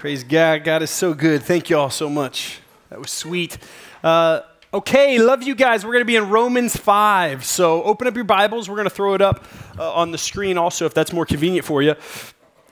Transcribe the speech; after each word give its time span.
Praise 0.00 0.24
God. 0.24 0.64
God 0.64 0.80
is 0.82 0.88
so 0.88 1.12
good. 1.12 1.42
Thank 1.42 1.68
you 1.68 1.76
all 1.76 1.90
so 1.90 2.08
much. 2.08 2.60
That 2.88 2.98
was 2.98 3.10
sweet. 3.10 3.58
Uh, 4.02 4.40
okay, 4.72 5.18
love 5.18 5.42
you 5.42 5.54
guys. 5.54 5.84
We're 5.84 5.92
going 5.92 6.00
to 6.00 6.06
be 6.06 6.16
in 6.16 6.30
Romans 6.30 6.74
5. 6.74 7.44
So 7.44 7.82
open 7.82 8.06
up 8.06 8.14
your 8.14 8.24
Bibles. 8.24 8.70
We're 8.70 8.76
going 8.76 8.88
to 8.88 8.94
throw 8.94 9.12
it 9.12 9.20
up 9.20 9.44
uh, 9.78 9.92
on 9.92 10.10
the 10.10 10.16
screen 10.16 10.56
also 10.56 10.86
if 10.86 10.94
that's 10.94 11.12
more 11.12 11.26
convenient 11.26 11.66
for 11.66 11.82
you. 11.82 11.96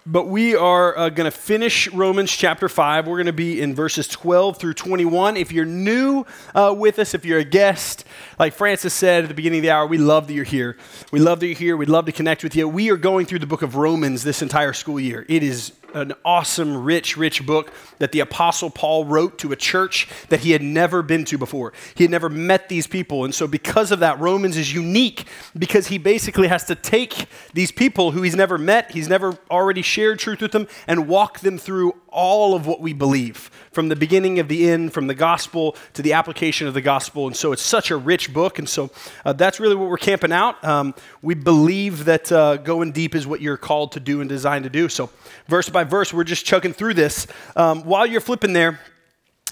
But 0.07 0.29
we 0.29 0.57
are 0.57 0.97
uh, 0.97 1.09
going 1.11 1.31
to 1.31 1.37
finish 1.37 1.87
Romans 1.93 2.33
chapter 2.33 2.67
5. 2.67 3.07
We're 3.07 3.17
going 3.17 3.27
to 3.27 3.35
be 3.35 3.61
in 3.61 3.75
verses 3.75 4.09
12 4.09 4.57
through 4.57 4.73
21. 4.73 5.37
If 5.37 5.53
you're 5.53 5.67
new 5.67 6.25
uh, 6.55 6.75
with 6.75 6.99
us, 6.99 7.13
if 7.13 7.27
you're 7.27 7.41
a 7.41 7.45
guest, 7.45 8.07
like 8.39 8.55
Francis 8.55 8.95
said 8.95 9.25
at 9.25 9.29
the 9.29 9.35
beginning 9.35 9.59
of 9.59 9.65
the 9.65 9.71
hour, 9.71 9.87
we 9.87 9.99
love 9.99 10.29
that 10.29 10.33
you're 10.33 10.45
here. 10.45 10.79
We 11.13 11.21
love 11.21 11.41
that 11.41 11.47
you're 11.47 11.59
here. 11.59 11.77
We'd 11.77 11.91
love 11.91 12.07
to 12.07 12.13
connect 12.13 12.43
with 12.43 12.57
you. 12.57 12.67
We 12.67 12.91
are 12.91 12.97
going 12.97 13.27
through 13.27 13.41
the 13.41 13.47
book 13.47 13.61
of 13.61 13.77
Romans 13.77 14.23
this 14.25 14.41
entire 14.41 14.73
school 14.73 14.99
year. 14.99 15.27
It 15.29 15.43
is 15.43 15.73
an 15.95 16.13
awesome, 16.25 16.85
rich, 16.85 17.17
rich 17.17 17.47
book 17.47 17.73
that 17.99 18.13
the 18.13 18.21
Apostle 18.21 18.71
Paul 18.71 19.05
wrote 19.05 19.39
to 19.39 19.53
a 19.53 19.57
church 19.57 20.09
that 20.29 20.41
he 20.41 20.51
had 20.51 20.63
never 20.63 21.03
been 21.03 21.25
to 21.27 21.39
before. 21.39 21.73
He 21.95 22.05
had 22.05 22.11
never 22.11 22.29
met 22.29 22.69
these 22.69 22.87
people. 22.87 23.25
And 23.25 23.35
so, 23.35 23.47
because 23.47 23.91
of 23.93 24.01
that, 24.01 24.19
Romans 24.21 24.57
is 24.57 24.73
unique 24.73 25.25
because 25.57 25.89
he 25.89 25.99
basically 25.99 26.49
has 26.49 26.65
to 26.65 26.75
take 26.75 27.27
these 27.55 27.73
people 27.73 28.13
who 28.13 28.23
he's 28.23 28.37
never 28.37 28.59
met, 28.59 28.93
he's 28.93 29.09
never 29.09 29.37
already 29.51 29.83
shared 29.83 30.19
truth 30.19 30.41
with 30.41 30.53
them, 30.53 30.69
and 30.87 31.09
walk 31.09 31.41
them 31.41 31.59
through 31.59 31.95
all 32.09 32.55
of 32.55 32.67
what 32.67 32.81
we 32.81 32.93
believe 32.93 33.51
from 33.79 33.89
the 33.89 33.95
beginning 33.95 34.41
of 34.41 34.49
the 34.49 34.69
end, 34.69 34.93
from 34.93 35.07
the 35.07 35.15
gospel 35.15 35.77
to 35.95 36.03
the 36.03 36.13
application 36.13 36.67
of 36.67 36.75
the 36.75 36.81
gospel. 36.81 37.29
And 37.29 37.37
so, 37.37 37.53
it's 37.53 37.63
such 37.63 37.93
a 37.93 37.97
rich 37.97 38.33
book. 38.33 38.59
And 38.59 38.69
so, 38.69 38.91
uh, 39.25 39.33
that's 39.35 39.61
really 39.61 39.77
what 39.77 39.89
we're 39.89 39.99
camping 39.99 40.33
out. 40.33 40.65
Um, 40.65 40.97
we 41.23 41.37
believe 41.37 42.07
that 42.07 42.33
uh, 42.33 42.57
going 42.57 42.91
deep 42.91 43.15
is 43.15 43.25
what 43.25 43.41
you're 43.41 43.57
called 43.57 43.93
to 43.93 44.01
do 44.01 44.21
and 44.21 44.29
designed 44.29 44.65
to 44.65 44.69
do. 44.71 44.89
So, 44.89 45.11
verse 45.47 45.69
by 45.69 45.85
verse, 45.85 46.13
we're 46.13 46.25
just 46.25 46.45
chugging 46.45 46.73
through 46.73 46.95
this. 46.95 47.29
Um, 47.55 47.85
while 47.85 48.05
you're 48.05 48.21
flipping 48.21 48.53
there, 48.53 48.81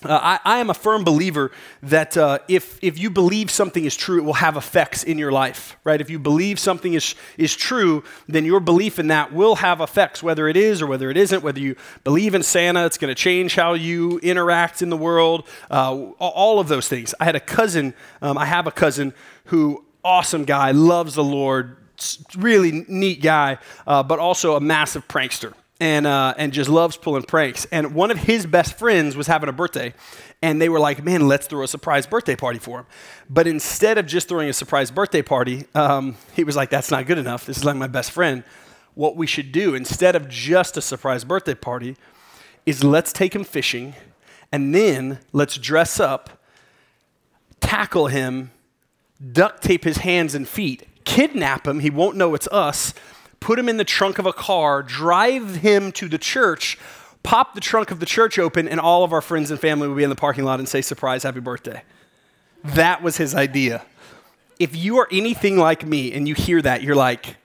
uh, 0.04 0.20
I, 0.22 0.38
I, 0.44 0.58
am 0.58 0.68
a 0.68 0.74
firm 0.74 1.04
believer 1.04 1.50
that 1.82 2.16
uh, 2.16 2.40
if, 2.48 2.78
if 2.82 2.98
you 2.98 3.08
believe 3.08 3.50
something 3.50 3.84
is 3.84 3.96
true, 3.96 4.18
it 4.18 4.24
will 4.24 4.34
have 4.34 4.56
effects 4.56 5.02
in 5.02 5.16
your 5.16 5.32
life, 5.32 5.76
right? 5.84 6.00
If 6.00 6.10
you 6.10 6.18
believe 6.18 6.58
something 6.58 6.94
is, 6.94 7.14
is 7.38 7.56
true, 7.56 8.04
then 8.28 8.44
your 8.44 8.60
belief 8.60 8.98
in 8.98 9.08
that 9.08 9.32
will 9.32 9.56
have 9.56 9.80
effects, 9.80 10.22
whether 10.22 10.48
it 10.48 10.56
is 10.56 10.82
or 10.82 10.86
whether 10.86 11.10
it 11.10 11.16
isn't. 11.16 11.42
Whether 11.42 11.60
you 11.60 11.76
believe 12.04 12.34
in 12.34 12.42
Santa, 12.42 12.84
it's 12.84 12.98
going 12.98 13.14
to 13.14 13.14
change 13.14 13.54
how 13.54 13.74
you 13.74 14.18
interact 14.18 14.82
in 14.82 14.90
the 14.90 14.96
world, 14.96 15.48
uh, 15.70 15.94
all 15.94 16.60
of 16.60 16.68
those 16.68 16.88
things. 16.88 17.14
I 17.18 17.24
had 17.24 17.36
a 17.36 17.40
cousin, 17.40 17.94
um, 18.20 18.36
I 18.36 18.44
have 18.44 18.66
a 18.66 18.72
cousin 18.72 19.14
who, 19.46 19.84
awesome 20.04 20.44
guy, 20.44 20.72
loves 20.72 21.14
the 21.14 21.24
Lord, 21.24 21.76
really 22.36 22.84
neat 22.88 23.22
guy, 23.22 23.58
uh, 23.86 24.02
but 24.02 24.18
also 24.18 24.56
a 24.56 24.60
massive 24.60 25.08
prankster 25.08 25.54
and, 25.80 26.06
uh, 26.06 26.34
and 26.38 26.52
just 26.52 26.70
loves 26.70 26.96
pulling 26.96 27.22
pranks. 27.22 27.66
And 27.70 27.94
one 27.94 28.10
of 28.10 28.18
his 28.18 28.46
best 28.46 28.78
friends 28.78 29.16
was 29.16 29.26
having 29.26 29.48
a 29.48 29.52
birthday, 29.52 29.94
and 30.42 30.60
they 30.60 30.68
were 30.68 30.80
like, 30.80 31.04
man, 31.04 31.28
let's 31.28 31.46
throw 31.46 31.62
a 31.62 31.68
surprise 31.68 32.06
birthday 32.06 32.36
party 32.36 32.58
for 32.58 32.80
him. 32.80 32.86
But 33.28 33.46
instead 33.46 33.98
of 33.98 34.06
just 34.06 34.28
throwing 34.28 34.48
a 34.48 34.52
surprise 34.52 34.90
birthday 34.90 35.22
party, 35.22 35.66
um, 35.74 36.16
he 36.34 36.44
was 36.44 36.56
like, 36.56 36.70
that's 36.70 36.90
not 36.90 37.06
good 37.06 37.18
enough. 37.18 37.46
This 37.46 37.58
is 37.58 37.64
like 37.64 37.76
my 37.76 37.86
best 37.86 38.10
friend. 38.10 38.44
What 38.94 39.16
we 39.16 39.26
should 39.26 39.52
do, 39.52 39.74
instead 39.74 40.16
of 40.16 40.28
just 40.28 40.76
a 40.78 40.80
surprise 40.80 41.24
birthday 41.24 41.54
party, 41.54 41.96
is 42.64 42.82
let's 42.82 43.12
take 43.12 43.34
him 43.34 43.44
fishing, 43.44 43.94
and 44.50 44.74
then 44.74 45.18
let's 45.32 45.58
dress 45.58 46.00
up, 46.00 46.42
tackle 47.60 48.06
him, 48.06 48.50
duct 49.32 49.62
tape 49.62 49.84
his 49.84 49.98
hands 49.98 50.34
and 50.34 50.48
feet, 50.48 50.86
kidnap 51.04 51.66
him, 51.66 51.80
he 51.80 51.90
won't 51.90 52.16
know 52.16 52.34
it's 52.34 52.48
us, 52.48 52.94
put 53.40 53.58
him 53.58 53.68
in 53.68 53.76
the 53.76 53.84
trunk 53.84 54.18
of 54.18 54.26
a 54.26 54.32
car, 54.32 54.82
drive 54.82 55.56
him 55.56 55.92
to 55.92 56.08
the 56.08 56.18
church, 56.18 56.78
pop 57.22 57.54
the 57.54 57.60
trunk 57.60 57.90
of 57.90 58.00
the 58.00 58.06
church 58.06 58.38
open, 58.38 58.68
and 58.68 58.80
all 58.80 59.04
of 59.04 59.12
our 59.12 59.20
friends 59.20 59.50
and 59.50 59.60
family 59.60 59.88
will 59.88 59.94
be 59.94 60.04
in 60.04 60.10
the 60.10 60.16
parking 60.16 60.44
lot 60.44 60.58
and 60.58 60.68
say, 60.68 60.80
Surprise, 60.80 61.22
happy 61.22 61.40
birthday. 61.40 61.82
That 62.64 63.02
was 63.02 63.16
his 63.16 63.34
idea. 63.34 63.84
If 64.58 64.74
you 64.74 64.98
are 64.98 65.08
anything 65.12 65.58
like 65.58 65.84
me 65.84 66.12
and 66.12 66.26
you 66.26 66.34
hear 66.34 66.62
that, 66.62 66.82
you're 66.82 66.96
like, 66.96 67.36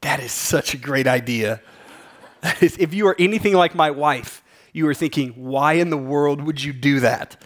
That 0.00 0.20
is 0.20 0.32
such 0.32 0.74
a 0.74 0.76
great 0.76 1.06
idea. 1.06 1.60
if 2.42 2.94
you 2.94 3.06
are 3.08 3.16
anything 3.18 3.54
like 3.54 3.74
my 3.74 3.90
wife, 3.90 4.42
you 4.72 4.86
are 4.88 4.94
thinking, 4.94 5.30
Why 5.30 5.74
in 5.74 5.90
the 5.90 5.96
world 5.96 6.42
would 6.42 6.62
you 6.62 6.72
do 6.72 7.00
that? 7.00 7.36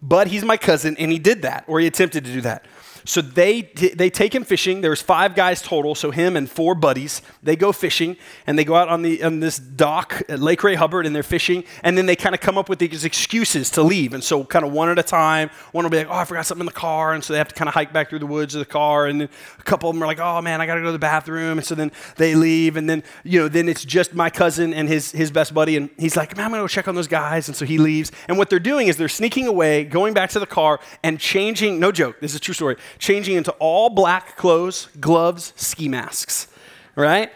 But 0.00 0.26
he's 0.26 0.44
my 0.44 0.56
cousin, 0.56 0.96
and 0.98 1.12
he 1.12 1.18
did 1.20 1.42
that, 1.42 1.64
or 1.68 1.78
he 1.78 1.86
attempted 1.86 2.24
to 2.24 2.32
do 2.32 2.40
that. 2.40 2.66
So 3.04 3.20
they, 3.20 3.62
they 3.62 4.10
take 4.10 4.34
him 4.34 4.44
fishing. 4.44 4.80
There's 4.80 5.02
five 5.02 5.34
guys 5.34 5.62
total, 5.62 5.94
so 5.94 6.10
him 6.10 6.36
and 6.36 6.50
four 6.50 6.74
buddies. 6.74 7.22
They 7.42 7.56
go 7.56 7.72
fishing, 7.72 8.16
and 8.46 8.58
they 8.58 8.64
go 8.64 8.76
out 8.76 8.88
on, 8.88 9.02
the, 9.02 9.22
on 9.22 9.40
this 9.40 9.58
dock 9.58 10.22
at 10.28 10.38
Lake 10.38 10.62
Ray 10.62 10.74
Hubbard, 10.74 11.06
and 11.06 11.14
they're 11.14 11.22
fishing, 11.22 11.64
and 11.82 11.98
then 11.98 12.06
they 12.06 12.16
kind 12.16 12.34
of 12.34 12.40
come 12.40 12.58
up 12.58 12.68
with 12.68 12.78
these 12.78 13.04
excuses 13.04 13.70
to 13.70 13.82
leave. 13.82 14.14
And 14.14 14.22
so 14.22 14.44
kind 14.44 14.64
of 14.64 14.72
one 14.72 14.88
at 14.88 14.98
a 14.98 15.02
time, 15.02 15.50
one 15.72 15.84
will 15.84 15.90
be 15.90 15.98
like, 15.98 16.08
oh, 16.08 16.14
I 16.14 16.24
forgot 16.24 16.46
something 16.46 16.62
in 16.62 16.66
the 16.66 16.72
car, 16.72 17.12
and 17.12 17.22
so 17.22 17.32
they 17.32 17.38
have 17.38 17.48
to 17.48 17.54
kind 17.54 17.68
of 17.68 17.74
hike 17.74 17.92
back 17.92 18.10
through 18.10 18.20
the 18.20 18.26
woods 18.26 18.54
of 18.54 18.60
the 18.60 18.66
car, 18.66 19.06
and 19.06 19.20
then 19.20 19.28
a 19.58 19.62
couple 19.62 19.90
of 19.90 19.96
them 19.96 20.02
are 20.02 20.06
like, 20.06 20.20
oh, 20.20 20.40
man, 20.40 20.60
I 20.60 20.66
got 20.66 20.76
to 20.76 20.80
go 20.80 20.86
to 20.86 20.92
the 20.92 20.98
bathroom, 20.98 21.58
and 21.58 21.66
so 21.66 21.74
then 21.74 21.90
they 22.16 22.34
leave, 22.34 22.76
and 22.76 22.88
then, 22.88 23.02
you 23.24 23.40
know, 23.40 23.48
then 23.48 23.68
it's 23.68 23.84
just 23.84 24.14
my 24.14 24.30
cousin 24.30 24.72
and 24.72 24.88
his, 24.88 25.12
his 25.12 25.30
best 25.30 25.52
buddy, 25.52 25.76
and 25.76 25.90
he's 25.98 26.16
like, 26.16 26.36
man, 26.36 26.46
I'm 26.46 26.50
going 26.52 26.60
to 26.60 26.64
go 26.64 26.68
check 26.68 26.88
on 26.88 26.94
those 26.94 27.08
guys, 27.08 27.48
and 27.48 27.56
so 27.56 27.64
he 27.64 27.78
leaves. 27.78 28.12
And 28.28 28.38
what 28.38 28.50
they're 28.50 28.58
doing 28.58 28.88
is 28.88 28.96
they're 28.96 29.08
sneaking 29.08 29.46
away, 29.46 29.84
going 29.84 30.14
back 30.14 30.30
to 30.30 30.40
the 30.40 30.46
car, 30.46 30.80
and 31.02 31.18
changing, 31.18 31.80
no 31.80 31.92
joke, 31.92 32.20
this 32.20 32.32
is 32.32 32.36
a 32.36 32.40
true 32.40 32.54
story, 32.54 32.76
changing 32.98 33.36
into 33.36 33.52
all 33.52 33.90
black 33.90 34.36
clothes, 34.36 34.88
gloves, 35.00 35.52
ski 35.56 35.88
masks, 35.88 36.48
right? 36.96 37.30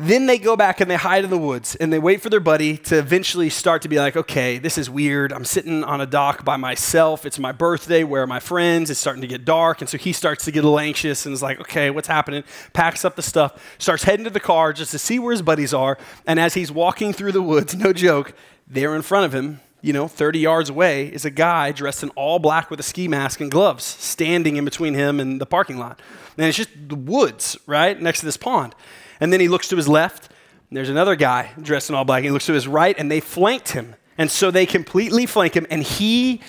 Then 0.00 0.26
they 0.26 0.38
go 0.38 0.54
back 0.54 0.80
and 0.80 0.88
they 0.88 0.94
hide 0.94 1.24
in 1.24 1.30
the 1.30 1.36
woods 1.36 1.74
and 1.74 1.92
they 1.92 1.98
wait 1.98 2.22
for 2.22 2.30
their 2.30 2.38
buddy 2.38 2.76
to 2.76 2.96
eventually 2.96 3.50
start 3.50 3.82
to 3.82 3.88
be 3.88 3.98
like, 3.98 4.16
okay, 4.16 4.56
this 4.58 4.78
is 4.78 4.88
weird. 4.88 5.32
I'm 5.32 5.44
sitting 5.44 5.82
on 5.82 6.00
a 6.00 6.06
dock 6.06 6.44
by 6.44 6.56
myself. 6.56 7.26
It's 7.26 7.40
my 7.40 7.50
birthday. 7.50 8.04
Where 8.04 8.22
are 8.22 8.26
my 8.28 8.38
friends? 8.38 8.90
It's 8.90 9.00
starting 9.00 9.22
to 9.22 9.26
get 9.26 9.44
dark. 9.44 9.80
And 9.80 9.90
so 9.90 9.98
he 9.98 10.12
starts 10.12 10.44
to 10.44 10.52
get 10.52 10.60
a 10.60 10.68
little 10.68 10.78
anxious 10.78 11.26
and 11.26 11.32
is 11.32 11.42
like, 11.42 11.58
okay, 11.62 11.90
what's 11.90 12.06
happening? 12.06 12.44
Packs 12.74 13.04
up 13.04 13.16
the 13.16 13.22
stuff, 13.22 13.60
starts 13.78 14.04
heading 14.04 14.22
to 14.22 14.30
the 14.30 14.38
car 14.38 14.72
just 14.72 14.92
to 14.92 15.00
see 15.00 15.18
where 15.18 15.32
his 15.32 15.42
buddies 15.42 15.74
are. 15.74 15.98
And 16.28 16.38
as 16.38 16.54
he's 16.54 16.70
walking 16.70 17.12
through 17.12 17.32
the 17.32 17.42
woods, 17.42 17.74
no 17.76 17.92
joke, 17.92 18.34
they're 18.68 18.94
in 18.94 19.02
front 19.02 19.26
of 19.26 19.34
him 19.34 19.60
you 19.80 19.92
know, 19.92 20.08
30 20.08 20.40
yards 20.40 20.70
away 20.70 21.06
is 21.06 21.24
a 21.24 21.30
guy 21.30 21.72
dressed 21.72 22.02
in 22.02 22.10
all 22.10 22.38
black 22.38 22.70
with 22.70 22.80
a 22.80 22.82
ski 22.82 23.06
mask 23.06 23.40
and 23.40 23.50
gloves 23.50 23.84
standing 23.84 24.56
in 24.56 24.64
between 24.64 24.94
him 24.94 25.20
and 25.20 25.40
the 25.40 25.46
parking 25.46 25.78
lot. 25.78 26.00
And 26.36 26.46
it's 26.46 26.56
just 26.56 26.70
the 26.88 26.96
woods, 26.96 27.56
right, 27.66 28.00
next 28.00 28.20
to 28.20 28.26
this 28.26 28.36
pond. 28.36 28.74
And 29.20 29.32
then 29.32 29.40
he 29.40 29.48
looks 29.48 29.68
to 29.68 29.76
his 29.76 29.88
left, 29.88 30.30
and 30.68 30.76
there's 30.76 30.88
another 30.88 31.16
guy 31.16 31.50
dressed 31.60 31.90
in 31.90 31.96
all 31.96 32.04
black. 32.04 32.22
He 32.22 32.30
looks 32.30 32.46
to 32.46 32.52
his 32.52 32.68
right, 32.68 32.96
and 32.98 33.10
they 33.10 33.20
flanked 33.20 33.70
him. 33.70 33.94
And 34.16 34.30
so 34.30 34.50
they 34.50 34.66
completely 34.66 35.26
flank 35.26 35.54
him, 35.54 35.66
and 35.70 35.82
he 35.82 36.40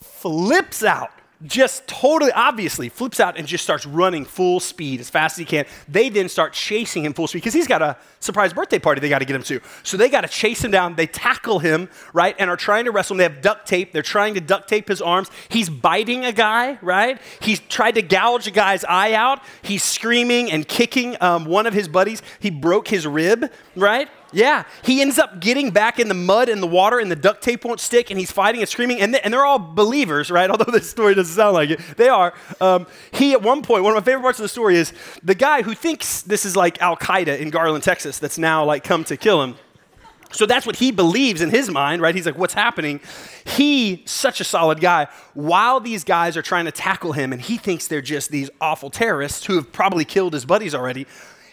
flips 0.00 0.84
out 0.84 1.10
just 1.44 1.86
totally 1.86 2.32
obviously 2.32 2.88
flips 2.88 3.20
out 3.20 3.36
and 3.36 3.46
just 3.46 3.62
starts 3.62 3.84
running 3.84 4.24
full 4.24 4.58
speed 4.58 5.00
as 5.00 5.10
fast 5.10 5.34
as 5.34 5.38
he 5.38 5.44
can. 5.44 5.66
They 5.86 6.08
then 6.08 6.28
start 6.28 6.54
chasing 6.54 7.04
him 7.04 7.12
full 7.12 7.26
speed 7.26 7.40
because 7.40 7.52
he's 7.52 7.66
got 7.66 7.82
a 7.82 7.96
surprise 8.20 8.54
birthday 8.54 8.78
party 8.78 9.00
they 9.00 9.08
got 9.08 9.18
to 9.18 9.24
get 9.26 9.36
him 9.36 9.42
to. 9.44 9.60
So 9.82 9.96
they 9.96 10.08
got 10.08 10.22
to 10.22 10.28
chase 10.28 10.64
him 10.64 10.70
down. 10.70 10.94
They 10.94 11.06
tackle 11.06 11.58
him, 11.58 11.90
right, 12.12 12.34
and 12.38 12.48
are 12.48 12.56
trying 12.56 12.86
to 12.86 12.90
wrestle 12.90 13.14
him. 13.14 13.18
They 13.18 13.24
have 13.24 13.42
duct 13.42 13.66
tape. 13.66 13.92
They're 13.92 14.02
trying 14.02 14.34
to 14.34 14.40
duct 14.40 14.68
tape 14.68 14.88
his 14.88 15.02
arms. 15.02 15.30
He's 15.48 15.68
biting 15.68 16.24
a 16.24 16.32
guy, 16.32 16.78
right? 16.80 17.20
He's 17.40 17.60
tried 17.60 17.96
to 17.96 18.02
gouge 18.02 18.46
a 18.46 18.50
guy's 18.50 18.84
eye 18.84 19.12
out. 19.12 19.42
He's 19.62 19.82
screaming 19.82 20.50
and 20.50 20.66
kicking 20.66 21.16
um, 21.20 21.44
one 21.44 21.66
of 21.66 21.74
his 21.74 21.86
buddies. 21.86 22.22
He 22.40 22.50
broke 22.50 22.88
his 22.88 23.06
rib, 23.06 23.50
right? 23.74 24.08
Yeah, 24.32 24.64
he 24.82 25.00
ends 25.00 25.18
up 25.18 25.40
getting 25.40 25.70
back 25.70 26.00
in 26.00 26.08
the 26.08 26.14
mud 26.14 26.48
and 26.48 26.62
the 26.62 26.66
water, 26.66 26.98
and 26.98 27.10
the 27.10 27.16
duct 27.16 27.42
tape 27.42 27.64
won't 27.64 27.80
stick, 27.80 28.10
and 28.10 28.18
he's 28.18 28.32
fighting 28.32 28.60
and 28.60 28.68
screaming. 28.68 29.00
And, 29.00 29.14
and 29.16 29.32
they're 29.32 29.46
all 29.46 29.58
believers, 29.58 30.30
right? 30.30 30.50
Although 30.56 30.72
this 30.72 30.90
story 30.90 31.14
doesn't 31.14 31.34
sound 31.34 31.54
like 31.54 31.70
it, 31.70 31.80
they 31.96 32.08
are. 32.08 32.34
Um, 32.60 32.86
he, 33.12 33.32
at 33.32 33.42
one 33.42 33.62
point, 33.62 33.84
one 33.84 33.96
of 33.96 34.02
my 34.02 34.04
favorite 34.04 34.22
parts 34.22 34.38
of 34.38 34.42
the 34.42 34.48
story 34.48 34.76
is 34.76 34.92
the 35.22 35.34
guy 35.34 35.62
who 35.62 35.74
thinks 35.74 36.22
this 36.22 36.44
is 36.44 36.56
like 36.56 36.80
Al 36.82 36.96
Qaeda 36.96 37.38
in 37.38 37.50
Garland, 37.50 37.84
Texas, 37.84 38.18
that's 38.18 38.38
now 38.38 38.64
like 38.64 38.82
come 38.82 39.04
to 39.04 39.16
kill 39.16 39.42
him. 39.42 39.54
So 40.32 40.44
that's 40.44 40.66
what 40.66 40.76
he 40.76 40.90
believes 40.90 41.40
in 41.40 41.50
his 41.50 41.70
mind, 41.70 42.02
right? 42.02 42.14
He's 42.14 42.26
like, 42.26 42.36
what's 42.36 42.52
happening? 42.52 43.00
He, 43.44 44.02
such 44.06 44.40
a 44.40 44.44
solid 44.44 44.80
guy, 44.80 45.06
while 45.34 45.78
these 45.78 46.04
guys 46.04 46.36
are 46.36 46.42
trying 46.42 46.64
to 46.64 46.72
tackle 46.72 47.12
him, 47.12 47.32
and 47.32 47.40
he 47.40 47.56
thinks 47.56 47.86
they're 47.86 48.02
just 48.02 48.30
these 48.30 48.50
awful 48.60 48.90
terrorists 48.90 49.46
who 49.46 49.54
have 49.54 49.72
probably 49.72 50.04
killed 50.04 50.32
his 50.32 50.44
buddies 50.44 50.74
already, 50.74 51.06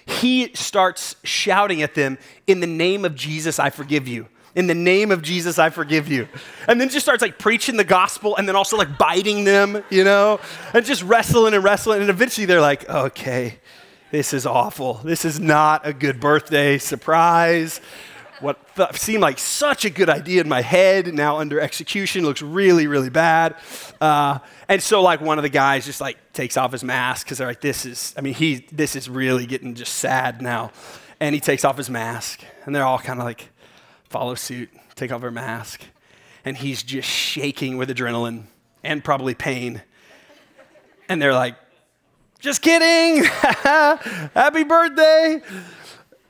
he 0.06 0.54
starts 0.54 1.16
shouting 1.24 1.82
at 1.82 1.96
them, 1.96 2.18
In 2.48 2.60
the 2.60 2.68
name 2.68 3.06
of 3.06 3.16
Jesus, 3.16 3.60
I 3.60 3.70
forgive 3.70 4.08
you. 4.08 4.28
In 4.56 4.68
the 4.68 4.76
name 4.76 5.12
of 5.12 5.24
Jesus, 5.24 5.58
I 5.58 5.72
forgive 5.72 6.08
you. 6.08 6.28
And 6.68 6.80
then 6.80 6.90
just 6.90 7.06
starts 7.06 7.24
like 7.24 7.40
preaching 7.40 7.76
the 7.76 7.84
gospel 7.84 8.36
and 8.36 8.48
then 8.48 8.56
also 8.56 8.78
like 8.78 9.00
biting 9.00 9.46
them, 9.46 9.84
you 9.90 10.04
know, 10.04 10.40
and 10.74 10.86
just 10.86 11.02
wrestling 11.04 11.56
and 11.56 11.64
wrestling. 11.64 12.02
And 12.02 12.10
eventually 12.10 12.46
they're 12.46 12.62
like, 12.62 12.88
okay, 12.88 13.60
this 14.12 14.32
is 14.32 14.46
awful. 14.46 14.96
This 15.04 15.26
is 15.26 15.40
not 15.40 15.88
a 15.88 15.94
good 15.94 16.20
birthday 16.20 16.78
surprise. 16.78 17.82
What 18.44 18.76
th- 18.76 18.98
seemed 18.98 19.22
like 19.22 19.40
such 19.40 19.86
a 19.86 19.90
good 19.90 20.10
idea 20.10 20.42
in 20.42 20.50
my 20.50 20.62
head, 20.62 21.14
now 21.14 21.38
under 21.38 21.62
execution, 21.62 22.26
looks 22.26 22.42
really, 22.42 22.88
really 22.88 23.10
bad. 23.10 23.56
Uh, 24.02 24.40
and 24.68 24.84
so, 24.84 25.02
like, 25.02 25.22
one 25.22 25.40
of 25.40 25.44
the 25.44 25.50
guys 25.50 25.86
just 25.86 26.02
like 26.02 26.18
takes 26.34 26.58
off 26.58 26.74
his 26.74 26.84
mask 26.84 27.26
because 27.26 27.38
they're 27.38 27.48
like, 27.48 27.62
this 27.62 27.86
is, 27.86 28.14
I 28.18 28.22
mean, 28.22 28.34
he, 28.34 28.68
this 28.70 28.98
is 28.98 29.10
really 29.10 29.46
getting 29.46 29.76
just 29.76 29.94
sad 29.94 30.42
now. 30.42 30.72
And 31.22 31.34
he 31.34 31.40
takes 31.40 31.64
off 31.64 31.78
his 31.78 31.90
mask, 31.90 32.44
and 32.66 32.76
they're 32.76 32.84
all 32.84 33.00
kind 33.00 33.18
of 33.18 33.26
like, 33.26 33.50
follow 34.10 34.36
suit, 34.36 34.70
take 34.96 35.14
off 35.14 35.22
their 35.22 35.32
mask. 35.32 35.82
And 36.44 36.58
he's 36.58 36.84
just 36.84 37.08
shaking 37.08 37.78
with 37.78 37.90
adrenaline 37.90 38.44
and 38.84 39.02
probably 39.02 39.36
pain. 39.36 39.82
And 41.08 41.22
they're 41.22 41.34
like, 41.34 41.56
just 42.42 42.62
kidding. 42.62 43.24
Happy 44.34 44.66
birthday. 44.66 45.42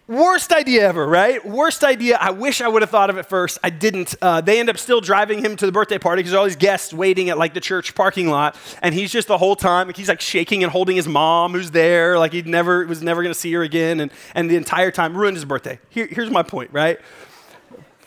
Worst 0.06 0.52
idea 0.52 0.86
ever, 0.86 1.08
right? 1.08 1.46
Worst 1.46 1.82
idea. 1.82 2.18
I 2.20 2.32
wish 2.32 2.60
I 2.60 2.68
would 2.68 2.82
have 2.82 2.92
thought 2.92 3.10
of 3.10 3.18
it 3.18 3.26
first. 3.26 3.58
I 3.64 3.70
didn't. 3.70 4.16
Uh, 4.22 4.42
they 4.42 4.60
end 4.60 4.70
up 4.70 4.78
still 4.78 5.00
driving 5.00 5.40
him 5.40 5.56
to 5.56 5.66
the 5.66 5.72
birthday 5.72 5.98
party 5.98 6.22
because 6.22 6.34
all 6.34 6.44
these 6.44 6.58
guests 6.58 6.94
waiting 6.94 7.30
at 7.30 7.38
like 7.38 7.54
the 7.54 7.62
church 7.62 7.96
parking 7.96 8.28
lot, 8.28 8.58
and 8.82 8.94
he's 8.94 9.14
just 9.14 9.30
the 9.30 9.38
whole 9.38 9.56
time 9.56 9.88
like 9.88 9.96
he's 9.96 10.10
like 10.10 10.20
shaking 10.20 10.62
and 10.62 10.74
holding 10.74 10.98
his 10.98 11.08
mom 11.08 11.54
who's 11.54 11.72
there, 11.72 12.20
like 12.20 12.34
he 12.34 12.42
never 12.42 12.86
was 12.86 13.02
never 13.02 13.24
going 13.24 13.34
to 13.34 13.40
see 13.40 13.54
her 13.54 13.64
again, 13.64 14.02
and 14.02 14.12
and 14.36 14.52
the 14.52 14.58
entire 14.58 14.92
time 14.92 15.16
ruined 15.16 15.38
his 15.38 15.46
birthday. 15.46 15.80
Here, 15.90 16.08
here's 16.08 16.30
my 16.30 16.44
point, 16.44 16.72
right? 16.74 17.00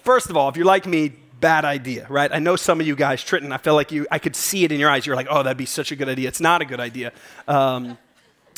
First 0.02 0.28
of 0.28 0.37
all, 0.37 0.50
if 0.50 0.56
you're 0.56 0.66
like 0.66 0.84
me, 0.87 1.14
bad 1.40 1.64
idea, 1.64 2.06
right? 2.10 2.31
I 2.31 2.40
know 2.40 2.56
some 2.56 2.78
of 2.78 2.87
you 2.87 2.94
guys, 2.94 3.25
Trenton, 3.25 3.52
I 3.52 3.58
felt 3.58 3.76
like 3.76 3.90
you, 3.90 4.06
I 4.10 4.19
could 4.19 4.37
see 4.37 4.64
it 4.64 4.70
in 4.70 4.78
your 4.78 4.90
eyes. 4.90 5.06
You're 5.06 5.16
like, 5.16 5.28
oh, 5.31 5.42
that'd 5.42 5.56
be 5.56 5.66
such 5.66 5.92
a 5.92 5.96
good 5.96 6.10
idea. 6.10 6.28
It's 6.28 6.40
not 6.40 6.60
a 6.60 6.66
good 6.66 6.81
idea. 6.81 7.12
Um, 7.49 7.99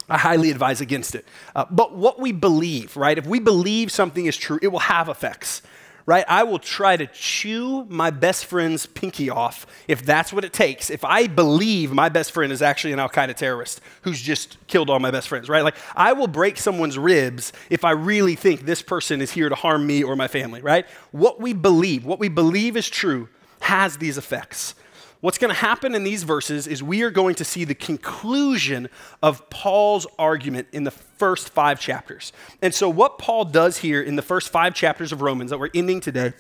I 0.09 0.19
highly 0.19 0.51
advise 0.51 0.81
against 0.81 1.15
it. 1.15 1.27
Uh, 1.55 1.67
but 1.71 1.95
what 1.95 2.19
we 2.19 2.33
believe, 2.33 2.97
right? 2.97 3.19
If 3.19 3.27
we 3.27 3.39
believe 3.39 3.93
something 3.93 4.27
is 4.27 4.37
true, 4.37 4.59
it 4.63 4.69
will 4.69 4.79
have 4.79 5.09
effects, 5.09 5.61
right? 6.07 6.25
I 6.27 6.45
will 6.45 6.59
try 6.59 6.97
to 6.97 7.07
chew 7.07 7.85
my 7.91 8.11
best 8.11 8.47
friend's 8.47 8.87
pinky 8.87 9.29
off 9.29 9.67
if 9.87 10.03
that's 10.03 10.33
what 10.33 10.45
it 10.45 10.55
takes. 10.55 10.89
If 10.89 11.05
I 11.05 11.27
believe 11.27 11.93
my 11.93 12.09
best 12.09 12.33
friend 12.33 12.51
is 12.51 12.63
actually 12.63 12.95
an 12.95 13.01
Al 13.01 13.11
Qaeda 13.11 13.37
terrorist 13.37 13.83
who's 14.03 14.21
just 14.21 14.57
killed 14.67 14.89
all 14.89 14.99
my 14.99 15.11
best 15.11 15.29
friends, 15.29 15.51
right? 15.51 15.63
Like, 15.63 15.77
I 15.95 16.15
will 16.15 16.29
break 16.29 16.57
someone's 16.57 16.99
ribs 16.99 17.53
if 17.69 17.85
I 17.85 17.91
really 17.91 18.35
think 18.35 18.63
this 18.63 18.81
person 18.81 19.21
is 19.21 19.33
here 19.33 19.51
to 19.51 19.55
harm 19.55 19.87
me 19.87 20.03
or 20.03 20.17
my 20.17 20.29
family, 20.29 20.63
right? 20.63 20.87
What 21.11 21.41
we 21.41 21.53
believe, 21.53 22.07
what 22.07 22.19
we 22.19 22.29
believe 22.29 22.79
is 22.79 22.89
true, 22.89 23.29
has 23.61 23.99
these 23.99 24.17
effects. 24.17 24.75
What's 25.21 25.39
going 25.39 25.53
to 25.53 25.61
happen 25.61 25.97
in 25.97 26.05
these 26.05 26.23
verses 26.23 26.69
is 26.69 26.81
we 26.81 27.03
are 27.03 27.11
going 27.11 27.35
to 27.37 27.45
see 27.45 27.65
the 27.65 27.75
conclusion 27.75 28.89
of 29.21 29.49
Paul's 29.51 30.07
argument 30.17 30.69
in 30.73 30.85
the 30.85 30.93
first 30.93 31.49
five 31.49 31.81
chapters. 31.81 32.33
And 32.63 32.73
so, 32.73 32.89
what 32.89 33.19
Paul 33.19 33.45
does 33.45 33.79
here 33.79 34.01
in 34.01 34.15
the 34.15 34.23
first 34.23 34.51
five 34.51 34.75
chapters 34.75 35.11
of 35.11 35.21
Romans 35.21 35.51
that 35.51 35.59
we're 35.59 35.71
ending 35.75 36.01
today 36.01 36.35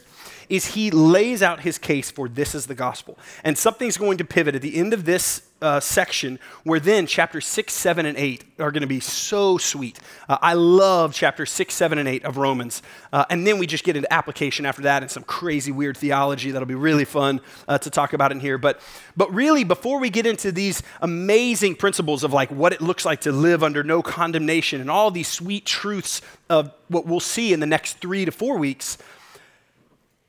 is 0.49 0.75
he 0.75 0.91
lays 0.91 1.43
out 1.43 1.61
his 1.61 1.79
case 1.79 2.11
for 2.11 2.29
this 2.29 2.55
is 2.55 2.67
the 2.67 2.75
gospel. 2.75 3.19
And 3.45 3.57
something's 3.57 3.97
going 3.97 4.19
to 4.19 4.25
pivot 4.25 4.55
at 4.55 4.63
the 4.63 4.77
end 4.77 4.93
of 4.93 5.05
this 5.05 5.43
uh, 5.61 5.81
section 5.81 6.39
where 6.63 6.79
then 6.79 7.07
chapter 7.07 7.41
6, 7.41 7.73
7, 7.73 8.07
and 8.07 8.17
8 8.17 8.45
are 8.61 8.71
going 8.71 8.83
to 8.83 8.87
be 8.87 9.01
so 9.01 9.59
sweet. 9.59 9.99
Uh, 10.29 10.39
I 10.41 10.55
love 10.55 11.13
chapter 11.15 11.45
6, 11.45 11.75
7, 11.75 11.99
and 11.99 12.09
8 12.09 12.25
of 12.25 12.37
Romans. 12.37 12.83
Uh, 13.13 13.25
and 13.29 13.47
then 13.47 13.59
we 13.59 13.67
just 13.67 13.85
get 13.85 13.97
into 13.97 14.13
application 14.13 14.67
after 14.67 14.83
that 14.83 15.03
and 15.03 15.11
some 15.11 15.25
crazy 15.25 15.73
weird 15.73 15.97
theology 15.97 16.51
that'll 16.51 16.67
be 16.67 16.75
really 16.75 17.05
fun 17.05 17.41
uh, 17.67 17.79
to 17.79 17.91
talk 17.91 18.13
about 18.13 18.31
in 18.31 18.41
here. 18.41 18.59
But, 18.59 18.81
but 19.17 19.33
really, 19.35 19.65
before 19.65 19.99
we 19.99 20.11
get 20.11 20.27
into 20.27 20.53
these 20.53 20.83
amazing 21.01 21.75
principles 21.75 22.23
of 22.23 22.33
like 22.33 22.51
what 22.51 22.73
it 22.73 22.81
looks 22.81 23.05
like 23.05 23.23
to 23.23 23.33
live 23.33 23.63
under 23.63 23.83
no 23.83 24.03
condemnation 24.03 24.81
and 24.81 24.91
all 24.91 25.11
these 25.11 25.29
sweet 25.29 25.67
truths 25.67 26.23
of 26.49 26.73
what 26.89 27.07
we'll 27.07 27.21
see 27.21 27.53
in 27.53 27.61
the 27.61 27.67
next 27.67 27.99
three 27.99 28.25
to 28.25 28.31
four 28.31 28.59
weeks, 28.59 28.97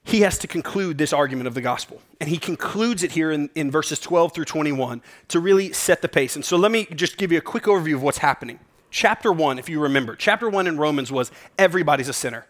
he 0.03 0.21
has 0.21 0.37
to 0.39 0.47
conclude 0.47 0.97
this 0.97 1.13
argument 1.13 1.47
of 1.47 1.53
the 1.53 1.61
gospel. 1.61 2.01
And 2.19 2.29
he 2.29 2.37
concludes 2.37 3.03
it 3.03 3.11
here 3.11 3.31
in, 3.31 3.49
in 3.55 3.69
verses 3.69 3.99
12 3.99 4.33
through 4.33 4.45
21 4.45 5.01
to 5.29 5.39
really 5.39 5.73
set 5.73 6.01
the 6.01 6.07
pace. 6.07 6.35
And 6.35 6.43
so 6.43 6.57
let 6.57 6.71
me 6.71 6.85
just 6.85 7.17
give 7.17 7.31
you 7.31 7.37
a 7.37 7.41
quick 7.41 7.63
overview 7.63 7.95
of 7.95 8.03
what's 8.03 8.19
happening. 8.19 8.59
Chapter 8.91 9.31
one, 9.31 9.59
if 9.59 9.69
you 9.69 9.79
remember, 9.79 10.15
chapter 10.15 10.49
one 10.49 10.65
in 10.65 10.77
Romans 10.77 11.11
was 11.11 11.31
everybody's 11.59 12.09
a 12.09 12.13
sinner, 12.13 12.47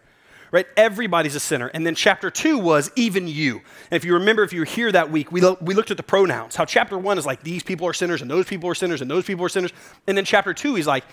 right? 0.50 0.66
Everybody's 0.74 1.34
a 1.34 1.40
sinner. 1.40 1.66
And 1.66 1.86
then 1.86 1.94
chapter 1.94 2.30
two 2.30 2.56
was 2.56 2.90
even 2.96 3.28
you. 3.28 3.56
And 3.90 3.96
if 3.96 4.06
you 4.06 4.14
remember, 4.14 4.42
if 4.42 4.54
you 4.54 4.60
were 4.60 4.66
here 4.66 4.90
that 4.90 5.10
week, 5.10 5.30
we, 5.30 5.42
lo- 5.42 5.58
we 5.60 5.74
looked 5.74 5.90
at 5.90 5.98
the 5.98 6.02
pronouns, 6.02 6.56
how 6.56 6.64
chapter 6.64 6.96
one 6.96 7.18
is 7.18 7.26
like 7.26 7.42
these 7.42 7.62
people 7.62 7.86
are 7.86 7.92
sinners 7.92 8.22
and 8.22 8.30
those 8.30 8.46
people 8.46 8.70
are 8.70 8.74
sinners 8.74 9.02
and 9.02 9.10
those 9.10 9.26
people 9.26 9.44
are 9.44 9.50
sinners. 9.50 9.72
And 10.06 10.16
then 10.16 10.24
chapter 10.24 10.54
two, 10.54 10.76
he's 10.76 10.86
like, 10.86 11.04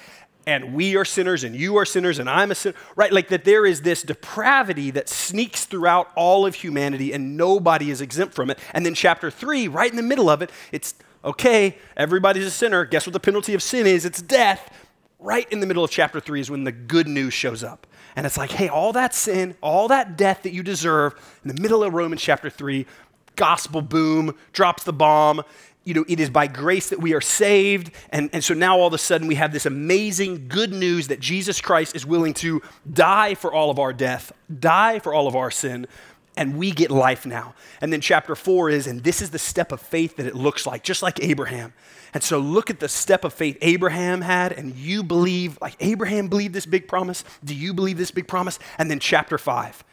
and 0.47 0.73
we 0.73 0.95
are 0.95 1.03
sinners 1.03 1.43
and 1.43 1.55
you 1.55 1.75
are 1.75 1.85
sinners 1.85 2.19
and 2.19 2.29
I'm 2.29 2.51
a 2.51 2.55
sinner, 2.55 2.75
right? 2.95 3.11
Like 3.11 3.27
that 3.27 3.43
there 3.43 3.65
is 3.65 3.81
this 3.81 4.01
depravity 4.01 4.91
that 4.91 5.09
sneaks 5.09 5.65
throughout 5.65 6.09
all 6.15 6.45
of 6.45 6.55
humanity 6.55 7.11
and 7.11 7.35
nobody 7.35 7.91
is 7.91 7.99
exempt 7.99 8.33
from 8.33 8.49
it. 8.49 8.57
And 8.73 8.85
then 8.85 8.95
chapter 8.95 9.29
three, 9.29 9.67
right 9.67 9.91
in 9.91 9.97
the 9.97 10.01
middle 10.01 10.29
of 10.29 10.41
it, 10.41 10.49
it's 10.71 10.95
okay, 11.23 11.77
everybody's 11.97 12.45
a 12.45 12.51
sinner. 12.51 12.85
Guess 12.85 13.05
what 13.05 13.13
the 13.13 13.19
penalty 13.19 13.53
of 13.53 13.61
sin 13.61 13.85
is? 13.85 14.05
It's 14.05 14.21
death. 14.21 14.73
Right 15.19 15.51
in 15.51 15.59
the 15.59 15.67
middle 15.67 15.83
of 15.83 15.91
chapter 15.91 16.21
three 16.21 16.39
is 16.39 16.49
when 16.49 16.63
the 16.63 16.71
good 16.71 17.09
news 17.09 17.33
shows 17.33 17.61
up. 17.61 17.85
And 18.15 18.25
it's 18.25 18.37
like, 18.37 18.51
hey, 18.51 18.69
all 18.69 18.93
that 18.93 19.13
sin, 19.13 19.55
all 19.61 19.89
that 19.89 20.15
death 20.15 20.43
that 20.43 20.53
you 20.53 20.63
deserve, 20.63 21.13
in 21.43 21.53
the 21.53 21.61
middle 21.61 21.83
of 21.83 21.93
Romans 21.93 22.21
chapter 22.21 22.49
three, 22.49 22.85
gospel 23.35 23.81
boom, 23.81 24.33
drops 24.53 24.85
the 24.85 24.93
bomb 24.93 25.43
you 25.87 25.93
know, 25.93 26.03
it 26.09 26.19
is 26.19 26.29
by 26.29 26.47
grace 26.47 26.89
that 26.89 26.99
we 26.99 27.13
are 27.13 27.21
saved. 27.21 27.91
And, 28.09 28.29
and 28.33 28.43
so 28.43 28.53
now 28.53 28.77
all 28.77 28.87
of 28.87 28.93
a 28.93 28.97
sudden 28.97 29.25
we 29.25 29.35
have 29.35 29.53
this 29.53 29.65
amazing 29.65 30.49
good 30.49 30.73
news 30.73 31.07
that 31.07 31.21
Jesus 31.21 31.61
Christ 31.61 31.95
is 31.95 32.05
willing 32.05 32.33
to 32.35 32.61
die 32.91 33.35
for 33.35 33.53
all 33.53 33.71
of 33.71 33.79
our 33.79 33.93
death, 33.93 34.33
die 34.59 34.99
for 34.99 35.13
all 35.13 35.27
of 35.27 35.35
our 35.35 35.49
sin, 35.49 35.87
and 36.35 36.57
we 36.57 36.71
get 36.71 36.91
life 36.91 37.25
now. 37.25 37.55
And 37.79 37.93
then 37.93 38.01
chapter 38.01 38.35
four 38.35 38.69
is, 38.69 38.85
and 38.85 39.01
this 39.01 39.21
is 39.21 39.29
the 39.29 39.39
step 39.39 39.71
of 39.71 39.79
faith 39.79 40.17
that 40.17 40.25
it 40.25 40.35
looks 40.35 40.67
like, 40.67 40.83
just 40.83 41.01
like 41.01 41.23
Abraham. 41.23 41.73
And 42.13 42.21
so 42.21 42.37
look 42.37 42.69
at 42.69 42.81
the 42.81 42.89
step 42.89 43.23
of 43.23 43.33
faith 43.33 43.57
Abraham 43.61 44.19
had, 44.19 44.51
and 44.51 44.75
you 44.75 45.03
believe, 45.03 45.57
like 45.61 45.77
Abraham 45.79 46.27
believed 46.27 46.53
this 46.53 46.65
big 46.65 46.89
promise. 46.89 47.23
Do 47.45 47.55
you 47.55 47.73
believe 47.73 47.97
this 47.97 48.11
big 48.11 48.27
promise? 48.27 48.59
And 48.77 48.91
then 48.91 48.99
chapter 48.99 49.37
five 49.37 49.85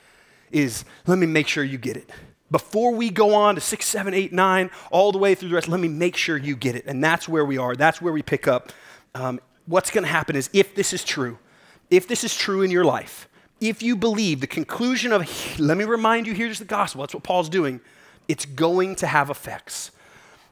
is, 0.51 0.85
let 1.07 1.19
me 1.19 1.27
make 1.27 1.47
sure 1.47 1.63
you 1.63 1.79
get 1.79 1.97
it 1.97 2.11
before 2.51 2.93
we 2.93 3.11
go 3.11 3.35
on 3.35 3.55
to 3.55 3.61
six, 3.61 3.87
seven, 3.87 4.15
eight, 4.15 4.33
nine, 4.33 4.71
all 4.91 5.13
the 5.13 5.19
way 5.19 5.35
through 5.35 5.49
the 5.49 5.55
rest, 5.55 5.69
let 5.69 5.81
me 5.81 5.89
make 5.89 6.17
sure 6.17 6.37
you 6.37 6.57
get 6.57 6.77
it. 6.77 6.85
And 6.87 7.03
that's 7.03 7.29
where 7.29 7.45
we 7.45 7.59
are. 7.59 7.75
That's 7.75 8.01
where 8.01 8.13
we 8.13 8.23
pick 8.23 8.47
up. 8.47 8.73
Um, 9.15 9.41
what's 9.67 9.91
going 9.91 10.05
to 10.05 10.11
happen 10.11 10.37
is 10.37 10.51
if 10.53 10.75
this 10.75 10.93
is 10.93 11.05
true, 11.05 11.39
if 11.91 12.07
this 12.07 12.25
is 12.25 12.37
true 12.37 12.63
in 12.63 12.71
your 12.71 12.85
life, 12.85 13.29
if 13.61 13.83
you 13.83 13.97
believe 13.97 14.41
the 14.41 14.47
conclusion 14.47 15.13
of, 15.13 15.59
let 15.59 15.77
me 15.77 15.85
remind 15.85 16.27
you, 16.27 16.35
here's 16.35 16.59
the 16.59 16.65
gospel, 16.65 17.01
that's 17.01 17.15
what 17.15 17.23
Paul's 17.23 17.49
doing, 17.49 17.81
it's 18.29 18.45
going 18.45 18.97
to 18.97 19.07
have 19.07 19.31
effects. 19.31 19.91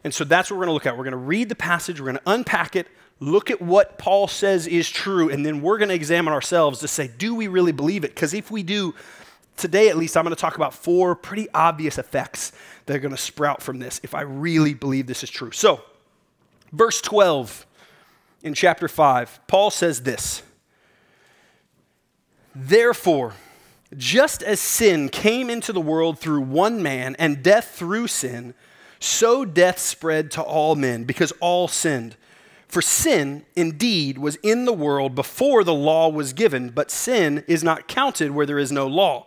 And 0.04 0.12
so 0.12 0.24
that's 0.24 0.50
what 0.50 0.56
we're 0.56 0.66
going 0.66 0.70
to 0.70 0.74
look 0.74 0.86
at. 0.86 0.96
We're 0.96 1.04
going 1.04 1.12
to 1.12 1.16
read 1.18 1.48
the 1.48 1.54
passage, 1.54 2.00
we're 2.00 2.06
going 2.06 2.16
to 2.16 2.30
unpack 2.30 2.74
it, 2.74 2.88
look 3.20 3.50
at 3.50 3.60
what 3.60 3.98
Paul 3.98 4.28
says 4.28 4.66
is 4.66 4.90
true, 4.90 5.28
and 5.30 5.44
then 5.44 5.62
we're 5.62 5.78
going 5.78 5.90
to 5.90 5.94
examine 5.94 6.32
ourselves 6.32 6.80
to 6.80 6.88
say, 6.88 7.08
do 7.08 7.34
we 7.34 7.48
really 7.48 7.72
believe 7.72 8.04
it? 8.04 8.14
Because 8.14 8.34
if 8.34 8.50
we 8.50 8.62
do, 8.62 8.94
today 9.56 9.88
at 9.88 9.96
least, 9.96 10.16
I'm 10.16 10.24
going 10.24 10.34
to 10.34 10.40
talk 10.40 10.56
about 10.56 10.74
four 10.74 11.14
pretty 11.14 11.48
obvious 11.54 11.98
effects 11.98 12.52
that 12.86 12.96
are 12.96 13.00
going 13.00 13.14
to 13.14 13.20
sprout 13.20 13.62
from 13.62 13.78
this 13.78 14.00
if 14.02 14.14
I 14.14 14.22
really 14.22 14.74
believe 14.74 15.06
this 15.06 15.22
is 15.22 15.30
true. 15.30 15.50
So, 15.50 15.82
verse 16.72 17.00
12 17.00 17.66
in 18.42 18.54
chapter 18.54 18.88
5, 18.88 19.40
Paul 19.46 19.70
says 19.70 20.02
this 20.02 20.42
Therefore, 22.54 23.34
just 23.96 24.42
as 24.42 24.60
sin 24.60 25.08
came 25.08 25.50
into 25.50 25.72
the 25.72 25.80
world 25.80 26.18
through 26.18 26.42
one 26.42 26.82
man 26.82 27.14
and 27.18 27.42
death 27.42 27.74
through 27.76 28.08
sin, 28.08 28.54
so 28.98 29.44
death 29.44 29.78
spread 29.78 30.30
to 30.32 30.42
all 30.42 30.74
men 30.74 31.04
because 31.04 31.32
all 31.40 31.68
sinned. 31.68 32.16
For 32.68 32.80
sin, 32.80 33.44
indeed, 33.54 34.16
was 34.16 34.36
in 34.36 34.64
the 34.64 34.72
world 34.72 35.14
before 35.14 35.62
the 35.62 35.74
law 35.74 36.08
was 36.08 36.32
given, 36.32 36.70
but 36.70 36.90
sin 36.90 37.44
is 37.46 37.62
not 37.62 37.86
counted 37.86 38.30
where 38.30 38.46
there 38.46 38.58
is 38.58 38.72
no 38.72 38.86
law. 38.86 39.26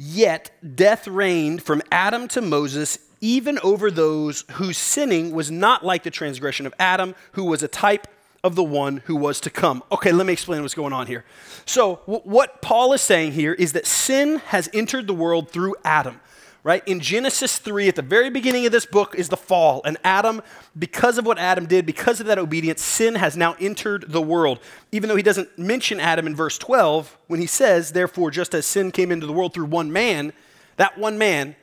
Yet 0.00 0.52
death 0.76 1.08
reigned 1.08 1.60
from 1.60 1.82
Adam 1.90 2.28
to 2.28 2.40
Moses, 2.40 3.00
even 3.20 3.58
over 3.64 3.90
those 3.90 4.44
whose 4.52 4.78
sinning 4.78 5.32
was 5.32 5.50
not 5.50 5.84
like 5.84 6.04
the 6.04 6.10
transgression 6.10 6.66
of 6.66 6.74
Adam, 6.78 7.16
who 7.32 7.42
was 7.42 7.64
a 7.64 7.68
type 7.68 8.06
of 8.44 8.54
the 8.54 8.62
one 8.62 8.98
who 9.06 9.16
was 9.16 9.40
to 9.40 9.50
come. 9.50 9.82
Okay, 9.90 10.12
let 10.12 10.24
me 10.24 10.32
explain 10.32 10.62
what's 10.62 10.74
going 10.74 10.92
on 10.92 11.08
here. 11.08 11.24
So, 11.66 11.96
w- 12.06 12.20
what 12.20 12.62
Paul 12.62 12.92
is 12.92 13.00
saying 13.00 13.32
here 13.32 13.52
is 13.52 13.72
that 13.72 13.86
sin 13.86 14.36
has 14.46 14.70
entered 14.72 15.08
the 15.08 15.14
world 15.14 15.50
through 15.50 15.74
Adam 15.84 16.20
right? 16.68 16.86
In 16.86 17.00
Genesis 17.00 17.58
3, 17.58 17.88
at 17.88 17.96
the 17.96 18.02
very 18.02 18.28
beginning 18.28 18.66
of 18.66 18.72
this 18.72 18.84
book, 18.84 19.14
is 19.14 19.30
the 19.30 19.38
fall. 19.38 19.80
And 19.86 19.96
Adam, 20.04 20.42
because 20.78 21.16
of 21.16 21.24
what 21.24 21.38
Adam 21.38 21.64
did, 21.64 21.86
because 21.86 22.20
of 22.20 22.26
that 22.26 22.38
obedience, 22.38 22.82
sin 22.82 23.14
has 23.14 23.38
now 23.38 23.56
entered 23.58 24.04
the 24.08 24.20
world. 24.20 24.60
Even 24.92 25.08
though 25.08 25.16
he 25.16 25.22
doesn't 25.22 25.58
mention 25.58 25.98
Adam 25.98 26.26
in 26.26 26.36
verse 26.36 26.58
12, 26.58 27.16
when 27.26 27.40
he 27.40 27.46
says, 27.46 27.92
therefore, 27.92 28.30
just 28.30 28.54
as 28.54 28.66
sin 28.66 28.90
came 28.90 29.10
into 29.10 29.26
the 29.26 29.32
world 29.32 29.54
through 29.54 29.64
one 29.64 29.90
man, 29.90 30.34
that 30.76 30.98
one 30.98 31.16
man, 31.16 31.56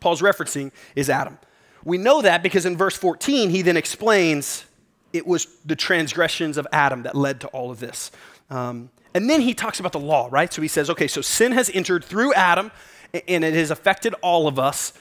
Paul's 0.00 0.20
referencing, 0.20 0.70
is 0.94 1.08
Adam. 1.08 1.38
We 1.82 1.96
know 1.96 2.20
that 2.20 2.42
because 2.42 2.66
in 2.66 2.76
verse 2.76 2.94
14, 2.98 3.48
he 3.48 3.62
then 3.62 3.78
explains 3.78 4.66
it 5.14 5.26
was 5.26 5.46
the 5.64 5.76
transgressions 5.76 6.58
of 6.58 6.68
Adam 6.72 7.04
that 7.04 7.14
led 7.14 7.40
to 7.40 7.46
all 7.48 7.70
of 7.70 7.80
this. 7.80 8.10
Um, 8.50 8.90
and 9.14 9.30
then 9.30 9.40
he 9.40 9.54
talks 9.54 9.80
about 9.80 9.92
the 9.92 10.00
law, 10.00 10.28
right? 10.30 10.52
So 10.52 10.60
he 10.60 10.68
says, 10.68 10.90
okay, 10.90 11.06
so 11.06 11.22
sin 11.22 11.52
has 11.52 11.70
entered 11.70 12.04
through 12.04 12.34
Adam 12.34 12.70
and 13.12 13.44
it 13.44 13.54
has 13.54 13.70
affected 13.70 14.14
all 14.22 14.46
of 14.48 14.58
us 14.58 14.92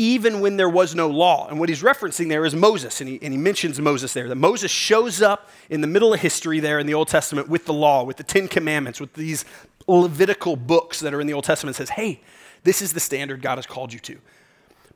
even 0.00 0.38
when 0.40 0.56
there 0.56 0.68
was 0.68 0.94
no 0.94 1.08
law. 1.08 1.48
And 1.48 1.58
what 1.58 1.68
he's 1.68 1.82
referencing 1.82 2.28
there 2.28 2.46
is 2.46 2.54
Moses, 2.54 3.00
and 3.00 3.10
he, 3.10 3.18
and 3.20 3.32
he 3.32 3.38
mentions 3.38 3.80
Moses 3.80 4.14
there. 4.14 4.28
That 4.28 4.36
Moses 4.36 4.70
shows 4.70 5.20
up 5.20 5.50
in 5.68 5.80
the 5.80 5.88
middle 5.88 6.14
of 6.14 6.20
history 6.20 6.60
there 6.60 6.78
in 6.78 6.86
the 6.86 6.94
Old 6.94 7.08
Testament 7.08 7.48
with 7.48 7.66
the 7.66 7.72
law, 7.72 8.04
with 8.04 8.16
the 8.16 8.22
Ten 8.22 8.46
Commandments, 8.46 9.00
with 9.00 9.12
these 9.14 9.44
Levitical 9.88 10.54
books 10.54 11.00
that 11.00 11.12
are 11.12 11.20
in 11.20 11.26
the 11.26 11.32
Old 11.32 11.44
Testament, 11.44 11.74
says, 11.76 11.90
hey, 11.90 12.20
this 12.62 12.80
is 12.80 12.92
the 12.92 13.00
standard 13.00 13.42
God 13.42 13.58
has 13.58 13.66
called 13.66 13.92
you 13.92 13.98
to. 14.00 14.18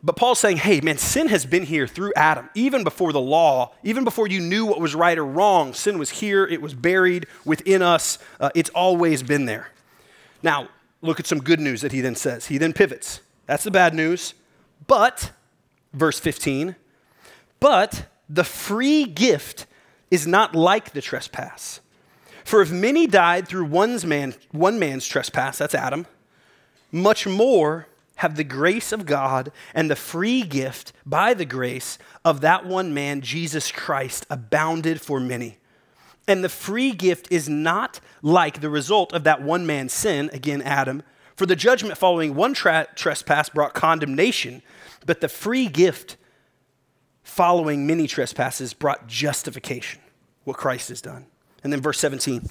But 0.05 0.17
Paul's 0.17 0.39
saying, 0.39 0.59
hey, 0.59 0.81
man, 0.81 0.99
sin 0.99 1.29
has 1.29 1.47
been 1.47 1.65
here 1.65 1.87
through 1.87 2.13
Adam, 2.15 2.51
even 2.55 2.85
before 2.85 3.13
the 3.13 3.21
law, 3.21 3.73
even 3.83 4.05
before 4.05 4.29
you 4.29 4.41
knew 4.41 4.67
what 4.67 4.81
was 4.81 4.95
right 4.95 5.17
or 5.17 5.25
wrong. 5.25 5.75
Sin 5.75 5.99
was 5.99 6.11
here, 6.11 6.45
it 6.45 6.61
was 6.61 6.75
buried 6.75 7.27
within 7.45 7.83
us, 7.83 8.19
uh, 8.39 8.51
it's 8.55 8.71
always 8.71 9.23
been 9.23 9.47
there. 9.47 9.71
Now, 10.43 10.69
look 11.03 11.21
at 11.21 11.27
some 11.27 11.43
good 11.43 11.61
news 11.61 11.83
that 11.83 11.93
he 11.93 12.01
then 12.01 12.15
says. 12.15 12.47
He 12.47 12.59
then 12.59 12.73
pivots. 12.73 13.21
That's 13.47 13.65
the 13.65 13.71
bad 13.71 13.95
news. 13.95 14.35
But, 14.87 15.33
verse 15.93 16.19
15, 16.19 16.77
but 17.61 18.07
the 18.29 18.45
free 18.45 19.05
gift 19.05 19.67
is 20.11 20.27
not 20.27 20.55
like 20.55 20.93
the 20.93 21.01
trespass. 21.01 21.81
For 22.45 22.61
if 22.63 22.73
many 22.73 23.07
died 23.07 23.47
through 23.47 23.67
one's 23.67 24.05
man, 24.05 24.35
one 24.51 24.79
man's 24.79 25.07
trespass, 25.07 25.59
that's 25.59 25.75
Adam, 25.75 26.07
much 26.91 27.27
more 27.27 27.87
have 28.17 28.37
the 28.37 28.45
grace 28.45 28.93
of 28.93 29.07
God 29.07 29.53
and 29.75 29.91
the 29.91 29.97
free 29.97 30.43
gift 30.43 30.93
by 31.07 31.35
the 31.35 31.45
grace 31.45 31.99
of 32.25 32.41
that 32.41 32.67
one 32.67 32.93
man, 32.93 33.21
Jesus 33.21 33.71
Christ, 33.71 34.27
abounded 34.29 35.01
for 35.01 35.19
many. 35.19 35.59
And 36.29 36.45
the 36.45 36.49
free 36.49 36.93
gift 36.93 37.29
is 37.31 37.49
not 37.49 38.01
like 38.23 38.61
the 38.61 38.71
result 38.71 39.13
of 39.13 39.25
that 39.25 39.43
one 39.43 39.67
man's 39.67 39.93
sin, 39.93 40.31
again, 40.33 40.63
Adam. 40.63 41.03
For 41.37 41.47
the 41.47 41.57
judgment 41.57 41.99
following 41.99 42.35
one 42.35 42.55
tra- 42.55 42.89
trespass 42.95 43.49
brought 43.49 43.75
condemnation, 43.75 44.63
but 45.07 45.21
the 45.21 45.29
free 45.29 45.67
gift 45.67 46.17
following 47.23 47.87
many 47.87 48.07
trespasses 48.07 48.75
brought 48.75 49.07
justification, 49.07 50.01
what 50.45 50.57
Christ 50.57 50.91
has 50.91 51.01
done. 51.01 51.27
And 51.65 51.73
then 51.73 51.81
verse 51.81 51.99
17 51.99 52.49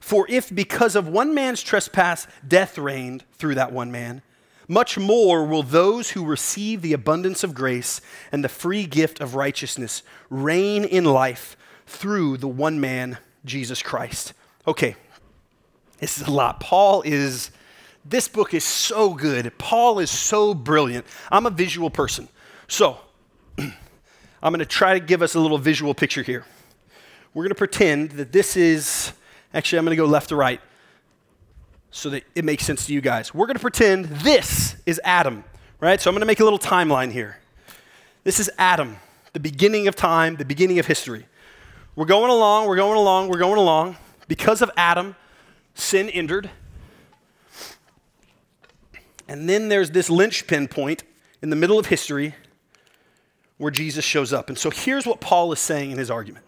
For 0.00 0.26
if 0.28 0.54
because 0.54 0.96
of 0.96 1.08
one 1.08 1.34
man's 1.34 1.62
trespass 1.62 2.26
death 2.46 2.78
reigned 2.78 3.24
through 3.32 3.56
that 3.56 3.72
one 3.72 3.90
man, 3.90 4.22
much 4.68 4.98
more 4.98 5.44
will 5.44 5.62
those 5.62 6.10
who 6.10 6.24
receive 6.24 6.80
the 6.80 6.92
abundance 6.92 7.44
of 7.44 7.54
grace 7.54 8.00
and 8.30 8.42
the 8.42 8.48
free 8.48 8.86
gift 8.86 9.20
of 9.20 9.34
righteousness 9.34 10.02
reign 10.30 10.84
in 10.84 11.04
life 11.04 11.56
through 11.92 12.38
the 12.38 12.48
one 12.48 12.80
man, 12.80 13.18
Jesus 13.44 13.82
Christ. 13.82 14.32
Okay, 14.66 14.96
this 15.98 16.20
is 16.20 16.26
a 16.26 16.30
lot. 16.30 16.58
Paul 16.58 17.02
is, 17.02 17.50
this 18.04 18.28
book 18.28 18.54
is 18.54 18.64
so 18.64 19.14
good. 19.14 19.56
Paul 19.58 19.98
is 19.98 20.10
so 20.10 20.54
brilliant. 20.54 21.06
I'm 21.30 21.46
a 21.46 21.50
visual 21.50 21.90
person. 21.90 22.28
So, 22.66 22.98
I'm 23.58 23.72
going 24.42 24.58
to 24.58 24.66
try 24.66 24.98
to 24.98 25.04
give 25.04 25.22
us 25.22 25.34
a 25.34 25.40
little 25.40 25.58
visual 25.58 25.94
picture 25.94 26.22
here. 26.22 26.44
We're 27.34 27.44
going 27.44 27.50
to 27.50 27.54
pretend 27.54 28.12
that 28.12 28.32
this 28.32 28.56
is, 28.56 29.12
actually, 29.54 29.78
I'm 29.78 29.84
going 29.84 29.96
to 29.96 30.02
go 30.02 30.08
left 30.08 30.30
to 30.30 30.36
right 30.36 30.60
so 31.90 32.10
that 32.10 32.24
it 32.34 32.44
makes 32.44 32.64
sense 32.64 32.86
to 32.86 32.92
you 32.92 33.00
guys. 33.00 33.32
We're 33.32 33.46
going 33.46 33.56
to 33.56 33.60
pretend 33.60 34.06
this 34.06 34.76
is 34.86 35.00
Adam, 35.04 35.44
right? 35.78 36.00
So 36.00 36.10
I'm 36.10 36.14
going 36.14 36.20
to 36.20 36.26
make 36.26 36.40
a 36.40 36.44
little 36.44 36.58
timeline 36.58 37.12
here. 37.12 37.38
This 38.24 38.40
is 38.40 38.50
Adam, 38.58 38.96
the 39.32 39.40
beginning 39.40 39.88
of 39.88 39.94
time, 39.96 40.36
the 40.36 40.44
beginning 40.44 40.78
of 40.78 40.86
history. 40.86 41.26
We're 41.94 42.06
going 42.06 42.30
along, 42.30 42.68
we're 42.68 42.76
going 42.76 42.96
along, 42.96 43.28
we're 43.28 43.38
going 43.38 43.58
along. 43.58 43.96
Because 44.26 44.62
of 44.62 44.70
Adam, 44.76 45.14
sin 45.74 46.08
entered. 46.08 46.50
And 49.28 49.48
then 49.48 49.68
there's 49.68 49.90
this 49.90 50.08
linchpin 50.08 50.68
point 50.68 51.02
in 51.42 51.50
the 51.50 51.56
middle 51.56 51.78
of 51.78 51.86
history 51.86 52.34
where 53.58 53.70
Jesus 53.70 54.04
shows 54.04 54.32
up. 54.32 54.48
And 54.48 54.56
so 54.56 54.70
here's 54.70 55.06
what 55.06 55.20
Paul 55.20 55.52
is 55.52 55.60
saying 55.60 55.90
in 55.90 55.98
his 55.98 56.10
argument. 56.10 56.46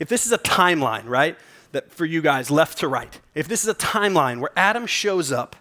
If 0.00 0.08
this 0.08 0.26
is 0.26 0.32
a 0.32 0.38
timeline, 0.38 1.04
right, 1.06 1.36
that 1.72 1.92
for 1.92 2.04
you 2.04 2.20
guys, 2.20 2.50
left 2.50 2.78
to 2.78 2.88
right, 2.88 3.20
if 3.34 3.46
this 3.46 3.62
is 3.62 3.68
a 3.68 3.74
timeline 3.74 4.40
where 4.40 4.50
Adam 4.56 4.86
shows 4.86 5.30
up 5.30 5.54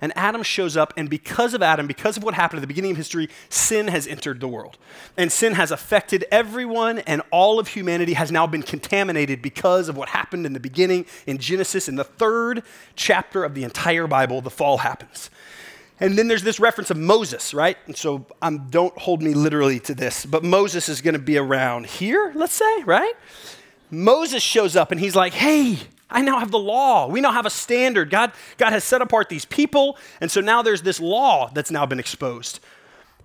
and 0.00 0.12
Adam 0.16 0.42
shows 0.42 0.76
up, 0.76 0.92
and 0.96 1.10
because 1.10 1.54
of 1.54 1.62
Adam, 1.62 1.86
because 1.86 2.16
of 2.16 2.22
what 2.22 2.34
happened 2.34 2.58
at 2.58 2.62
the 2.62 2.66
beginning 2.66 2.92
of 2.92 2.96
history, 2.96 3.28
sin 3.48 3.88
has 3.88 4.06
entered 4.06 4.40
the 4.40 4.48
world. 4.48 4.78
And 5.16 5.30
sin 5.30 5.54
has 5.54 5.70
affected 5.70 6.24
everyone, 6.30 7.00
and 7.00 7.22
all 7.30 7.58
of 7.58 7.68
humanity 7.68 8.14
has 8.14 8.32
now 8.32 8.46
been 8.46 8.62
contaminated 8.62 9.42
because 9.42 9.88
of 9.88 9.96
what 9.96 10.10
happened 10.10 10.46
in 10.46 10.52
the 10.52 10.60
beginning 10.60 11.06
in 11.26 11.38
Genesis. 11.38 11.88
In 11.88 11.96
the 11.96 12.04
third 12.04 12.62
chapter 12.96 13.44
of 13.44 13.54
the 13.54 13.64
entire 13.64 14.06
Bible, 14.06 14.40
the 14.40 14.50
fall 14.50 14.78
happens. 14.78 15.30
And 16.00 16.16
then 16.16 16.28
there's 16.28 16.42
this 16.42 16.58
reference 16.58 16.90
of 16.90 16.96
Moses, 16.96 17.52
right? 17.52 17.76
And 17.86 17.94
so 17.94 18.24
um, 18.40 18.68
don't 18.70 18.96
hold 18.98 19.22
me 19.22 19.34
literally 19.34 19.78
to 19.80 19.94
this, 19.94 20.24
but 20.24 20.42
Moses 20.42 20.88
is 20.88 21.02
going 21.02 21.12
to 21.12 21.20
be 21.20 21.36
around 21.36 21.86
here, 21.86 22.32
let's 22.34 22.54
say, 22.54 22.82
right? 22.84 23.12
Moses 23.90 24.42
shows 24.42 24.76
up 24.76 24.92
and 24.92 25.00
he's 25.00 25.14
like, 25.14 25.34
hey, 25.34 25.78
I 26.10 26.22
now 26.22 26.38
have 26.38 26.50
the 26.50 26.58
law. 26.58 27.06
We 27.06 27.20
now 27.20 27.32
have 27.32 27.46
a 27.46 27.50
standard. 27.50 28.10
God, 28.10 28.32
God 28.58 28.72
has 28.72 28.84
set 28.84 29.02
apart 29.02 29.28
these 29.28 29.44
people. 29.44 29.96
And 30.20 30.30
so 30.30 30.40
now 30.40 30.62
there's 30.62 30.82
this 30.82 31.00
law 31.00 31.50
that's 31.52 31.70
now 31.70 31.86
been 31.86 32.00
exposed. 32.00 32.60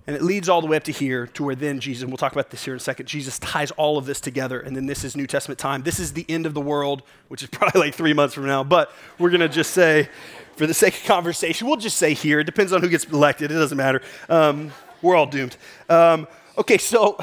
And 0.07 0.15
it 0.15 0.21
leads 0.21 0.49
all 0.49 0.61
the 0.61 0.67
way 0.67 0.77
up 0.77 0.83
to 0.83 0.91
here 0.91 1.25
to 1.27 1.43
where 1.43 1.55
then 1.55 1.79
Jesus, 1.79 2.03
and 2.03 2.11
we'll 2.11 2.17
talk 2.17 2.31
about 2.31 2.51
this 2.51 2.63
here 2.63 2.75
in 2.75 2.77
a 2.77 2.79
second, 2.79 3.07
Jesus 3.07 3.39
ties 3.39 3.71
all 3.71 3.97
of 3.97 4.05
this 4.05 4.21
together. 4.21 4.59
And 4.59 4.75
then 4.75 4.85
this 4.85 5.03
is 5.03 5.15
New 5.15 5.25
Testament 5.25 5.57
time. 5.57 5.81
This 5.81 5.99
is 5.99 6.13
the 6.13 6.25
end 6.29 6.45
of 6.45 6.53
the 6.53 6.61
world, 6.61 7.01
which 7.27 7.41
is 7.41 7.49
probably 7.51 7.81
like 7.81 7.95
three 7.95 8.13
months 8.13 8.35
from 8.35 8.45
now. 8.45 8.63
But 8.63 8.91
we're 9.17 9.31
going 9.31 9.41
to 9.41 9.49
just 9.49 9.71
say, 9.71 10.09
for 10.55 10.67
the 10.67 10.73
sake 10.75 10.95
of 10.95 11.03
conversation, 11.05 11.67
we'll 11.67 11.77
just 11.77 11.97
say 11.97 12.13
here. 12.13 12.39
It 12.39 12.45
depends 12.45 12.71
on 12.71 12.81
who 12.81 12.89
gets 12.89 13.05
elected. 13.05 13.51
It 13.51 13.55
doesn't 13.55 13.77
matter. 13.77 14.01
Um, 14.29 14.71
we're 15.01 15.15
all 15.15 15.25
doomed. 15.25 15.57
Um, 15.89 16.27
okay, 16.55 16.77
so, 16.77 17.17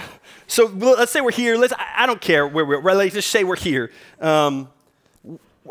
so 0.48 0.66
let's 0.66 1.12
say 1.12 1.20
we're 1.20 1.30
here. 1.30 1.56
Let's, 1.56 1.72
I, 1.72 1.86
I 1.98 2.06
don't 2.06 2.20
care 2.20 2.48
where 2.48 2.64
we're, 2.64 2.80
let's 2.80 3.14
just 3.14 3.30
say 3.30 3.44
we're 3.44 3.56
here. 3.56 3.92
Um, 4.20 4.68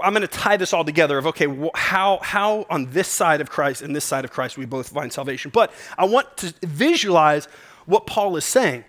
I'm 0.01 0.13
going 0.13 0.21
to 0.21 0.27
tie 0.27 0.57
this 0.57 0.73
all 0.73 0.85
together 0.85 1.17
of 1.17 1.27
okay, 1.27 1.47
how, 1.75 2.19
how 2.21 2.65
on 2.69 2.91
this 2.91 3.07
side 3.07 3.41
of 3.41 3.49
Christ 3.49 3.81
and 3.81 3.95
this 3.95 4.05
side 4.05 4.23
of 4.23 4.31
Christ 4.31 4.57
we 4.57 4.65
both 4.65 4.89
find 4.89 5.11
salvation. 5.11 5.51
But 5.53 5.73
I 5.97 6.05
want 6.05 6.37
to 6.37 6.53
visualize 6.63 7.45
what 7.85 8.07
Paul 8.07 8.37
is 8.37 8.45
saying. 8.45 8.85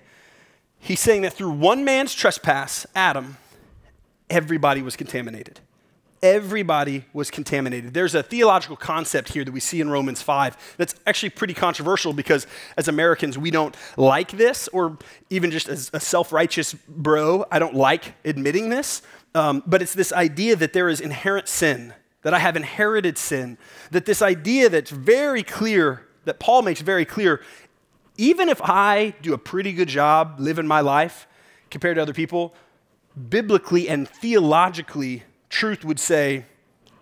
He's 0.79 1.01
saying 1.01 1.23
that 1.23 1.33
through 1.33 1.53
one 1.53 1.85
man's 1.85 2.15
trespass, 2.15 2.87
Adam, 2.95 3.37
everybody 4.31 4.83
was 4.83 4.97
contaminated. 4.97 5.61
Everybody 6.23 7.05
was 7.13 7.33
contaminated. 7.33 7.95
There's 7.95 8.15
a 8.15 8.23
theological 8.23 8.77
concept 8.77 9.33
here 9.33 9.45
that 9.45 9.51
we 9.51 9.59
see 9.59 9.81
in 9.81 9.91
Romans 9.91 10.23
5 10.23 10.77
that's 10.77 10.95
actually 11.05 11.31
pretty 11.31 11.55
controversial 11.55 12.13
because 12.13 12.47
as 12.77 12.87
Americans, 12.87 13.37
we 13.37 13.51
don't 13.51 13.77
like 13.97 14.31
this, 14.33 14.69
or 14.69 14.99
even 15.31 15.51
just 15.51 15.69
as 15.69 15.91
a 15.93 15.99
self 15.99 16.33
righteous 16.33 16.75
bro, 16.75 17.45
I 17.51 17.59
don't 17.59 17.75
like 17.75 18.15
admitting 18.25 18.69
this. 18.69 19.03
Um, 19.35 19.63
but 19.67 19.81
it's 19.81 19.95
this 19.95 20.13
idea 20.13 20.57
that 20.57 20.73
there 20.73 20.89
is 20.89 21.01
inherent 21.01 21.49
sin, 21.49 21.95
that 22.23 22.35
I 22.35 22.39
have 22.39 22.57
inherited 22.57 23.17
sin, 23.19 23.59
that 23.91 24.05
this 24.05 24.23
idea 24.23 24.69
that's 24.69 24.91
very 24.91 25.43
clear, 25.43 26.07
that 26.25 26.39
Paul 26.39 26.63
makes 26.63 26.81
very 26.81 27.05
clear, 27.05 27.43
even 28.17 28.49
if 28.49 28.61
I 28.63 29.15
do 29.23 29.33
a 29.33 29.39
pretty 29.39 29.73
good 29.73 29.89
job 29.89 30.37
living 30.39 30.67
my 30.67 30.81
life 30.81 31.27
compared 31.71 31.97
to 31.97 32.03
other 32.03 32.13
people, 32.13 32.55
biblically 33.29 33.89
and 33.89 34.09
theologically, 34.09 35.23
truth 35.49 35.85
would 35.85 35.99
say, 35.99 36.45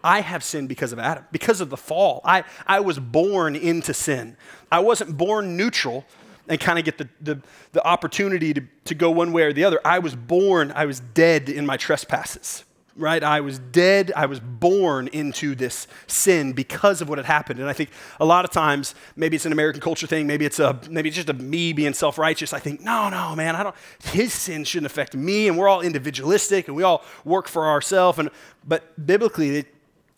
I 0.03 0.21
have 0.21 0.43
sinned 0.43 0.69
because 0.69 0.93
of 0.93 0.99
Adam, 0.99 1.27
because 1.31 1.61
of 1.61 1.69
the 1.69 1.77
fall. 1.77 2.23
I, 2.25 2.45
I 2.67 2.81
was 2.81 2.99
born 2.99 3.55
into 3.55 3.93
sin. 3.93 4.37
I 4.73 4.81
wasn't 4.81 5.17
born 5.17 5.57
neutral 5.57 6.07
and 6.51 6.61
kind 6.61 6.79
of 6.79 6.85
get 6.85 6.99
the, 6.99 7.09
the, 7.23 7.41
the 7.73 7.87
opportunity 7.87 8.53
to, 8.53 8.63
to 8.85 8.95
go 8.95 9.11
one 9.11 9.33
way 9.33 9.45
or 9.45 9.53
the 9.55 9.65
other. 9.65 9.81
I 9.85 10.01
was 10.01 10.15
born, 10.15 10.73
I 10.75 10.85
was 10.85 11.01
dead 11.01 11.49
in 11.49 11.65
my 11.65 11.79
trespasses, 11.79 12.65
right? 12.97 13.23
I 13.23 13.41
was 13.41 13.61
dead, 13.61 14.13
I 14.17 14.27
was 14.27 14.41
born 14.41 15.09
into 15.09 15.55
this 15.55 15.87
sin 16.09 16.53
because 16.53 17.01
of 17.01 17.09
what 17.09 17.19
had 17.19 17.25
happened. 17.25 17.61
And 17.61 17.69
I 17.69 17.73
think 17.73 17.91
a 18.19 18.25
lot 18.25 18.45
of 18.45 18.51
times, 18.51 18.97
maybe 19.15 19.37
it's 19.37 19.47
an 19.47 19.53
American 19.53 19.81
culture 19.81 20.09
thing, 20.09 20.27
maybe 20.27 20.45
it's 20.45 20.59
a 20.59 20.79
maybe 20.91 21.09
it's 21.09 21.17
just 21.17 21.31
a 21.31 21.35
me 21.35 21.73
being 21.73 21.95
self-righteous. 21.95 22.53
I 22.53 22.59
think, 22.59 22.81
no, 22.81 23.09
no, 23.09 23.37
man, 23.37 23.55
I 23.55 23.63
don't 23.63 23.77
his 24.03 24.35
sin 24.35 24.65
shouldn't 24.65 24.91
affect 24.91 25.15
me, 25.15 25.47
and 25.47 25.57
we're 25.57 25.69
all 25.69 25.83
individualistic 25.83 26.67
and 26.67 26.77
we 26.77 26.83
all 26.83 27.05
work 27.25 27.49
for 27.49 27.69
ourselves. 27.69 28.19
And 28.19 28.29
but 28.67 29.07
biblically, 29.07 29.67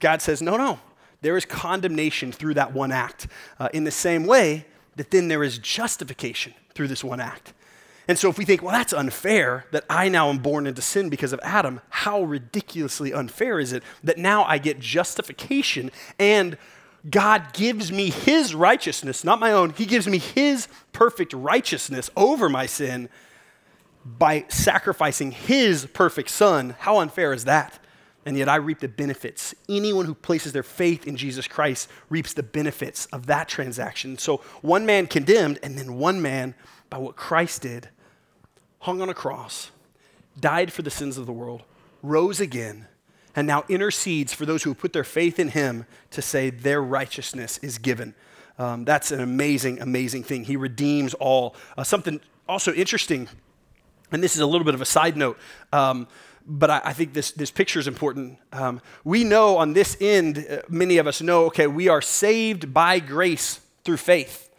God 0.01 0.23
says, 0.23 0.41
no, 0.41 0.57
no, 0.57 0.81
there 1.21 1.37
is 1.37 1.45
condemnation 1.45 2.33
through 2.33 2.55
that 2.55 2.73
one 2.73 2.91
act. 2.91 3.29
Uh, 3.61 3.69
in 3.75 3.85
the 3.85 3.91
same 3.91 4.27
way, 4.27 4.65
that 4.97 5.11
then 5.11 5.29
there 5.29 5.43
is 5.43 5.59
justification 5.59 6.55
through 6.75 6.89
this 6.89 7.05
one 7.05 7.21
act. 7.21 7.53
And 8.09 8.19
so 8.19 8.29
if 8.29 8.37
we 8.37 8.45
think, 8.45 8.63
well, 8.63 8.73
that's 8.73 8.93
unfair 8.93 9.67
that 9.71 9.85
I 9.89 10.09
now 10.09 10.29
am 10.29 10.39
born 10.39 10.67
into 10.67 10.83
sin 10.83 11.09
because 11.09 11.33
of 11.33 11.41
Adam, 11.43 11.81
how 11.89 12.23
ridiculously 12.23 13.13
unfair 13.13 13.61
is 13.61 13.73
it 13.73 13.83
that 14.03 14.19
now 14.19 14.45
I 14.45 14.59
get 14.59 14.81
justification 14.81 15.91
and 16.19 16.59
God 17.09 17.53
gives 17.53 17.91
me 17.91 18.11
his 18.11 18.55
righteousness, 18.55 19.25
not 19.25 19.41
my 19.41 19.53
own. 19.53 19.71
He 19.71 19.87
gives 19.87 20.07
me 20.07 20.19
his 20.19 20.69
perfect 20.93 21.33
righteousness 21.33 22.11
over 22.17 22.49
my 22.49 22.67
sin 22.67 23.09
by 24.05 24.45
sacrificing 24.49 25.33
his 25.33 25.87
perfect 25.87 26.31
son. 26.31 26.77
How 26.81 26.99
unfair 26.99 27.33
is 27.33 27.45
that? 27.45 27.79
And 28.25 28.37
yet 28.37 28.49
I 28.49 28.57
reap 28.57 28.81
the 28.81 28.89
benefits. 28.89 29.55
Anyone 29.69 30.07
who 30.07 30.15
places 30.15 30.53
their 30.53 30.63
faith 30.63 31.07
in 31.07 31.17
Jesus 31.17 31.49
Christ 31.49 31.89
reaps 32.09 32.33
the 32.33 32.43
benefits 32.43 33.07
of 33.07 33.27
that 33.27 33.49
transaction. 33.49 34.17
So 34.19 34.39
one 34.61 34.87
man 34.87 35.07
condemned, 35.09 35.59
and 35.63 35.77
then 35.77 35.99
one 35.99 36.23
man, 36.23 36.55
by 36.89 36.99
what 36.99 37.17
Christ 37.17 37.63
did, 37.63 37.89
hung 38.81 39.03
on 39.03 39.09
a 39.09 39.15
cross, 39.15 39.71
died 40.39 40.73
for 40.73 40.83
the 40.83 40.91
sins 40.91 41.19
of 41.19 41.27
the 41.27 41.33
world, 41.33 41.63
rose 42.03 42.41
again, 42.41 42.87
and 43.35 43.47
now 43.47 43.65
intercedes 43.69 44.33
for 44.33 44.47
those 44.47 44.63
who 44.63 44.75
put 44.75 44.93
their 44.93 45.05
faith 45.05 45.39
in 45.39 45.49
him 45.49 45.87
to 46.11 46.23
say 46.23 46.51
their 46.51 46.83
righteousness 46.83 47.59
is 47.59 47.79
given. 47.79 48.15
Um, 48.59 48.85
that's 48.85 49.11
an 49.11 49.21
amazing, 49.21 49.81
amazing 49.81 50.25
thing. 50.25 50.45
He 50.45 50.57
redeems 50.57 51.15
all. 51.15 51.57
Uh, 51.77 51.85
something 51.85 52.21
also 52.49 52.73
interesting, 52.73 53.29
and 54.11 54.23
this 54.23 54.35
is 54.35 54.41
a 54.43 54.47
little 54.47 54.65
bit 54.65 54.75
of 54.75 54.81
a 54.81 54.87
side 54.87 55.17
note, 55.17 55.39
um, 55.73 56.07
but 56.47 56.71
I, 56.71 56.81
I, 56.85 56.93
think 56.93 57.13
this, 57.13 57.33
this 57.33 57.51
picture 57.51 57.79
is 57.79 57.87
important. 57.87 58.39
Um, 58.53 58.81
we 59.05 59.25
know 59.25 59.57
on 59.59 59.73
this 59.73 59.97
end, 60.01 60.47
uh, 60.49 60.63
many 60.69 60.99
of 60.99 61.07
us 61.07 61.21
know, 61.21 61.45
okay, 61.47 61.67
we 61.67 61.89
are 61.89 62.03
saved 62.03 62.73
by 62.73 62.99
grace 62.99 63.61
through 63.85 63.99
faith. 63.99 64.51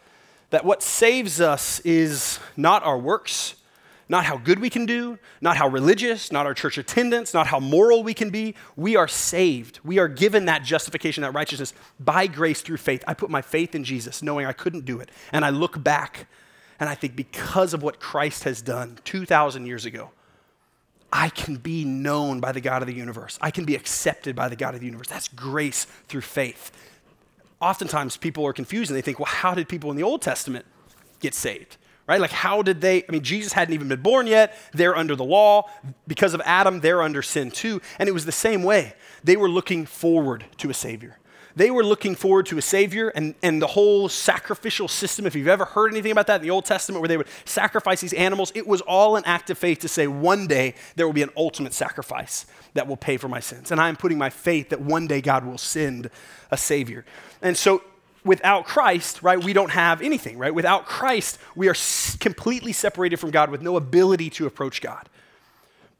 That 0.50 0.64
what 0.64 0.82
saves 0.82 1.40
us 1.40 1.80
is 1.80 2.38
not 2.56 2.84
our 2.84 2.98
works, 2.98 3.56
not 4.08 4.24
how 4.24 4.36
good 4.36 4.58
we 4.58 4.70
can 4.70 4.86
do, 4.86 5.18
not 5.40 5.56
how 5.56 5.68
religious, 5.68 6.30
not 6.30 6.46
our 6.46 6.54
church 6.54 6.78
attendance, 6.78 7.34
not 7.34 7.46
how 7.46 7.58
moral 7.58 8.02
we 8.02 8.14
can 8.14 8.30
be. 8.30 8.54
We 8.76 8.96
are 8.96 9.08
saved. 9.08 9.80
We 9.82 9.98
are 9.98 10.08
given 10.08 10.44
that 10.44 10.62
justification, 10.62 11.22
that 11.22 11.32
righteousness 11.32 11.72
by 11.98 12.26
grace 12.26 12.60
through 12.60 12.76
faith. 12.76 13.02
I 13.06 13.14
put 13.14 13.30
my 13.30 13.42
faith 13.42 13.74
in 13.74 13.82
Jesus, 13.82 14.22
knowing 14.22 14.46
I 14.46 14.52
couldn't 14.52 14.84
do 14.84 15.00
it. 15.00 15.10
And 15.32 15.44
I 15.44 15.50
look 15.50 15.82
back 15.82 16.26
and 16.78 16.88
I 16.88 16.94
think 16.94 17.16
because 17.16 17.72
of 17.72 17.82
what 17.82 18.00
Christ 18.00 18.44
has 18.44 18.60
done 18.60 18.98
2,000 19.04 19.66
years 19.66 19.86
ago, 19.86 20.10
I 21.16 21.28
can 21.28 21.56
be 21.56 21.84
known 21.84 22.40
by 22.40 22.50
the 22.50 22.60
God 22.60 22.82
of 22.82 22.88
the 22.88 22.94
universe. 22.94 23.38
I 23.40 23.52
can 23.52 23.64
be 23.64 23.76
accepted 23.76 24.34
by 24.34 24.48
the 24.48 24.56
God 24.56 24.74
of 24.74 24.80
the 24.80 24.86
universe. 24.86 25.06
That's 25.06 25.28
grace 25.28 25.84
through 26.08 26.22
faith. 26.22 26.72
Oftentimes 27.60 28.16
people 28.16 28.44
are 28.44 28.52
confused 28.52 28.90
and 28.90 28.98
they 28.98 29.02
think, 29.02 29.20
well, 29.20 29.26
how 29.26 29.54
did 29.54 29.68
people 29.68 29.90
in 29.92 29.96
the 29.96 30.02
Old 30.02 30.20
Testament 30.20 30.66
get 31.20 31.32
saved? 31.32 31.76
right? 32.06 32.20
Like, 32.20 32.32
how 32.32 32.62
did 32.62 32.80
they? 32.80 33.02
I 33.08 33.12
mean, 33.12 33.22
Jesus 33.22 33.52
hadn't 33.52 33.74
even 33.74 33.88
been 33.88 34.02
born 34.02 34.26
yet. 34.26 34.56
They're 34.72 34.96
under 34.96 35.16
the 35.16 35.24
law. 35.24 35.70
Because 36.06 36.34
of 36.34 36.42
Adam, 36.44 36.80
they're 36.80 37.02
under 37.02 37.22
sin 37.22 37.50
too. 37.50 37.80
And 37.98 38.08
it 38.08 38.12
was 38.12 38.26
the 38.26 38.32
same 38.32 38.62
way. 38.62 38.94
They 39.22 39.36
were 39.36 39.48
looking 39.48 39.86
forward 39.86 40.44
to 40.58 40.70
a 40.70 40.74
Savior. 40.74 41.18
They 41.56 41.70
were 41.70 41.84
looking 41.84 42.14
forward 42.16 42.46
to 42.46 42.58
a 42.58 42.62
Savior 42.62 43.10
and, 43.10 43.34
and 43.42 43.62
the 43.62 43.68
whole 43.68 44.08
sacrificial 44.08 44.88
system. 44.88 45.26
If 45.26 45.36
you've 45.36 45.48
ever 45.48 45.64
heard 45.64 45.92
anything 45.92 46.10
about 46.10 46.26
that 46.26 46.36
in 46.36 46.42
the 46.42 46.50
Old 46.50 46.64
Testament, 46.64 47.00
where 47.00 47.08
they 47.08 47.16
would 47.16 47.28
sacrifice 47.44 48.00
these 48.00 48.12
animals, 48.12 48.50
it 48.54 48.66
was 48.66 48.80
all 48.80 49.16
an 49.16 49.24
act 49.24 49.50
of 49.50 49.58
faith 49.58 49.78
to 49.80 49.88
say, 49.88 50.06
one 50.06 50.46
day 50.46 50.74
there 50.96 51.06
will 51.06 51.12
be 51.12 51.22
an 51.22 51.30
ultimate 51.36 51.72
sacrifice 51.72 52.46
that 52.74 52.88
will 52.88 52.96
pay 52.96 53.16
for 53.16 53.28
my 53.28 53.40
sins. 53.40 53.70
And 53.70 53.80
I'm 53.80 53.96
putting 53.96 54.18
my 54.18 54.30
faith 54.30 54.70
that 54.70 54.80
one 54.80 55.06
day 55.06 55.20
God 55.20 55.44
will 55.44 55.58
send 55.58 56.10
a 56.50 56.56
Savior. 56.56 57.04
And 57.40 57.56
so 57.56 57.82
without 58.24 58.64
Christ, 58.64 59.22
right, 59.22 59.42
we 59.42 59.52
don't 59.52 59.70
have 59.70 60.02
anything, 60.02 60.38
right? 60.38 60.54
Without 60.54 60.86
Christ, 60.86 61.38
we 61.54 61.68
are 61.68 61.76
completely 62.18 62.72
separated 62.72 63.18
from 63.18 63.30
God 63.30 63.50
with 63.50 63.62
no 63.62 63.76
ability 63.76 64.30
to 64.30 64.46
approach 64.46 64.80
God. 64.80 65.08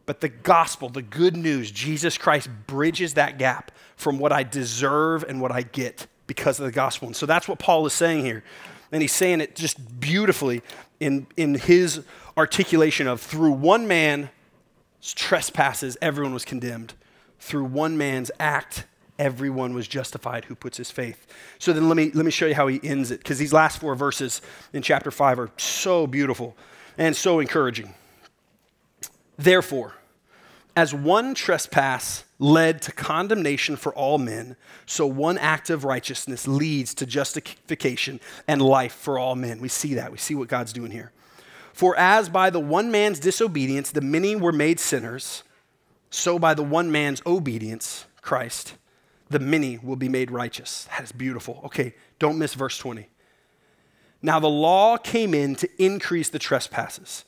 But 0.07 0.21
the 0.21 0.29
gospel, 0.29 0.89
the 0.89 1.03
good 1.03 1.37
news, 1.37 1.71
Jesus 1.71 2.19
Christ 2.19 2.49
bridges 2.67 3.15
that 3.15 3.39
gap 3.39 3.71
from 3.97 4.19
what 4.19 4.33
I 4.33 4.43
deserve 4.43 5.25
and 5.25 5.41
what 5.41 5.51
I 5.51 5.63
get 5.63 6.07
because 6.27 6.59
of 6.59 6.67
the 6.67 6.73
gospel. 6.73 7.09
And 7.09 7.17
so 7.17 7.27
that's 7.27 7.49
what 7.49 7.59
Paul 7.59 7.87
is 7.87 7.93
saying 7.93 8.25
here. 8.25 8.45
And 8.93 9.03
he's 9.03 9.13
saying 9.13 9.41
it 9.41 9.57
just 9.57 10.01
beautifully 10.01 10.63
in, 11.01 11.27
in 11.37 11.55
his 11.55 12.03
articulation 12.37 13.07
of 13.07 13.21
through 13.21 13.53
one 13.53 13.89
man's 13.89 14.29
trespasses, 15.15 15.97
everyone 16.03 16.35
was 16.35 16.45
condemned. 16.45 16.95
Through 17.39 17.65
one 17.65 17.99
man's 17.99 18.31
act, 18.39 18.85
everyone 19.19 19.75
was 19.75 19.87
justified 19.87 20.47
who 20.47 20.55
puts 20.55 20.77
his 20.77 20.91
faith. 20.91 21.27
So 21.59 21.73
then 21.73 21.89
let 21.89 21.97
me, 21.97 22.11
let 22.13 22.25
me 22.25 22.31
show 22.31 22.47
you 22.47 22.55
how 22.55 22.67
he 22.67 22.81
ends 22.83 23.11
it, 23.11 23.19
because 23.19 23.39
these 23.39 23.53
last 23.53 23.81
four 23.81 23.95
verses 23.95 24.41
in 24.73 24.83
chapter 24.83 25.11
5 25.11 25.39
are 25.39 25.51
so 25.57 26.07
beautiful 26.07 26.57
and 26.99 27.15
so 27.17 27.41
encouraging. 27.41 27.95
Therefore, 29.37 29.95
as 30.77 30.93
one 30.93 31.35
trespass 31.35 32.25
led 32.39 32.83
to 32.83 32.93
condemnation 32.93 33.77
for 33.77 33.95
all 33.95 34.19
men, 34.19 34.57
so 34.87 35.07
one 35.07 35.39
act 35.39 35.71
of 35.71 35.85
righteousness 35.85 36.49
leads 36.49 36.95
to 36.95 37.07
justification 37.07 38.21
and 38.49 38.61
life 38.61 38.93
for 38.93 39.19
all 39.19 39.37
men. 39.37 39.61
We 39.61 39.69
see 39.69 39.95
that. 39.95 40.11
We 40.11 40.19
see 40.19 40.35
what 40.35 40.49
God's 40.49 40.73
doing 40.73 40.91
here. 40.91 41.13
For 41.73 41.97
as 41.97 42.29
by 42.29 42.51
the 42.51 42.61
one 42.61 42.91
man's 42.91 43.19
disobedience 43.19 43.91
the 43.91 44.01
many 44.01 44.37
were 44.37 44.53
made 44.53 44.79
sinners, 44.81 45.43
so 46.11 46.39
by 46.39 46.55
the 46.55 46.63
one 46.63 46.93
man's 46.93 47.23
obedience, 47.27 48.07
Christ, 48.23 48.75
the 49.29 49.41
many 49.41 49.79
will 49.79 49.97
be 49.97 50.09
made 50.09 50.31
righteous. 50.31 50.89
That 50.91 51.03
is 51.03 51.13
beautiful. 51.13 51.61
Okay, 51.65 51.95
don't 52.19 52.39
miss 52.39 52.55
verse 52.55 52.79
20. 52.79 53.09
Now 54.23 54.39
the 54.39 54.49
law 54.49 54.97
came 54.97 55.35
in 55.35 55.57
to 55.57 55.69
increase 55.83 56.31
the 56.31 56.39
trespasses, 56.39 57.25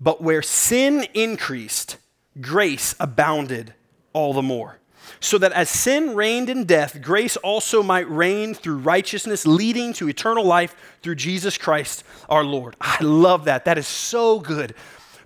but 0.00 0.22
where 0.22 0.42
sin 0.42 1.06
increased, 1.14 1.96
grace 2.40 2.94
abounded 2.98 3.74
all 4.12 4.32
the 4.32 4.42
more. 4.42 4.78
So 5.18 5.38
that 5.38 5.52
as 5.52 5.68
sin 5.68 6.14
reigned 6.14 6.48
in 6.48 6.64
death, 6.64 7.02
grace 7.02 7.36
also 7.38 7.82
might 7.82 8.08
reign 8.10 8.54
through 8.54 8.78
righteousness, 8.78 9.46
leading 9.46 9.92
to 9.94 10.08
eternal 10.08 10.44
life 10.44 10.74
through 11.02 11.16
Jesus 11.16 11.58
Christ 11.58 12.04
our 12.28 12.44
Lord. 12.44 12.76
I 12.80 13.02
love 13.02 13.44
that. 13.44 13.64
That 13.64 13.76
is 13.76 13.86
so 13.86 14.40
good. 14.40 14.74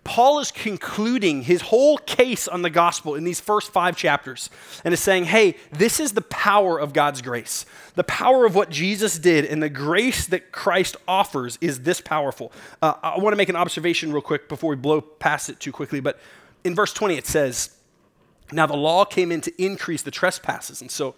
Paul 0.04 0.38
is 0.38 0.50
concluding 0.50 1.42
his 1.42 1.62
whole 1.62 1.96
case 1.96 2.46
on 2.46 2.60
the 2.60 2.68
gospel 2.68 3.14
in 3.14 3.24
these 3.24 3.40
first 3.40 3.70
five 3.72 3.96
chapters 3.96 4.50
and 4.84 4.92
is 4.92 5.00
saying, 5.00 5.24
hey, 5.24 5.56
this 5.72 5.98
is 5.98 6.12
the 6.12 6.20
power 6.20 6.78
of 6.78 6.92
God's 6.92 7.22
grace. 7.22 7.64
The 7.94 8.04
power 8.04 8.44
of 8.44 8.54
what 8.54 8.68
Jesus 8.68 9.18
did 9.18 9.46
and 9.46 9.62
the 9.62 9.70
grace 9.70 10.26
that 10.26 10.52
Christ 10.52 10.96
offers 11.08 11.58
is 11.62 11.80
this 11.80 12.02
powerful. 12.02 12.52
Uh, 12.82 12.94
I 13.02 13.18
want 13.18 13.32
to 13.32 13.36
make 13.38 13.48
an 13.48 13.56
observation 13.56 14.12
real 14.12 14.22
quick 14.22 14.46
before 14.48 14.70
we 14.70 14.76
blow 14.76 15.00
past 15.00 15.48
it 15.48 15.58
too 15.58 15.72
quickly, 15.72 16.00
but 16.00 16.20
in 16.64 16.74
verse 16.74 16.92
20 16.92 17.16
it 17.16 17.26
says, 17.26 17.74
Now 18.52 18.66
the 18.66 18.76
law 18.76 19.06
came 19.06 19.32
in 19.32 19.40
to 19.40 19.62
increase 19.62 20.02
the 20.02 20.10
trespasses. 20.10 20.82
And 20.82 20.90
so, 20.90 21.14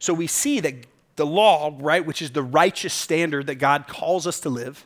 so 0.00 0.12
we 0.12 0.26
see 0.26 0.58
that 0.60 0.74
the 1.14 1.26
law, 1.26 1.74
right, 1.78 2.04
which 2.04 2.20
is 2.20 2.32
the 2.32 2.42
righteous 2.42 2.92
standard 2.92 3.46
that 3.46 3.54
God 3.54 3.86
calls 3.86 4.26
us 4.26 4.40
to 4.40 4.50
live, 4.50 4.84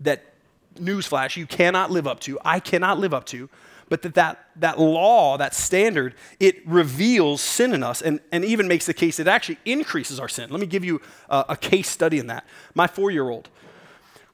that 0.00 0.31
newsflash, 0.74 1.36
you 1.36 1.46
cannot 1.46 1.90
live 1.90 2.06
up 2.06 2.20
to, 2.20 2.38
I 2.44 2.60
cannot 2.60 2.98
live 2.98 3.14
up 3.14 3.24
to, 3.26 3.48
but 3.88 4.02
that, 4.02 4.14
that 4.14 4.48
that 4.56 4.78
law, 4.78 5.36
that 5.36 5.54
standard, 5.54 6.14
it 6.40 6.66
reveals 6.66 7.40
sin 7.42 7.74
in 7.74 7.82
us 7.82 8.00
and, 8.00 8.20
and 8.30 8.44
even 8.44 8.66
makes 8.66 8.86
the 8.86 8.94
case 8.94 9.20
it 9.20 9.28
actually 9.28 9.58
increases 9.64 10.18
our 10.18 10.28
sin. 10.28 10.50
Let 10.50 10.60
me 10.60 10.66
give 10.66 10.84
you 10.84 11.02
a, 11.28 11.44
a 11.50 11.56
case 11.56 11.90
study 11.90 12.18
in 12.18 12.28
that. 12.28 12.46
My 12.74 12.86
four 12.86 13.10
year 13.10 13.28
old, 13.28 13.50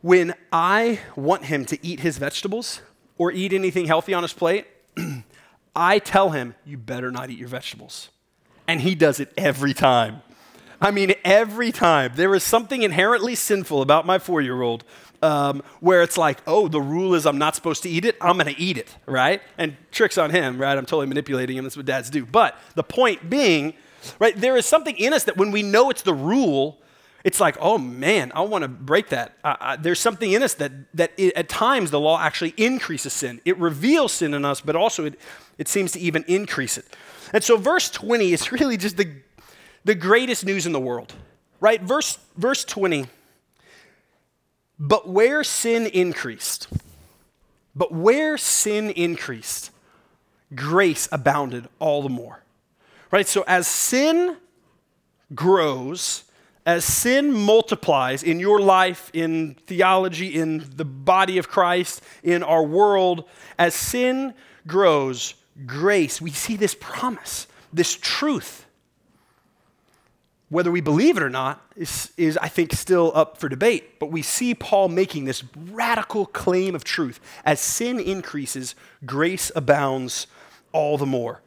when 0.00 0.34
I 0.52 1.00
want 1.16 1.46
him 1.46 1.64
to 1.66 1.86
eat 1.86 2.00
his 2.00 2.18
vegetables 2.18 2.82
or 3.16 3.32
eat 3.32 3.52
anything 3.52 3.86
healthy 3.86 4.14
on 4.14 4.22
his 4.22 4.32
plate, 4.32 4.66
I 5.76 5.98
tell 5.98 6.30
him, 6.30 6.54
you 6.64 6.78
better 6.78 7.10
not 7.10 7.30
eat 7.30 7.38
your 7.38 7.48
vegetables. 7.48 8.10
And 8.68 8.80
he 8.80 8.94
does 8.94 9.18
it 9.18 9.32
every 9.36 9.74
time. 9.74 10.22
I 10.80 10.90
mean, 10.90 11.14
every 11.24 11.72
time. 11.72 12.12
There 12.14 12.34
is 12.34 12.44
something 12.44 12.82
inherently 12.82 13.34
sinful 13.34 13.82
about 13.82 14.06
my 14.06 14.18
four 14.18 14.40
year 14.40 14.62
old 14.62 14.84
um, 15.22 15.62
where 15.80 16.02
it's 16.02 16.16
like, 16.16 16.38
oh, 16.46 16.68
the 16.68 16.80
rule 16.80 17.14
is 17.14 17.26
I'm 17.26 17.38
not 17.38 17.54
supposed 17.54 17.82
to 17.82 17.88
eat 17.88 18.04
it, 18.04 18.16
I'm 18.20 18.36
going 18.38 18.52
to 18.54 18.60
eat 18.60 18.78
it, 18.78 18.94
right? 19.06 19.42
And 19.56 19.76
tricks 19.90 20.18
on 20.18 20.30
him, 20.30 20.60
right? 20.60 20.76
I'm 20.78 20.86
totally 20.86 21.06
manipulating 21.06 21.56
him. 21.56 21.64
That's 21.64 21.76
what 21.76 21.86
dads 21.86 22.10
do. 22.10 22.24
But 22.24 22.58
the 22.74 22.84
point 22.84 23.28
being, 23.28 23.74
right, 24.18 24.36
there 24.36 24.56
is 24.56 24.66
something 24.66 24.96
in 24.96 25.12
us 25.12 25.24
that 25.24 25.36
when 25.36 25.50
we 25.50 25.62
know 25.62 25.90
it's 25.90 26.02
the 26.02 26.14
rule, 26.14 26.78
it's 27.24 27.40
like, 27.40 27.56
oh 27.60 27.78
man, 27.78 28.30
I 28.34 28.42
want 28.42 28.62
to 28.62 28.68
break 28.68 29.08
that. 29.08 29.36
Uh, 29.42 29.76
there's 29.76 29.98
something 29.98 30.32
in 30.32 30.42
us 30.42 30.54
that, 30.54 30.72
that 30.94 31.12
it, 31.16 31.34
at 31.34 31.48
times 31.48 31.90
the 31.90 31.98
law 31.98 32.20
actually 32.20 32.54
increases 32.56 33.12
sin. 33.12 33.40
It 33.44 33.58
reveals 33.58 34.12
sin 34.12 34.34
in 34.34 34.44
us, 34.44 34.60
but 34.60 34.76
also 34.76 35.04
it, 35.04 35.18
it 35.58 35.66
seems 35.66 35.92
to 35.92 35.98
even 35.98 36.24
increase 36.28 36.78
it. 36.78 36.86
And 37.32 37.42
so 37.42 37.56
verse 37.56 37.90
20 37.90 38.32
is 38.32 38.52
really 38.52 38.76
just 38.76 38.96
the, 38.96 39.12
the 39.88 39.94
greatest 39.94 40.44
news 40.44 40.66
in 40.66 40.72
the 40.72 40.80
world, 40.80 41.14
right? 41.60 41.80
Verse, 41.80 42.18
verse 42.36 42.62
20 42.62 43.06
but 44.78 45.08
where 45.08 45.42
sin 45.42 45.86
increased, 45.86 46.68
but 47.74 47.90
where 47.90 48.36
sin 48.36 48.90
increased, 48.90 49.70
grace 50.54 51.08
abounded 51.10 51.68
all 51.78 52.02
the 52.02 52.10
more. 52.10 52.44
Right? 53.10 53.26
So 53.26 53.42
as 53.48 53.66
sin 53.66 54.36
grows, 55.34 56.24
as 56.64 56.84
sin 56.84 57.32
multiplies 57.32 58.22
in 58.22 58.38
your 58.38 58.60
life, 58.60 59.10
in 59.14 59.56
theology, 59.66 60.28
in 60.28 60.64
the 60.76 60.84
body 60.84 61.38
of 61.38 61.48
Christ, 61.48 62.02
in 62.22 62.42
our 62.42 62.62
world, 62.62 63.24
as 63.58 63.74
sin 63.74 64.34
grows, 64.66 65.34
grace, 65.66 66.20
we 66.20 66.30
see 66.30 66.56
this 66.56 66.76
promise, 66.78 67.48
this 67.72 67.96
truth. 67.96 68.66
Whether 70.50 70.70
we 70.70 70.80
believe 70.80 71.16
it 71.16 71.22
or 71.22 71.28
not 71.28 71.62
is, 71.76 72.10
is, 72.16 72.38
I 72.38 72.48
think, 72.48 72.72
still 72.72 73.12
up 73.14 73.38
for 73.38 73.48
debate. 73.48 73.98
But 73.98 74.10
we 74.10 74.22
see 74.22 74.54
Paul 74.54 74.88
making 74.88 75.26
this 75.26 75.44
radical 75.70 76.24
claim 76.26 76.74
of 76.74 76.84
truth. 76.84 77.20
As 77.44 77.60
sin 77.60 78.00
increases, 78.00 78.74
grace 79.04 79.52
abounds 79.54 80.26
all 80.72 80.96
the 80.96 81.06
more. 81.06 81.42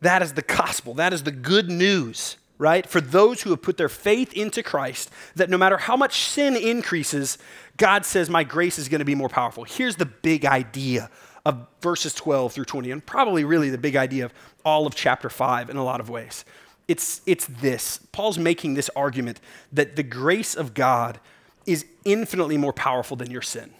That 0.00 0.22
is 0.22 0.34
the 0.34 0.42
gospel. 0.42 0.94
That 0.94 1.12
is 1.12 1.22
the 1.22 1.32
good 1.32 1.68
news 1.70 2.36
right? 2.58 2.86
For 2.86 3.00
those 3.00 3.42
who 3.42 3.50
have 3.50 3.62
put 3.62 3.76
their 3.76 3.88
faith 3.88 4.32
into 4.32 4.62
Christ, 4.62 5.10
that 5.36 5.48
no 5.48 5.56
matter 5.56 5.78
how 5.78 5.96
much 5.96 6.24
sin 6.24 6.56
increases, 6.56 7.38
God 7.76 8.04
says, 8.04 8.28
My 8.28 8.44
grace 8.44 8.78
is 8.78 8.88
going 8.88 8.98
to 8.98 9.04
be 9.04 9.14
more 9.14 9.28
powerful. 9.28 9.64
Here's 9.64 9.96
the 9.96 10.06
big 10.06 10.44
idea 10.44 11.08
of 11.46 11.66
verses 11.80 12.12
12 12.14 12.52
through 12.52 12.64
20, 12.64 12.90
and 12.90 13.04
probably 13.04 13.44
really 13.44 13.70
the 13.70 13.78
big 13.78 13.96
idea 13.96 14.24
of 14.26 14.34
all 14.64 14.86
of 14.86 14.94
chapter 14.94 15.30
5 15.30 15.70
in 15.70 15.76
a 15.76 15.84
lot 15.84 16.00
of 16.00 16.10
ways. 16.10 16.44
It's, 16.88 17.20
it's 17.26 17.46
this 17.46 18.00
Paul's 18.12 18.38
making 18.38 18.74
this 18.74 18.90
argument 18.96 19.40
that 19.72 19.94
the 19.94 20.02
grace 20.02 20.54
of 20.54 20.74
God 20.74 21.20
is 21.66 21.84
infinitely 22.04 22.56
more 22.56 22.72
powerful 22.72 23.16
than 23.16 23.30
your 23.30 23.42
sin. 23.42 23.70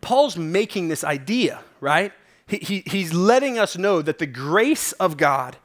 Paul's 0.00 0.36
making 0.36 0.88
this 0.88 1.04
idea, 1.04 1.60
right? 1.80 2.12
He, 2.46 2.56
he, 2.56 2.82
he's 2.86 3.12
letting 3.12 3.58
us 3.58 3.76
know 3.76 4.00
that 4.00 4.18
the 4.18 4.26
grace 4.26 4.92
of 4.92 5.18
God 5.18 5.58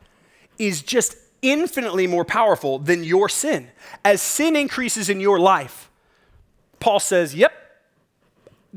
is 0.60 0.82
just 0.82 1.16
infinitely 1.42 2.08
more 2.08 2.26
powerful 2.26 2.80
than 2.80 3.04
your 3.04 3.30
sin. 3.30 3.70
As 4.04 4.22
sin 4.22 4.56
increases 4.56 5.10
in 5.10 5.20
your 5.20 5.40
life, 5.40 5.90
Paul 6.80 7.00
says, 7.00 7.34
yep, 7.34 7.54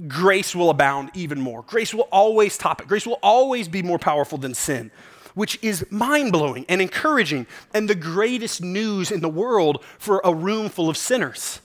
grace 0.06 0.54
will 0.54 0.70
abound 0.70 1.10
even 1.14 1.40
more. 1.40 1.62
Grace 1.62 1.92
will 1.92 2.08
always 2.12 2.56
top 2.58 2.80
it. 2.80 2.86
Grace 2.86 3.06
will 3.06 3.18
always 3.22 3.66
be 3.66 3.82
more 3.82 3.98
powerful 3.98 4.38
than 4.38 4.54
sin, 4.54 4.90
which 5.36 5.56
is 5.62 5.86
mind 5.88 6.32
blowing 6.32 6.66
and 6.68 6.82
encouraging 6.82 7.46
and 7.72 7.88
the 7.88 7.94
greatest 7.94 8.60
news 8.60 9.12
in 9.12 9.20
the 9.20 9.28
world 9.28 9.84
for 9.96 10.20
a 10.24 10.34
room 10.34 10.68
full 10.68 10.90
of 10.90 10.96
sinners 10.96 11.60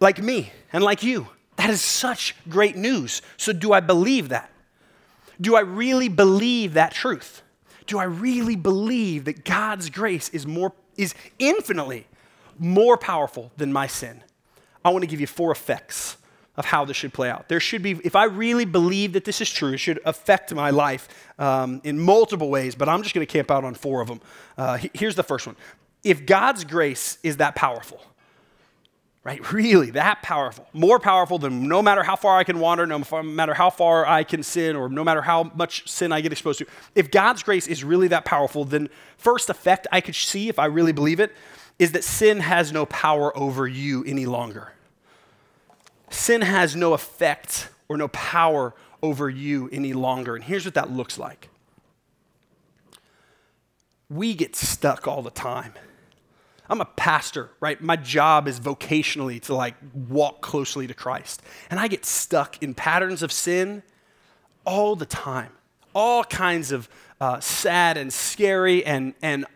like 0.00 0.22
me 0.22 0.50
and 0.72 0.82
like 0.82 1.02
you. 1.02 1.28
That 1.56 1.68
is 1.68 1.82
such 1.82 2.34
great 2.48 2.76
news. 2.76 3.20
So, 3.36 3.52
do 3.52 3.74
I 3.74 3.80
believe 3.80 4.30
that? 4.30 4.50
Do 5.38 5.56
I 5.56 5.60
really 5.60 6.08
believe 6.08 6.72
that 6.72 6.94
truth? 6.94 7.42
do 7.90 7.98
I 7.98 8.04
really 8.04 8.54
believe 8.54 9.24
that 9.24 9.44
God's 9.44 9.90
grace 9.90 10.28
is 10.28 10.46
more 10.46 10.72
is 10.96 11.12
infinitely 11.40 12.06
more 12.56 12.96
powerful 12.96 13.50
than 13.56 13.72
my 13.72 13.88
sin? 13.88 14.22
I 14.84 14.90
want 14.90 15.02
to 15.02 15.08
give 15.08 15.20
you 15.20 15.26
four 15.26 15.50
effects 15.50 16.16
of 16.56 16.64
how 16.64 16.84
this 16.84 16.96
should 16.96 17.12
play 17.12 17.30
out. 17.30 17.48
There 17.48 17.60
should 17.60 17.82
be, 17.82 17.92
if 18.04 18.16
I 18.16 18.24
really 18.24 18.64
believe 18.64 19.12
that 19.14 19.24
this 19.24 19.40
is 19.40 19.50
true, 19.50 19.72
it 19.72 19.78
should 19.78 20.00
affect 20.04 20.54
my 20.54 20.70
life 20.70 21.08
um, 21.38 21.80
in 21.84 21.98
multiple 21.98 22.50
ways, 22.50 22.74
but 22.74 22.88
I'm 22.88 23.02
just 23.02 23.14
going 23.14 23.26
to 23.26 23.32
camp 23.32 23.50
out 23.50 23.64
on 23.64 23.74
four 23.74 24.00
of 24.00 24.08
them. 24.08 24.20
Uh, 24.58 24.78
here's 24.94 25.14
the 25.14 25.22
first 25.22 25.46
one. 25.46 25.56
If 26.02 26.26
God's 26.26 26.64
grace 26.64 27.18
is 27.22 27.38
that 27.38 27.54
powerful, 27.54 28.02
right? 29.22 29.52
Really, 29.52 29.90
that 29.90 30.22
powerful. 30.22 30.66
More 30.72 30.98
powerful 30.98 31.38
than 31.38 31.68
no 31.68 31.82
matter 31.82 32.02
how 32.02 32.16
far 32.16 32.38
I 32.38 32.44
can 32.44 32.58
wander, 32.58 32.86
no 32.86 32.98
matter 33.22 33.54
how 33.54 33.70
far 33.70 34.06
I 34.06 34.24
can 34.24 34.42
sin, 34.42 34.76
or 34.76 34.88
no 34.88 35.04
matter 35.04 35.22
how 35.22 35.52
much 35.54 35.88
sin 35.88 36.10
I 36.10 36.20
get 36.20 36.32
exposed 36.32 36.58
to. 36.60 36.66
If 36.94 37.10
God's 37.10 37.42
grace 37.42 37.66
is 37.66 37.84
really 37.84 38.08
that 38.08 38.24
powerful, 38.24 38.64
then 38.64 38.88
first 39.18 39.50
effect 39.50 39.86
I 39.92 40.00
could 40.00 40.14
see, 40.14 40.48
if 40.48 40.58
I 40.58 40.66
really 40.66 40.92
believe 40.92 41.20
it, 41.20 41.34
is 41.78 41.92
that 41.92 42.04
sin 42.04 42.40
has 42.40 42.72
no 42.72 42.86
power 42.86 43.36
over 43.36 43.68
you 43.68 44.04
any 44.04 44.26
longer. 44.26 44.72
Sin 46.10 46.42
has 46.42 46.76
no 46.76 46.92
effect 46.92 47.68
or 47.88 47.96
no 47.96 48.08
power 48.08 48.74
over 49.02 49.30
you 49.30 49.68
any 49.72 49.92
longer. 49.92 50.34
And 50.34 50.44
here's 50.44 50.64
what 50.64 50.74
that 50.74 50.90
looks 50.90 51.18
like 51.18 51.48
we 54.08 54.34
get 54.34 54.56
stuck 54.56 55.06
all 55.06 55.22
the 55.22 55.30
time 55.30 55.72
I'm 56.70 56.80
a 56.80 56.84
pastor, 56.84 57.50
right? 57.58 57.80
My 57.82 57.96
job 57.96 58.46
is 58.46 58.60
vocationally 58.60 59.42
to 59.42 59.54
like 59.54 59.74
walk 60.08 60.40
closely 60.40 60.86
to 60.86 60.94
Christ. 60.94 61.42
And 61.68 61.80
I 61.80 61.88
get 61.88 62.04
stuck 62.04 62.62
in 62.62 62.74
patterns 62.74 63.24
of 63.24 63.32
sin 63.32 63.82
all 64.64 64.94
the 64.94 65.04
time. 65.04 65.50
All 65.96 66.22
kinds 66.22 66.70
of 66.70 66.88
uh, 67.20 67.40
sad 67.40 67.96
and 67.96 68.12
scary 68.12 68.84
and, 68.84 69.14
and 69.20 69.46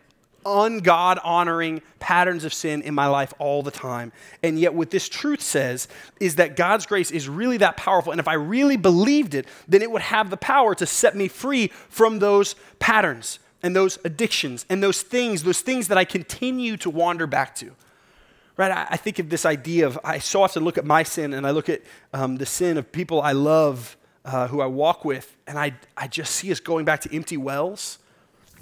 ungod 0.45 1.19
honoring 1.23 1.81
patterns 1.99 2.45
of 2.45 2.53
sin 2.53 2.81
in 2.81 2.93
my 2.93 3.07
life 3.07 3.33
all 3.39 3.63
the 3.63 3.71
time. 3.71 4.11
And 4.43 4.59
yet, 4.59 4.73
what 4.73 4.91
this 4.91 5.09
truth 5.09 5.41
says 5.41 5.87
is 6.19 6.35
that 6.35 6.55
God's 6.55 6.85
grace 6.85 7.11
is 7.11 7.27
really 7.27 7.57
that 7.57 7.77
powerful. 7.77 8.11
And 8.11 8.19
if 8.19 8.27
I 8.27 8.33
really 8.33 8.77
believed 8.77 9.33
it, 9.33 9.47
then 9.67 9.81
it 9.81 9.91
would 9.91 10.03
have 10.03 10.29
the 10.29 10.37
power 10.37 10.75
to 10.75 10.85
set 10.85 11.15
me 11.15 11.27
free 11.27 11.67
from 11.89 12.19
those 12.19 12.55
patterns 12.79 13.39
and 13.63 13.75
those 13.75 13.97
addictions 14.05 14.65
and 14.69 14.81
those 14.83 15.01
things, 15.01 15.43
those 15.43 15.61
things 15.61 15.87
that 15.87 15.97
I 15.97 16.05
continue 16.05 16.77
to 16.77 16.89
wander 16.89 17.27
back 17.27 17.55
to. 17.55 17.71
Right? 18.57 18.71
I, 18.71 18.87
I 18.91 18.97
think 18.97 19.19
of 19.19 19.29
this 19.29 19.45
idea 19.45 19.87
of 19.87 19.99
I 20.03 20.19
so 20.19 20.43
often 20.43 20.63
look 20.63 20.77
at 20.77 20.85
my 20.85 21.03
sin 21.03 21.33
and 21.33 21.45
I 21.45 21.51
look 21.51 21.67
at 21.67 21.81
um, 22.13 22.37
the 22.37 22.45
sin 22.45 22.77
of 22.77 22.91
people 22.91 23.21
I 23.21 23.33
love 23.33 23.97
uh, 24.23 24.47
who 24.47 24.59
I 24.59 24.65
walk 24.65 25.05
with, 25.05 25.35
and 25.45 25.57
I, 25.57 25.75
I 25.95 26.07
just 26.07 26.35
see 26.35 26.51
us 26.51 26.59
going 26.59 26.83
back 26.83 27.01
to 27.01 27.15
empty 27.15 27.37
wells. 27.37 27.99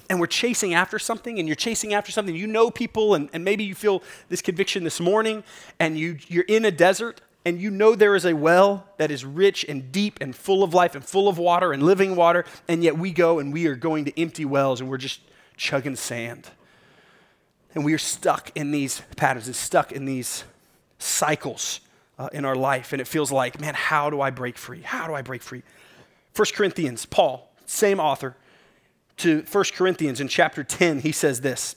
And 0.10 0.20
we're 0.20 0.28
chasing 0.28 0.74
after 0.74 1.00
something, 1.00 1.40
and 1.40 1.48
you're 1.48 1.56
chasing 1.56 1.94
after 1.94 2.12
something. 2.12 2.36
You 2.36 2.48
know 2.48 2.70
people, 2.70 3.16
and, 3.16 3.30
and 3.34 3.44
maybe 3.44 3.64
you 3.64 3.76
feel 3.76 4.04
this 4.30 4.42
conviction 4.42 4.84
this 4.84 5.00
morning, 5.00 5.44
and 5.80 5.98
you, 5.98 6.18
you're 6.28 6.44
in 6.44 6.66
a 6.66 6.72
desert, 6.72 7.22
and 7.46 7.60
you 7.60 7.70
know 7.70 7.96
there 7.96 8.16
is 8.16 8.26
a 8.26 8.34
well 8.34 8.88
that 8.98 9.12
is 9.12 9.26
rich 9.26 9.66
and 9.68 9.92
deep 9.92 10.20
and 10.22 10.36
full 10.36 10.64
of 10.64 10.74
life 10.74 10.96
and 10.96 11.04
full 11.04 11.28
of 11.28 11.38
water 11.38 11.74
and 11.74 11.84
living 11.84 12.16
water, 12.16 12.46
and 12.68 12.84
yet 12.84 12.98
we 12.98 13.12
go 13.12 13.40
and 13.40 13.52
we 13.52 13.68
are 13.68 13.76
going 13.76 14.06
to 14.06 14.22
empty 14.22 14.46
wells 14.46 14.80
and 14.80 14.90
we're 14.90 14.98
just 14.98 15.20
chugging 15.58 15.96
sand. 15.96 16.50
And 17.76 17.84
we 17.84 17.94
are 17.94 18.00
stuck 18.00 18.52
in 18.56 18.72
these 18.72 19.02
patterns 19.18 19.48
and 19.48 19.56
stuck 19.56 19.92
in 19.92 20.06
these 20.06 20.44
cycles 21.00 21.82
uh, 22.18 22.30
in 22.32 22.46
our 22.46 22.56
life. 22.56 22.94
And 22.94 23.02
it 23.02 23.08
feels 23.08 23.32
like, 23.32 23.60
man, 23.60 23.74
how 23.74 24.10
do 24.10 24.22
I 24.22 24.30
break 24.30 24.58
free? 24.58 24.82
How 24.82 25.08
do 25.08 25.14
I 25.14 25.22
break 25.22 25.42
free? 25.42 25.64
1 26.36 26.46
Corinthians, 26.54 27.06
Paul, 27.06 27.52
same 27.66 28.00
author, 28.00 28.36
to 29.18 29.44
1 29.50 29.64
Corinthians 29.76 30.20
in 30.20 30.28
chapter 30.28 30.64
10, 30.64 31.00
he 31.00 31.12
says 31.12 31.42
this 31.42 31.76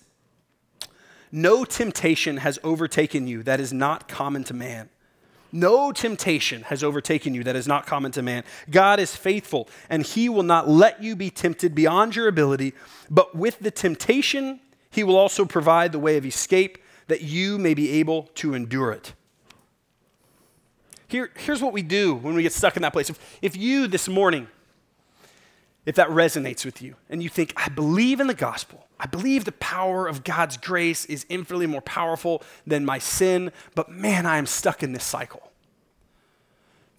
No 1.31 1.65
temptation 1.65 2.39
has 2.39 2.59
overtaken 2.65 3.27
you 3.27 3.43
that 3.43 3.61
is 3.61 3.73
not 3.73 4.09
common 4.09 4.45
to 4.45 4.55
man. 4.55 4.89
No 5.53 5.93
temptation 5.93 6.63
has 6.63 6.83
overtaken 6.83 7.33
you 7.33 7.45
that 7.45 7.57
is 7.57 7.67
not 7.67 7.87
common 7.87 8.13
to 8.13 8.23
man. 8.23 8.45
God 8.69 8.99
is 8.99 9.17
faithful, 9.17 9.69
and 9.89 10.03
he 10.03 10.29
will 10.29 10.43
not 10.43 10.69
let 10.69 11.03
you 11.03 11.17
be 11.17 11.31
tempted 11.31 11.75
beyond 11.75 12.17
your 12.17 12.29
ability, 12.29 12.75
but 13.09 13.35
with 13.35 13.61
the 13.61 13.71
temptation, 13.71 14.61
he 14.91 15.05
will 15.05 15.17
also 15.17 15.45
provide 15.45 15.93
the 15.93 15.99
way 15.99 16.17
of 16.17 16.27
escape 16.27 16.79
that 17.07 17.23
you 17.23 17.59
may 17.59 17.75
be 17.75 17.93
able 17.93 18.25
to 18.35 18.55
endure 18.55 18.91
it. 18.93 19.13
Here, 21.09 21.31
here's 21.37 21.63
what 21.63 21.73
we 21.73 21.83
do 21.83 22.15
when 22.15 22.35
we 22.35 22.43
get 22.43 22.53
stuck 22.53 22.77
in 22.77 22.83
that 22.83 22.93
place. 22.93 23.09
If, 23.09 23.39
if 23.41 23.57
you 23.57 23.87
this 23.87 24.09
morning, 24.09 24.49
if 25.87 25.95
that 25.95 26.09
resonates 26.09 26.65
with 26.65 26.83
you, 26.83 26.97
and 27.09 27.23
you 27.23 27.29
think, 27.29 27.53
I 27.57 27.69
believe 27.69 28.21
in 28.21 28.27
the 28.27 28.35
gospel, 28.35 28.87
I 28.99 29.07
believe 29.07 29.45
the 29.45 29.53
power 29.53 30.09
of 30.09 30.25
God's 30.25 30.57
grace 30.57 31.05
is 31.07 31.25
infinitely 31.29 31.67
more 31.67 31.81
powerful 31.81 32.43
than 32.67 32.85
my 32.85 32.99
sin, 32.99 33.53
but 33.75 33.89
man, 33.89 34.27
I 34.27 34.39
am 34.39 34.47
stuck 34.47 34.83
in 34.83 34.93
this 34.93 35.05
cycle. 35.05 35.51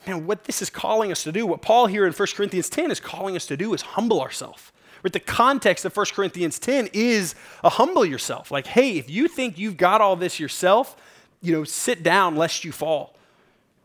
Man, 0.08 0.26
what 0.26 0.46
this 0.46 0.62
is 0.62 0.70
calling 0.70 1.12
us 1.12 1.24
to 1.24 1.34
do, 1.34 1.46
what 1.46 1.62
Paul 1.62 1.88
here 1.88 2.08
in 2.08 2.14
1 2.14 2.28
Corinthians 2.36 2.70
10 2.70 2.92
is 2.92 3.00
calling 3.02 3.36
us 3.36 3.46
to 3.48 3.58
do, 3.58 3.74
is 3.74 3.82
humble 3.82 4.22
ourselves. 4.22 4.72
But 5.04 5.12
the 5.12 5.20
context 5.20 5.84
of 5.84 5.96
1 5.96 6.06
Corinthians 6.14 6.58
10 6.60 6.90
is 6.94 7.36
a 7.64 7.70
humble 7.70 8.06
yourself. 8.06 8.52
Like, 8.52 8.68
hey, 8.68 8.98
if 8.98 9.10
you 9.10 9.28
think 9.28 9.58
you've 9.58 9.78
got 9.78 10.00
all 10.00 10.16
this 10.16 10.40
yourself, 10.40 10.96
you 11.42 11.52
know, 11.54 11.64
sit 11.66 12.04
down 12.04 12.36
lest 12.36 12.64
you 12.64 12.72
fall. 12.72 13.17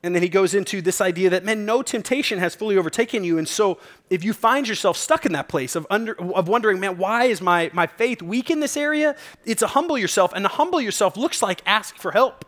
And 0.04 0.14
then 0.16 0.22
he 0.22 0.28
goes 0.28 0.52
into 0.52 0.82
this 0.82 1.00
idea 1.00 1.30
that, 1.30 1.44
man, 1.44 1.64
no 1.64 1.80
temptation 1.80 2.40
has 2.40 2.56
fully 2.56 2.76
overtaken 2.76 3.22
you. 3.22 3.38
And 3.38 3.48
so 3.48 3.78
if 4.10 4.24
you 4.24 4.32
find 4.32 4.66
yourself 4.66 4.96
stuck 4.96 5.24
in 5.24 5.32
that 5.32 5.48
place 5.48 5.76
of, 5.76 5.86
under, 5.90 6.20
of 6.34 6.48
wondering, 6.48 6.80
man, 6.80 6.98
why 6.98 7.24
is 7.24 7.40
my, 7.40 7.70
my 7.72 7.86
faith 7.86 8.20
weak 8.20 8.50
in 8.50 8.58
this 8.58 8.76
area? 8.76 9.14
It's 9.44 9.62
a 9.62 9.68
humble 9.68 9.96
yourself. 9.96 10.32
And 10.34 10.44
to 10.44 10.48
humble 10.48 10.80
yourself 10.80 11.16
looks 11.16 11.40
like 11.40 11.62
ask 11.66 11.96
for 11.98 12.10
help. 12.10 12.44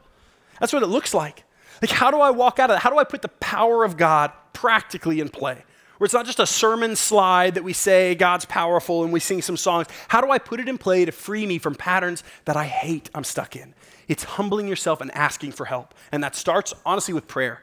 That's 0.58 0.72
what 0.72 0.82
it 0.82 0.88
looks 0.88 1.14
like. 1.14 1.44
Like, 1.80 1.92
how 1.92 2.10
do 2.10 2.20
I 2.20 2.30
walk 2.30 2.58
out 2.58 2.70
of 2.70 2.74
that? 2.74 2.80
How 2.80 2.90
do 2.90 2.98
I 2.98 3.04
put 3.04 3.22
the 3.22 3.28
power 3.28 3.84
of 3.84 3.96
God 3.96 4.32
practically 4.52 5.20
in 5.20 5.28
play? 5.28 5.64
Where 5.98 6.06
it's 6.06 6.14
not 6.14 6.26
just 6.26 6.40
a 6.40 6.46
sermon 6.46 6.96
slide 6.96 7.54
that 7.54 7.62
we 7.62 7.72
say 7.72 8.16
God's 8.16 8.46
powerful 8.46 9.04
and 9.04 9.12
we 9.12 9.20
sing 9.20 9.42
some 9.42 9.56
songs. 9.56 9.86
How 10.08 10.20
do 10.20 10.30
I 10.30 10.38
put 10.38 10.58
it 10.58 10.68
in 10.68 10.76
play 10.76 11.04
to 11.04 11.12
free 11.12 11.46
me 11.46 11.58
from 11.58 11.76
patterns 11.76 12.24
that 12.46 12.56
I 12.56 12.64
hate 12.64 13.10
I'm 13.14 13.22
stuck 13.22 13.54
in? 13.54 13.74
It's 14.08 14.24
humbling 14.24 14.68
yourself 14.68 15.00
and 15.00 15.10
asking 15.12 15.52
for 15.52 15.66
help. 15.66 15.94
And 16.12 16.22
that 16.22 16.34
starts, 16.34 16.74
honestly, 16.84 17.14
with 17.14 17.26
prayer. 17.28 17.62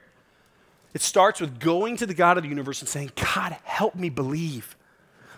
It 0.93 1.01
starts 1.01 1.39
with 1.39 1.59
going 1.59 1.97
to 1.97 2.05
the 2.05 2.13
God 2.13 2.37
of 2.37 2.43
the 2.43 2.49
universe 2.49 2.81
and 2.81 2.89
saying, 2.89 3.11
God, 3.15 3.55
help 3.63 3.95
me 3.95 4.09
believe. 4.09 4.75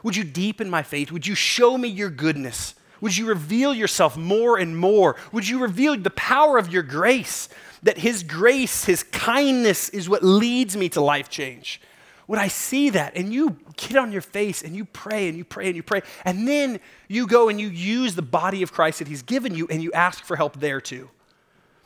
Would 0.02 0.16
you 0.16 0.24
deepen 0.24 0.70
my 0.70 0.84
faith? 0.84 1.12
Would 1.12 1.28
you 1.28 1.36
show 1.36 1.78
me 1.78 1.88
your 1.88 2.10
goodness? 2.10 2.76
Would 3.02 3.18
you 3.18 3.26
reveal 3.28 3.74
yourself 3.74 4.16
more 4.18 4.58
and 4.58 4.78
more? 4.78 5.16
Would 5.32 5.48
you 5.48 5.60
reveal 5.60 5.98
the 5.98 6.10
power 6.10 6.58
of 6.58 6.72
your 6.72 6.84
grace? 6.84 7.50
That 7.84 7.98
His 7.98 8.24
grace, 8.24 8.86
His 8.86 9.04
kindness 9.04 9.90
is 9.90 10.10
what 10.10 10.24
leads 10.24 10.76
me 10.78 10.90
to 10.90 11.02
life 11.02 11.30
change. 11.30 11.82
Would 12.28 12.40
I 12.40 12.48
see 12.48 12.90
that? 12.92 13.16
And 13.16 13.34
you 13.34 13.58
get 13.76 13.98
on 13.98 14.12
your 14.12 14.22
face 14.22 14.62
and 14.62 14.76
you 14.76 14.86
pray 14.86 15.28
and 15.28 15.38
you 15.38 15.44
pray 15.44 15.68
and 15.68 15.76
you 15.76 15.84
pray. 15.84 16.02
And 16.24 16.48
then 16.48 16.80
you 17.08 17.28
go 17.28 17.50
and 17.50 17.60
you 17.60 17.68
use 17.68 18.16
the 18.16 18.22
body 18.22 18.64
of 18.64 18.72
Christ 18.72 19.00
that 19.00 19.08
He's 19.08 19.22
given 19.24 19.56
you 19.56 19.68
and 19.70 19.84
you 19.84 19.92
ask 19.92 20.24
for 20.24 20.36
help 20.36 20.60
there 20.60 20.80
too. 20.80 21.10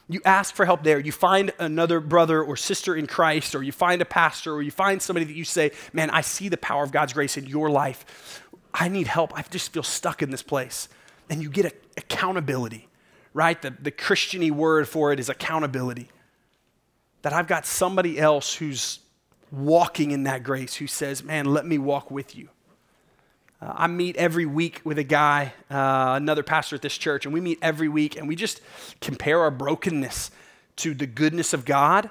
You 0.09 0.21
ask 0.23 0.55
for 0.55 0.65
help 0.65 0.83
there. 0.83 0.99
You 0.99 1.11
find 1.11 1.51
another 1.59 1.99
brother 1.99 2.41
or 2.41 2.55
sister 2.55 2.95
in 2.95 3.07
Christ, 3.07 3.55
or 3.55 3.61
you 3.61 3.73
find 3.73 4.01
a 4.01 4.05
pastor, 4.05 4.53
or 4.53 4.61
you 4.61 4.71
find 4.71 5.01
somebody 5.01 5.25
that 5.25 5.35
you 5.35 5.43
say, 5.43 5.71
Man, 5.91 6.09
I 6.09 6.21
see 6.21 6.47
the 6.47 6.57
power 6.57 6.83
of 6.83 6.91
God's 6.91 7.11
grace 7.11 7.35
in 7.35 7.45
your 7.45 7.69
life. 7.69 8.41
I 8.73 8.87
need 8.87 9.07
help. 9.07 9.37
I 9.37 9.41
just 9.41 9.73
feel 9.73 9.83
stuck 9.83 10.21
in 10.21 10.29
this 10.29 10.43
place. 10.43 10.87
And 11.29 11.43
you 11.43 11.49
get 11.49 11.65
a, 11.65 11.71
accountability, 11.97 12.87
right? 13.33 13.61
The, 13.61 13.71
the 13.71 13.91
Christiany 13.91 14.51
word 14.51 14.87
for 14.87 15.11
it 15.11 15.19
is 15.19 15.27
accountability. 15.27 16.09
That 17.23 17.33
I've 17.33 17.47
got 17.47 17.65
somebody 17.65 18.17
else 18.17 18.53
who's 18.53 18.99
walking 19.51 20.11
in 20.11 20.23
that 20.23 20.43
grace 20.43 20.75
who 20.75 20.87
says, 20.87 21.23
Man, 21.23 21.45
let 21.45 21.65
me 21.65 21.77
walk 21.77 22.11
with 22.11 22.35
you. 22.35 22.49
Uh, 23.61 23.73
I 23.75 23.87
meet 23.87 24.15
every 24.17 24.45
week 24.45 24.81
with 24.83 24.99
a 24.99 25.03
guy, 25.03 25.53
uh, 25.71 26.13
another 26.15 26.43
pastor 26.43 26.75
at 26.75 26.81
this 26.81 26.97
church, 26.97 27.25
and 27.25 27.33
we 27.33 27.41
meet 27.41 27.57
every 27.61 27.89
week 27.89 28.15
and 28.15 28.27
we 28.27 28.35
just 28.35 28.61
compare 29.01 29.39
our 29.41 29.51
brokenness 29.51 30.31
to 30.77 30.93
the 30.93 31.07
goodness 31.07 31.53
of 31.53 31.65
God 31.65 32.09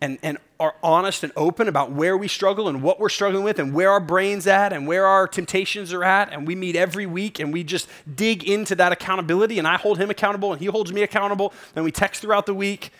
and, 0.00 0.18
and 0.22 0.38
are 0.60 0.74
honest 0.82 1.24
and 1.24 1.32
open 1.36 1.66
about 1.66 1.90
where 1.90 2.16
we 2.16 2.28
struggle 2.28 2.68
and 2.68 2.82
what 2.82 3.00
we're 3.00 3.08
struggling 3.08 3.42
with 3.42 3.58
and 3.58 3.74
where 3.74 3.90
our 3.90 4.00
brain's 4.00 4.46
at 4.46 4.72
and 4.72 4.86
where 4.86 5.06
our 5.06 5.26
temptations 5.26 5.92
are 5.92 6.04
at. 6.04 6.32
And 6.32 6.46
we 6.46 6.54
meet 6.54 6.76
every 6.76 7.06
week 7.06 7.40
and 7.40 7.52
we 7.52 7.64
just 7.64 7.88
dig 8.14 8.44
into 8.44 8.74
that 8.76 8.92
accountability. 8.92 9.58
And 9.58 9.66
I 9.66 9.76
hold 9.76 9.98
him 9.98 10.10
accountable 10.10 10.52
and 10.52 10.60
he 10.60 10.66
holds 10.66 10.92
me 10.92 11.02
accountable. 11.02 11.52
And 11.74 11.84
we 11.84 11.90
text 11.90 12.22
throughout 12.22 12.46
the 12.46 12.54
week. 12.54 12.92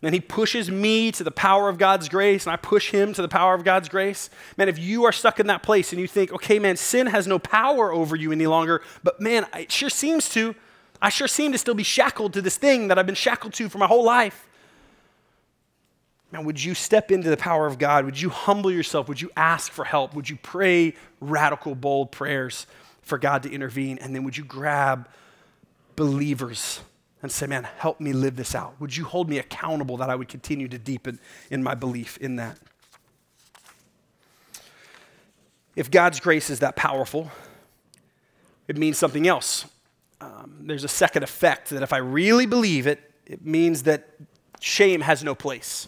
And 0.00 0.14
he 0.14 0.20
pushes 0.20 0.70
me 0.70 1.10
to 1.12 1.24
the 1.24 1.32
power 1.32 1.68
of 1.68 1.76
God's 1.76 2.08
grace, 2.08 2.46
and 2.46 2.52
I 2.52 2.56
push 2.56 2.90
him 2.92 3.12
to 3.14 3.22
the 3.22 3.28
power 3.28 3.54
of 3.54 3.64
God's 3.64 3.88
grace. 3.88 4.30
Man, 4.56 4.68
if 4.68 4.78
you 4.78 5.04
are 5.04 5.12
stuck 5.12 5.40
in 5.40 5.48
that 5.48 5.64
place 5.64 5.92
and 5.92 6.00
you 6.00 6.06
think, 6.06 6.32
okay, 6.32 6.60
man, 6.60 6.76
sin 6.76 7.08
has 7.08 7.26
no 7.26 7.40
power 7.40 7.92
over 7.92 8.14
you 8.14 8.30
any 8.30 8.46
longer, 8.46 8.80
but 9.02 9.20
man, 9.20 9.46
it 9.54 9.72
sure 9.72 9.90
seems 9.90 10.28
to. 10.30 10.54
I 11.02 11.08
sure 11.08 11.28
seem 11.28 11.52
to 11.52 11.58
still 11.58 11.74
be 11.74 11.82
shackled 11.82 12.32
to 12.34 12.42
this 12.42 12.56
thing 12.56 12.88
that 12.88 12.98
I've 12.98 13.06
been 13.06 13.14
shackled 13.14 13.54
to 13.54 13.68
for 13.68 13.78
my 13.78 13.86
whole 13.86 14.04
life. 14.04 14.46
Man, 16.30 16.44
would 16.44 16.62
you 16.62 16.74
step 16.74 17.10
into 17.10 17.30
the 17.30 17.36
power 17.36 17.66
of 17.66 17.78
God? 17.78 18.04
Would 18.04 18.20
you 18.20 18.28
humble 18.28 18.70
yourself? 18.70 19.08
Would 19.08 19.20
you 19.20 19.30
ask 19.36 19.72
for 19.72 19.84
help? 19.84 20.14
Would 20.14 20.28
you 20.28 20.36
pray 20.36 20.94
radical, 21.20 21.74
bold 21.74 22.12
prayers 22.12 22.66
for 23.02 23.16
God 23.16 23.42
to 23.44 23.50
intervene? 23.50 23.98
And 23.98 24.14
then 24.14 24.24
would 24.24 24.36
you 24.36 24.44
grab 24.44 25.08
believers 25.96 26.80
and 27.22 27.32
say, 27.32 27.46
Man, 27.46 27.64
help 27.78 28.00
me 28.00 28.12
live 28.12 28.36
this 28.36 28.54
out? 28.54 28.74
Would 28.80 28.96
you 28.96 29.04
hold 29.04 29.28
me 29.28 29.38
accountable 29.38 29.96
that 29.98 30.10
I 30.10 30.14
would 30.14 30.28
continue 30.28 30.68
to 30.68 30.78
deepen 30.78 31.18
in 31.50 31.62
my 31.62 31.74
belief 31.74 32.16
in 32.18 32.36
that? 32.36 32.58
If 35.76 35.90
God's 35.90 36.20
grace 36.20 36.50
is 36.50 36.58
that 36.58 36.74
powerful, 36.74 37.30
it 38.66 38.76
means 38.76 38.98
something 38.98 39.26
else. 39.26 39.66
Um, 40.20 40.62
there's 40.62 40.84
a 40.84 40.88
second 40.88 41.22
effect 41.22 41.70
that 41.70 41.82
if 41.82 41.92
I 41.92 41.98
really 41.98 42.46
believe 42.46 42.86
it, 42.86 43.00
it 43.26 43.44
means 43.44 43.84
that 43.84 44.08
shame 44.60 45.00
has 45.02 45.22
no 45.22 45.34
place. 45.34 45.86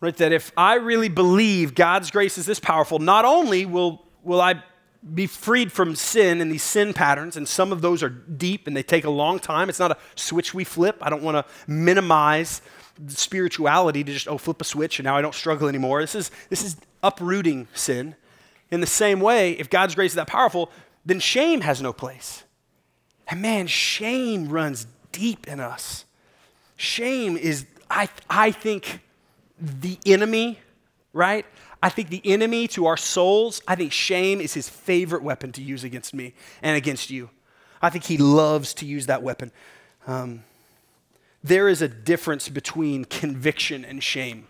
Right? 0.00 0.16
That 0.16 0.32
if 0.32 0.52
I 0.56 0.74
really 0.74 1.08
believe 1.08 1.74
God's 1.74 2.10
grace 2.10 2.38
is 2.38 2.46
this 2.46 2.60
powerful, 2.60 2.98
not 2.98 3.24
only 3.24 3.66
will, 3.66 4.06
will 4.22 4.40
I 4.40 4.62
be 5.12 5.26
freed 5.26 5.70
from 5.70 5.94
sin 5.94 6.40
and 6.40 6.50
these 6.50 6.62
sin 6.62 6.94
patterns, 6.94 7.36
and 7.36 7.46
some 7.46 7.72
of 7.72 7.82
those 7.82 8.02
are 8.02 8.08
deep 8.08 8.66
and 8.66 8.76
they 8.76 8.82
take 8.82 9.04
a 9.04 9.10
long 9.10 9.38
time. 9.38 9.68
It's 9.68 9.78
not 9.78 9.90
a 9.90 9.98
switch 10.14 10.54
we 10.54 10.64
flip. 10.64 10.96
I 11.02 11.10
don't 11.10 11.22
want 11.22 11.36
to 11.36 11.52
minimize 11.70 12.62
spirituality 13.08 14.04
to 14.04 14.12
just, 14.12 14.28
oh, 14.28 14.38
flip 14.38 14.60
a 14.60 14.64
switch 14.64 14.98
and 14.98 15.04
now 15.04 15.16
I 15.16 15.22
don't 15.22 15.34
struggle 15.34 15.68
anymore. 15.68 16.00
This 16.00 16.14
is, 16.14 16.30
this 16.48 16.64
is 16.64 16.76
uprooting 17.02 17.68
sin. 17.74 18.14
In 18.70 18.80
the 18.80 18.86
same 18.86 19.20
way, 19.20 19.52
if 19.52 19.68
God's 19.68 19.94
grace 19.94 20.12
is 20.12 20.16
that 20.16 20.26
powerful, 20.26 20.70
then 21.04 21.20
shame 21.20 21.60
has 21.60 21.82
no 21.82 21.92
place. 21.92 22.44
And 23.28 23.42
man, 23.42 23.66
shame 23.66 24.48
runs 24.48 24.86
deep 25.12 25.46
in 25.46 25.60
us. 25.60 26.04
Shame 26.76 27.36
is, 27.36 27.66
I, 27.90 28.08
I 28.28 28.50
think, 28.50 29.00
the 29.60 29.98
enemy, 30.06 30.58
right? 31.12 31.46
I 31.84 31.90
think 31.90 32.08
the 32.08 32.22
enemy 32.24 32.66
to 32.68 32.86
our 32.86 32.96
souls, 32.96 33.60
I 33.68 33.74
think 33.74 33.92
shame 33.92 34.40
is 34.40 34.54
his 34.54 34.70
favorite 34.70 35.22
weapon 35.22 35.52
to 35.52 35.62
use 35.62 35.84
against 35.84 36.14
me 36.14 36.32
and 36.62 36.78
against 36.78 37.10
you. 37.10 37.28
I 37.82 37.90
think 37.90 38.04
he 38.04 38.16
loves 38.16 38.72
to 38.74 38.86
use 38.86 39.04
that 39.04 39.22
weapon. 39.22 39.52
Um, 40.06 40.44
there 41.42 41.68
is 41.68 41.82
a 41.82 41.88
difference 41.88 42.48
between 42.48 43.04
conviction 43.04 43.84
and 43.84 44.02
shame. 44.02 44.46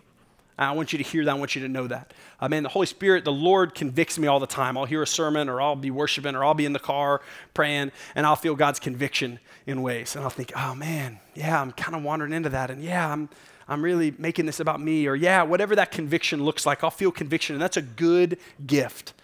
I 0.57 0.71
want 0.71 0.93
you 0.93 0.99
to 0.99 1.03
hear 1.03 1.25
that. 1.25 1.31
I 1.33 1.35
want 1.35 1.57
you 1.57 1.63
to 1.63 1.69
know 1.69 1.89
that. 1.89 2.15
Uh, 2.39 2.49
man, 2.49 2.63
the 2.63 2.69
Holy 2.69 2.87
Spirit, 2.87 3.25
the 3.25 3.33
Lord 3.33 3.75
convicts 3.75 4.17
me 4.17 4.29
all 4.29 4.39
the 4.39 4.47
time. 4.47 4.79
I'll 4.79 4.85
hear 4.85 5.03
a 5.03 5.07
sermon, 5.07 5.49
or 5.49 5.61
I'll 5.61 5.75
be 5.75 5.91
worshiping, 5.91 6.37
or 6.37 6.45
I'll 6.45 6.55
be 6.55 6.67
in 6.67 6.73
the 6.73 6.79
car 6.79 7.21
praying, 7.53 7.91
and 8.15 8.27
I'll 8.27 8.37
feel 8.37 8.55
God's 8.55 8.79
conviction 8.79 9.41
in 9.67 9.83
ways. 9.83 10.15
And 10.15 10.23
I'll 10.23 10.31
think, 10.31 10.53
oh 10.55 10.77
man, 10.77 11.19
yeah, 11.35 11.61
I'm 11.61 11.73
kind 11.73 11.97
of 11.97 12.05
wandering 12.05 12.33
into 12.33 12.51
that. 12.51 12.71
And 12.71 12.81
yeah, 12.81 13.11
I'm, 13.11 13.29
I'm 13.67 13.83
really 13.83 14.15
making 14.19 14.47
this 14.47 14.61
about 14.61 14.81
me, 14.81 15.07
or 15.07 15.15
yeah, 15.15 15.43
whatever 15.43 15.75
that 15.77 15.91
conviction 15.91 16.45
looks 16.45 16.67
like, 16.67 16.85
I'll 16.85 16.91
feel 16.91 17.11
conviction. 17.11 17.55
And 17.55 17.63
that's 17.63 17.77
a 17.77 17.83
good 17.83 18.39
gift 18.67 19.15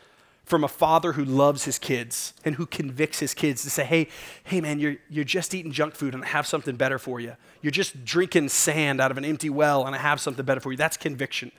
from 0.44 0.64
a 0.64 0.68
father 0.68 1.12
who 1.12 1.24
loves 1.24 1.64
his 1.64 1.79
kids 1.79 2.35
and 2.44 2.57
who 2.57 2.66
convicts 2.66 3.20
his 3.20 3.35
kids 3.35 3.62
to 3.62 3.70
say, 3.70 3.85
hey, 3.85 4.09
hey 4.44 4.61
man, 4.61 4.81
you're, 4.81 4.96
you're 5.09 5.24
just 5.24 5.55
eating 5.55 5.70
junk 5.70 5.94
food 5.94 6.12
and 6.12 6.24
I 6.24 6.26
have 6.26 6.46
something 6.46 6.74
better 6.74 6.98
for 6.98 7.20
you. 7.20 7.37
You're 7.62 7.70
just 7.70 8.05
drinking 8.05 8.48
sand 8.48 9.00
out 9.00 9.12
of 9.12 9.18
an 9.18 9.24
empty 9.24 9.48
well 9.48 9.87
and 9.87 9.94
I 9.94 9.98
have 9.98 10.20
something 10.20 10.44
better 10.44 10.61
for 10.61 10.72
you. 10.72 10.76
That's 10.76 10.96
conviction. 10.96 11.53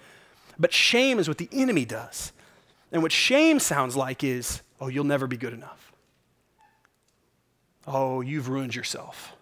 But 0.59 0.73
shame 0.73 1.19
is 1.19 1.29
what 1.29 1.37
the 1.37 1.47
enemy 1.53 1.85
does. 1.85 2.33
And 2.91 3.01
what 3.01 3.13
shame 3.13 3.59
sounds 3.59 3.95
like 3.95 4.25
is, 4.25 4.61
oh, 4.81 4.89
you'll 4.89 5.05
never 5.05 5.25
be 5.25 5.37
good 5.37 5.53
enough. 5.53 5.93
Oh, 7.87 8.19
you've 8.19 8.49
ruined 8.49 8.75
yourself 8.75 9.33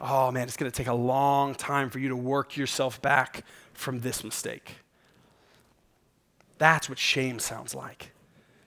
oh 0.00 0.30
man, 0.30 0.44
it's 0.44 0.56
going 0.56 0.70
to 0.70 0.76
take 0.76 0.86
a 0.86 0.94
long 0.94 1.54
time 1.54 1.90
for 1.90 1.98
you 1.98 2.08
to 2.08 2.16
work 2.16 2.56
yourself 2.56 3.00
back 3.00 3.44
from 3.72 4.00
this 4.00 4.24
mistake. 4.24 4.76
That's 6.58 6.88
what 6.88 6.98
shame 6.98 7.38
sounds 7.38 7.74
like. 7.74 8.12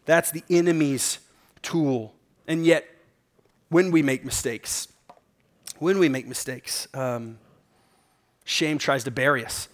That's 0.06 0.32
the 0.32 0.44
enemy's 0.50 1.20
tool. 1.62 2.14
And 2.48 2.66
yet, 2.66 2.86
when 3.70 3.92
we 3.92 4.02
make 4.02 4.24
mistakes, 4.24 4.88
when 5.80 6.00
we 6.00 6.10
make 6.10 6.28
mistakes, 6.28 6.88
um, 6.94 7.40
shame 8.46 8.78
tries 8.78 9.04
to 9.04 9.12
bury 9.12 9.46
us. 9.46 9.68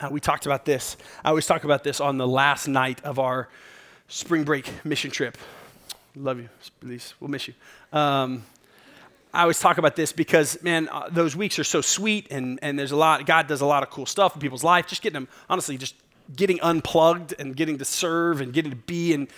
Uh, 0.00 0.08
we 0.10 0.20
talked 0.20 0.46
about 0.46 0.64
this. 0.64 0.96
I 1.24 1.30
always 1.30 1.46
talk 1.46 1.64
about 1.64 1.84
this 1.84 2.00
on 2.00 2.18
the 2.18 2.26
last 2.26 2.68
night 2.68 3.02
of 3.04 3.18
our 3.18 3.48
spring 4.08 4.44
break 4.44 4.70
mission 4.84 5.10
trip. 5.10 5.38
Love 6.14 6.40
you, 6.40 6.48
please. 6.80 7.14
We'll 7.20 7.30
miss 7.30 7.48
you. 7.48 7.54
Um, 7.92 8.44
I 9.36 9.42
always 9.42 9.60
talk 9.60 9.76
about 9.76 9.96
this 9.96 10.12
because, 10.12 10.62
man, 10.62 10.88
uh, 10.88 11.10
those 11.10 11.36
weeks 11.36 11.58
are 11.58 11.64
so 11.64 11.82
sweet 11.82 12.28
and, 12.30 12.58
and 12.62 12.78
there's 12.78 12.92
a 12.92 12.96
lot, 12.96 13.26
God 13.26 13.46
does 13.46 13.60
a 13.60 13.66
lot 13.66 13.82
of 13.82 13.90
cool 13.90 14.06
stuff 14.06 14.34
in 14.34 14.40
people's 14.40 14.64
life. 14.64 14.86
Just 14.86 15.02
getting 15.02 15.12
them, 15.12 15.28
honestly, 15.50 15.76
just 15.76 15.94
getting 16.34 16.58
unplugged 16.62 17.34
and 17.38 17.54
getting 17.54 17.76
to 17.76 17.84
serve 17.84 18.40
and 18.40 18.54
getting 18.54 18.70
to 18.70 18.76
be 18.78 19.12
in 19.12 19.28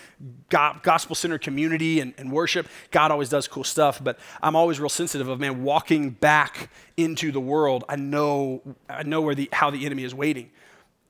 gospel 0.50 1.16
centered 1.16 1.42
community 1.42 1.98
and, 1.98 2.14
and, 2.16 2.30
worship. 2.30 2.68
God 2.92 3.10
always 3.10 3.28
does 3.28 3.48
cool 3.48 3.64
stuff, 3.64 4.02
but 4.02 4.20
I'm 4.40 4.54
always 4.54 4.78
real 4.78 4.88
sensitive 4.88 5.26
of, 5.28 5.40
man, 5.40 5.64
walking 5.64 6.10
back 6.10 6.70
into 6.96 7.32
the 7.32 7.40
world. 7.40 7.82
I 7.88 7.96
know, 7.96 8.62
I 8.88 9.02
know 9.02 9.20
where 9.20 9.34
the, 9.34 9.48
how 9.52 9.70
the 9.70 9.84
enemy 9.84 10.04
is 10.04 10.14
waiting. 10.14 10.50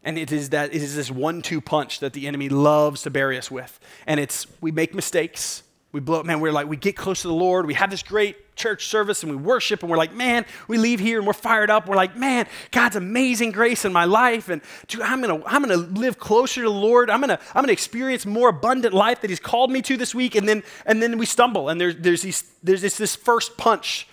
And 0.03 0.17
it 0.17 0.33
is 0.33 0.49
that 0.51 0.71
it 0.71 0.83
is 0.83 0.97
this 0.97 1.11
one-two 1.11 1.61
punch 1.61 2.01
that 2.01 2.15
the 2.15 2.27
enemy 2.27 2.49
loves 2.49 3.03
to 3.03 3.11
bury 3.11 3.37
us 3.37 3.51
with. 3.51 3.79
And 4.07 4.19
it's 4.19 4.47
we 4.63 4.73
make 4.73 4.95
mistakes, 4.95 5.63
we 5.93 6.01
blow, 6.01 6.23
man, 6.23 6.41
we're 6.41 6.53
like, 6.53 6.69
we 6.69 6.79
get 6.79 6.97
close 6.97 7.21
to 7.23 7.29
the 7.29 7.35
Lord. 7.35 7.67
We 7.67 7.75
have 7.75 7.91
this 7.91 8.03
great 8.03 8.48
church 8.59 8.87
service 8.87 9.23
and 9.23 9.31
we 9.31 9.37
worship 9.37 9.83
and 9.83 9.91
we're 9.91 9.97
like, 9.97 10.13
man, 10.13 10.45
we 10.67 10.77
leave 10.77 11.01
here 11.01 11.19
and 11.19 11.27
we're 11.27 11.33
fired 11.33 11.71
up. 11.71 11.89
We're 11.89 11.97
like, 11.97 12.17
man, 12.17 12.47
God's 12.71 12.97
amazing 12.97 13.53
grace 13.53 13.85
in 13.85 13.93
my 13.93 14.05
life. 14.05 14.49
And 14.49 14.61
dude, 14.89 15.01
I'm 15.03 15.21
gonna, 15.21 15.43
I'm 15.47 15.63
gonna 15.63 15.77
live 15.77 16.19
closer 16.19 16.63
to 16.63 16.69
the 16.69 16.71
Lord. 16.71 17.09
I'm 17.09 17.21
gonna, 17.21 17.39
I'm 17.55 17.63
gonna 17.63 17.73
experience 17.73 18.27
more 18.27 18.49
abundant 18.49 18.93
life 18.93 19.21
that 19.23 19.31
He's 19.31 19.41
called 19.41 19.71
me 19.71 19.81
to 19.83 19.97
this 19.97 20.15
week. 20.15 20.35
And 20.35 20.49
then, 20.49 20.63
and 20.85 21.03
then 21.03 21.17
we 21.17 21.25
stumble 21.25 21.69
and 21.69 21.81
there's, 21.81 21.97
there's, 21.97 22.23
these, 22.23 22.45
there's 22.63 22.83
this, 22.83 22.99
this 22.99 23.17
first 23.17 23.57
punch 23.57 24.09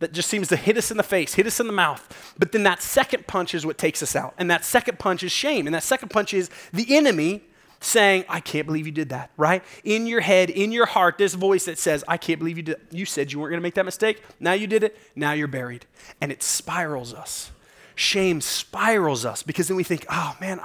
that 0.00 0.12
just 0.12 0.28
seems 0.28 0.48
to 0.48 0.56
hit 0.56 0.76
us 0.76 0.90
in 0.90 0.96
the 0.96 1.02
face, 1.02 1.34
hit 1.34 1.46
us 1.46 1.58
in 1.58 1.66
the 1.66 1.72
mouth. 1.72 2.34
But 2.38 2.52
then 2.52 2.62
that 2.62 2.82
second 2.82 3.26
punch 3.26 3.54
is 3.54 3.66
what 3.66 3.78
takes 3.78 4.02
us 4.02 4.14
out. 4.14 4.34
And 4.38 4.50
that 4.50 4.64
second 4.64 4.98
punch 4.98 5.22
is 5.22 5.32
shame. 5.32 5.66
And 5.66 5.74
that 5.74 5.82
second 5.82 6.10
punch 6.10 6.32
is 6.32 6.50
the 6.72 6.96
enemy 6.96 7.42
saying, 7.80 8.24
I 8.28 8.40
can't 8.40 8.66
believe 8.66 8.86
you 8.86 8.92
did 8.92 9.10
that, 9.10 9.30
right? 9.36 9.62
In 9.84 10.06
your 10.06 10.20
head, 10.20 10.50
in 10.50 10.72
your 10.72 10.86
heart, 10.86 11.18
this 11.18 11.34
voice 11.34 11.64
that 11.66 11.78
says, 11.78 12.04
I 12.08 12.16
can't 12.16 12.38
believe 12.38 12.56
you 12.56 12.62
did 12.64 12.80
You 12.90 13.06
said 13.06 13.32
you 13.32 13.38
weren't 13.38 13.50
going 13.50 13.60
to 13.60 13.62
make 13.62 13.74
that 13.74 13.84
mistake. 13.84 14.22
Now 14.40 14.52
you 14.52 14.66
did 14.66 14.82
it. 14.82 14.96
Now 15.14 15.32
you're 15.32 15.48
buried. 15.48 15.86
And 16.20 16.32
it 16.32 16.42
spirals 16.42 17.14
us. 17.14 17.50
Shame 17.94 18.40
spirals 18.40 19.24
us 19.24 19.42
because 19.42 19.68
then 19.68 19.76
we 19.76 19.84
think, 19.84 20.06
oh 20.10 20.36
man, 20.40 20.60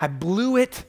I 0.00 0.08
blew 0.08 0.56
it. 0.56 0.84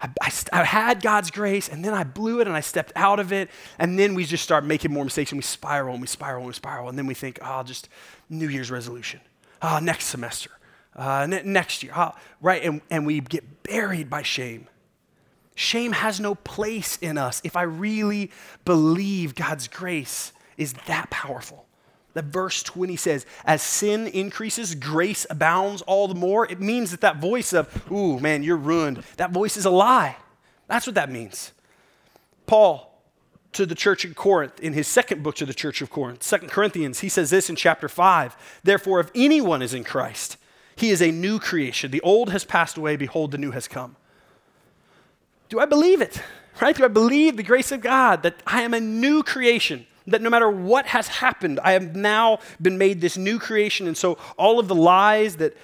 I, 0.00 0.10
I, 0.22 0.32
I, 0.52 0.64
had 0.64 1.02
God's 1.02 1.30
grace, 1.30 1.68
and 1.68 1.84
then 1.84 1.92
I 1.92 2.04
blew 2.04 2.40
it 2.40 2.46
and 2.46 2.54
I 2.54 2.60
stepped 2.60 2.92
out 2.94 3.18
of 3.18 3.32
it. 3.32 3.50
And 3.78 3.98
then 3.98 4.14
we 4.14 4.24
just 4.24 4.44
start 4.44 4.64
making 4.64 4.92
more 4.92 5.04
mistakes 5.04 5.32
and 5.32 5.38
we 5.38 5.42
spiral 5.42 5.94
and 5.94 6.00
we 6.00 6.06
spiral 6.06 6.38
and 6.38 6.46
we 6.46 6.52
spiral. 6.52 6.88
And 6.88 6.96
then 6.96 7.06
we 7.06 7.14
think, 7.14 7.38
oh, 7.42 7.62
just 7.64 7.88
New 8.28 8.48
Year's 8.48 8.70
resolution. 8.70 9.20
Oh, 9.60 9.80
next 9.80 10.04
semester. 10.04 10.50
Uh, 10.94 11.26
ne- 11.26 11.42
next 11.42 11.82
year. 11.82 11.92
Oh, 11.96 12.12
right? 12.40 12.62
And, 12.62 12.80
and 12.90 13.06
we 13.06 13.20
get 13.20 13.62
buried 13.64 14.08
by 14.08 14.22
shame. 14.22 14.68
Shame 15.58 15.90
has 15.90 16.20
no 16.20 16.36
place 16.36 16.98
in 16.98 17.18
us 17.18 17.40
if 17.42 17.56
I 17.56 17.62
really 17.62 18.30
believe 18.64 19.34
God's 19.34 19.66
grace 19.66 20.32
is 20.56 20.72
that 20.86 21.10
powerful. 21.10 21.66
That 22.14 22.26
verse 22.26 22.62
20 22.62 22.94
says, 22.94 23.26
as 23.44 23.60
sin 23.60 24.06
increases, 24.06 24.76
grace 24.76 25.26
abounds 25.28 25.82
all 25.82 26.06
the 26.06 26.14
more. 26.14 26.46
It 26.48 26.60
means 26.60 26.92
that 26.92 27.00
that 27.00 27.16
voice 27.16 27.52
of, 27.52 27.90
ooh, 27.90 28.20
man, 28.20 28.44
you're 28.44 28.56
ruined, 28.56 29.02
that 29.16 29.32
voice 29.32 29.56
is 29.56 29.64
a 29.64 29.70
lie. 29.70 30.14
That's 30.68 30.86
what 30.86 30.94
that 30.94 31.10
means. 31.10 31.50
Paul 32.46 33.02
to 33.54 33.66
the 33.66 33.74
church 33.74 34.04
in 34.04 34.14
Corinth, 34.14 34.60
in 34.60 34.74
his 34.74 34.86
second 34.86 35.24
book 35.24 35.34
to 35.36 35.46
the 35.46 35.52
church 35.52 35.82
of 35.82 35.90
Corinth, 35.90 36.22
Second 36.22 36.52
Corinthians, 36.52 37.00
he 37.00 37.08
says 37.08 37.30
this 37.30 37.50
in 37.50 37.56
chapter 37.56 37.88
5 37.88 38.60
Therefore, 38.62 39.00
if 39.00 39.10
anyone 39.12 39.60
is 39.60 39.74
in 39.74 39.82
Christ, 39.82 40.36
he 40.76 40.90
is 40.90 41.02
a 41.02 41.10
new 41.10 41.40
creation. 41.40 41.90
The 41.90 42.00
old 42.02 42.30
has 42.30 42.44
passed 42.44 42.76
away, 42.76 42.94
behold, 42.94 43.32
the 43.32 43.38
new 43.38 43.50
has 43.50 43.66
come. 43.66 43.96
Do 45.48 45.60
I 45.60 45.64
believe 45.64 46.00
it? 46.00 46.20
Right? 46.60 46.76
Do 46.76 46.84
I 46.84 46.88
believe 46.88 47.36
the 47.36 47.42
grace 47.42 47.70
of 47.70 47.80
God 47.80 48.22
that 48.24 48.42
I 48.46 48.62
am 48.62 48.74
a 48.74 48.80
new 48.80 49.22
creation? 49.22 49.86
that 50.08 50.22
no 50.22 50.30
matter 50.30 50.50
what 50.50 50.86
has 50.86 51.06
happened, 51.06 51.60
I 51.60 51.72
have 51.72 51.94
now 51.94 52.38
been 52.60 52.78
made 52.78 53.00
this 53.00 53.16
new 53.16 53.38
creation. 53.38 53.86
And 53.86 53.96
so 53.96 54.18
all 54.36 54.58
of 54.58 54.66
the 54.66 54.74
lies 54.74 55.36
that 55.36 55.56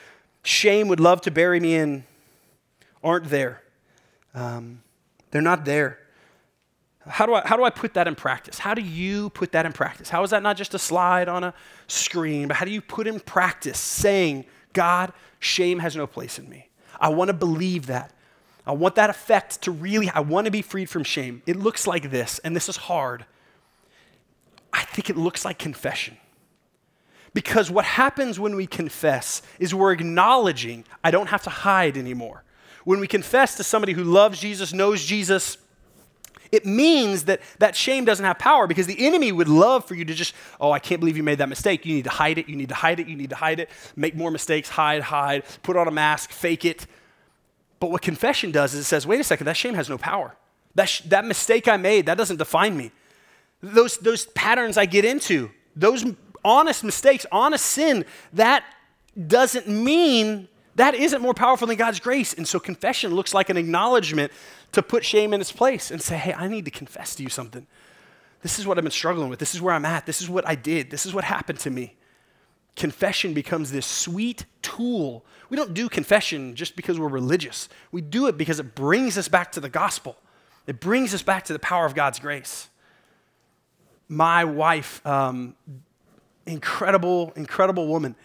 shame 0.43 0.89
would 0.89 1.01
love 1.01 1.23
to 1.23 1.31
bury 1.31 1.61
me 1.61 1.75
in 1.75 2.05
aren't 3.03 3.31
there. 3.31 3.63
Um, 4.35 4.83
they're 5.31 5.43
not 5.43 5.65
there. 5.65 5.99
How 7.07 7.27
do, 7.27 7.35
I, 7.35 7.43
how 7.47 7.57
do 7.57 7.65
I 7.65 7.71
put 7.71 7.95
that 7.95 8.09
in 8.09 8.15
practice? 8.15 8.59
How 8.59 8.73
do 8.73 8.81
you 8.81 9.31
put 9.31 9.53
that 9.53 9.67
in 9.67 9.73
practice? 9.73 10.09
How 10.09 10.23
is 10.23 10.31
that 10.31 10.43
not 10.43 10.57
just 10.57 10.75
a 10.75 10.79
slide 10.79 11.29
on 11.29 11.45
a 11.45 11.53
screen, 11.87 12.49
but 12.49 12.57
how 12.57 12.65
do 12.65 12.71
you 12.71 12.81
put 12.81 13.07
in 13.07 13.21
practice 13.21 13.79
saying, 13.79 14.47
God, 14.73 15.13
shame 15.39 15.81
has 15.81 15.97
no 15.97 16.07
place 16.07 16.39
in 16.39 16.49
me? 16.49 16.69
I 16.99 17.11
want 17.11 17.29
to 17.29 17.35
believe 17.35 17.87
that. 17.87 18.14
I 18.67 18.73
want 18.73 18.95
that 18.95 19.11
effect 19.11 19.63
to 19.63 19.71
really, 19.71 20.09
I 20.09 20.21
want 20.21 20.47
to 20.47 20.51
be 20.51 20.63
freed 20.63 20.89
from 20.89 21.05
shame. 21.05 21.43
It 21.47 21.57
looks 21.57 21.87
like 21.87 22.11
this, 22.11 22.39
and 22.41 22.57
this 22.57 22.69
is 22.69 22.77
hard. 22.77 23.27
I 24.73 24.83
think 24.83 25.11
it 25.11 25.17
looks 25.17 25.45
like 25.45 25.59
confession. 25.59 26.17
Because 27.35 27.71
what 27.71 27.85
happens 27.85 28.39
when 28.39 28.55
we 28.57 28.67
confess 28.67 29.43
is 29.59 29.75
we're 29.75 29.93
acknowledging 29.93 30.85
I 31.03 31.11
don't 31.11 31.29
have 31.29 31.43
to 31.43 31.51
hide 31.51 31.97
anymore. 31.97 32.45
When 32.85 33.01
we 33.01 33.09
confess 33.09 33.57
to 33.57 33.65
somebody 33.65 33.93
who 33.93 34.05
loves 34.05 34.41
Jesus, 34.41 34.73
knows 34.73 35.05
Jesus, 35.05 35.59
it 36.53 36.65
means 36.65 37.25
that 37.25 37.41
that 37.59 37.75
shame 37.75 38.05
doesn't 38.05 38.25
have 38.25 38.39
power 38.39 38.69
because 38.69 38.87
the 38.87 39.07
enemy 39.07 39.33
would 39.33 39.49
love 39.49 39.85
for 39.85 39.97
you 39.97 40.05
to 40.05 40.15
just, 40.15 40.35
oh, 40.61 40.71
I 40.71 40.79
can't 40.79 41.01
believe 41.01 41.17
you 41.17 41.23
made 41.25 41.39
that 41.39 41.49
mistake. 41.49 41.85
You 41.85 41.97
need 41.97 42.05
to 42.05 42.11
hide 42.11 42.39
it, 42.39 42.49
you 42.49 42.55
need 42.55 42.69
to 42.69 42.75
hide 42.77 43.01
it, 43.01 43.09
you 43.09 43.17
need 43.17 43.31
to 43.31 43.37
hide 43.37 43.59
it, 43.59 43.71
make 43.97 44.15
more 44.15 44.31
mistakes, 44.31 44.69
hide, 44.69 45.03
hide, 45.03 45.43
put 45.63 45.77
on 45.77 45.89
a 45.89 45.91
mask, 45.91 46.31
fake 46.31 46.65
it. 46.65 46.87
But 47.81 47.91
what 47.91 48.03
confession 48.03 48.51
does 48.51 48.75
is 48.75 48.81
it 48.81 48.85
says, 48.85 49.07
wait 49.07 49.21
a 49.21 49.25
second, 49.25 49.47
that 49.47 49.57
shame 49.57 49.75
has 49.75 49.89
no 49.89 49.99
power. 49.99 50.37
That, 50.75 50.89
sh- 50.89 51.03
that 51.03 51.25
mistake 51.25 51.69
I 51.69 51.77
made, 51.77 52.07
that 52.07 52.17
doesn't 52.17 52.37
define 52.37 52.77
me 52.77 52.93
those, 53.65 53.97
those 53.99 54.27
patterns 54.27 54.77
I 54.77 54.87
get 54.87 55.05
into, 55.05 55.51
those 55.75 56.05
honest 56.45 56.85
mistakes, 56.85 57.25
honest 57.33 57.65
sin, 57.65 58.05
that 58.35 58.65
doesn't 59.27 59.69
mean 59.69 60.49
that 60.77 60.95
isn't 60.95 61.23
more 61.23 61.35
powerful 61.35 61.69
than 61.69 61.77
God's 61.77 62.01
grace. 62.01 62.35
And 62.35 62.49
so 62.49 62.59
confession 62.59 63.15
looks 63.15 63.33
like 63.33 63.49
an 63.49 63.57
acknowledgement 63.57 64.33
to 64.73 64.83
put 64.83 65.05
shame 65.05 65.33
in 65.33 65.41
its 65.41 65.53
place 65.53 65.93
and 65.93 66.03
say, 66.03 66.17
hey, 66.17 66.35
I 66.35 66.49
need 66.49 66.65
to 66.65 66.71
confess 66.73 67.15
to 67.15 67.23
you 67.23 67.29
something. 67.29 67.67
This 68.43 68.59
is 68.59 68.67
what 68.67 68.77
I've 68.77 68.85
been 68.85 68.91
struggling 68.91 69.29
with. 69.29 69.39
This 69.39 69.55
is 69.55 69.63
where 69.63 69.73
I'm 69.73 69.85
at. 69.85 70.05
This 70.05 70.21
is 70.21 70.29
what 70.29 70.47
I 70.47 70.57
did. 70.57 70.91
This 70.91 71.07
is 71.07 71.15
what 71.15 71.23
happened 71.23 71.61
to 71.61 71.71
me. 71.71 71.95
Confession 72.77 73.35
becomes 73.35 73.71
this 73.71 73.87
sweet 73.87 74.47
tool. 74.63 75.25
We 75.49 75.57
don't 75.57 75.75
do 75.75 75.89
confession 75.89 76.57
just 76.57 76.77
because 76.77 76.99
we're 76.99 77.09
religious. 77.09 77.69
We 77.93 78.01
do 78.01 78.27
it 78.27 78.37
because 78.37 78.59
it 78.59 78.75
brings 78.75 79.17
us 79.17 79.29
back 79.29 79.53
to 79.53 79.61
the 79.61 79.69
gospel. 79.69 80.17
It 80.67 80.81
brings 80.81 81.15
us 81.15 81.23
back 81.23 81.45
to 81.45 81.53
the 81.53 81.59
power 81.59 81.87
of 81.87 81.95
God's 81.95 82.19
grace 82.19 82.69
my 84.09 84.45
wife, 84.45 85.05
um, 85.07 85.55
incredible, 86.47 87.33
incredible 87.37 87.87
woman. 87.89 88.17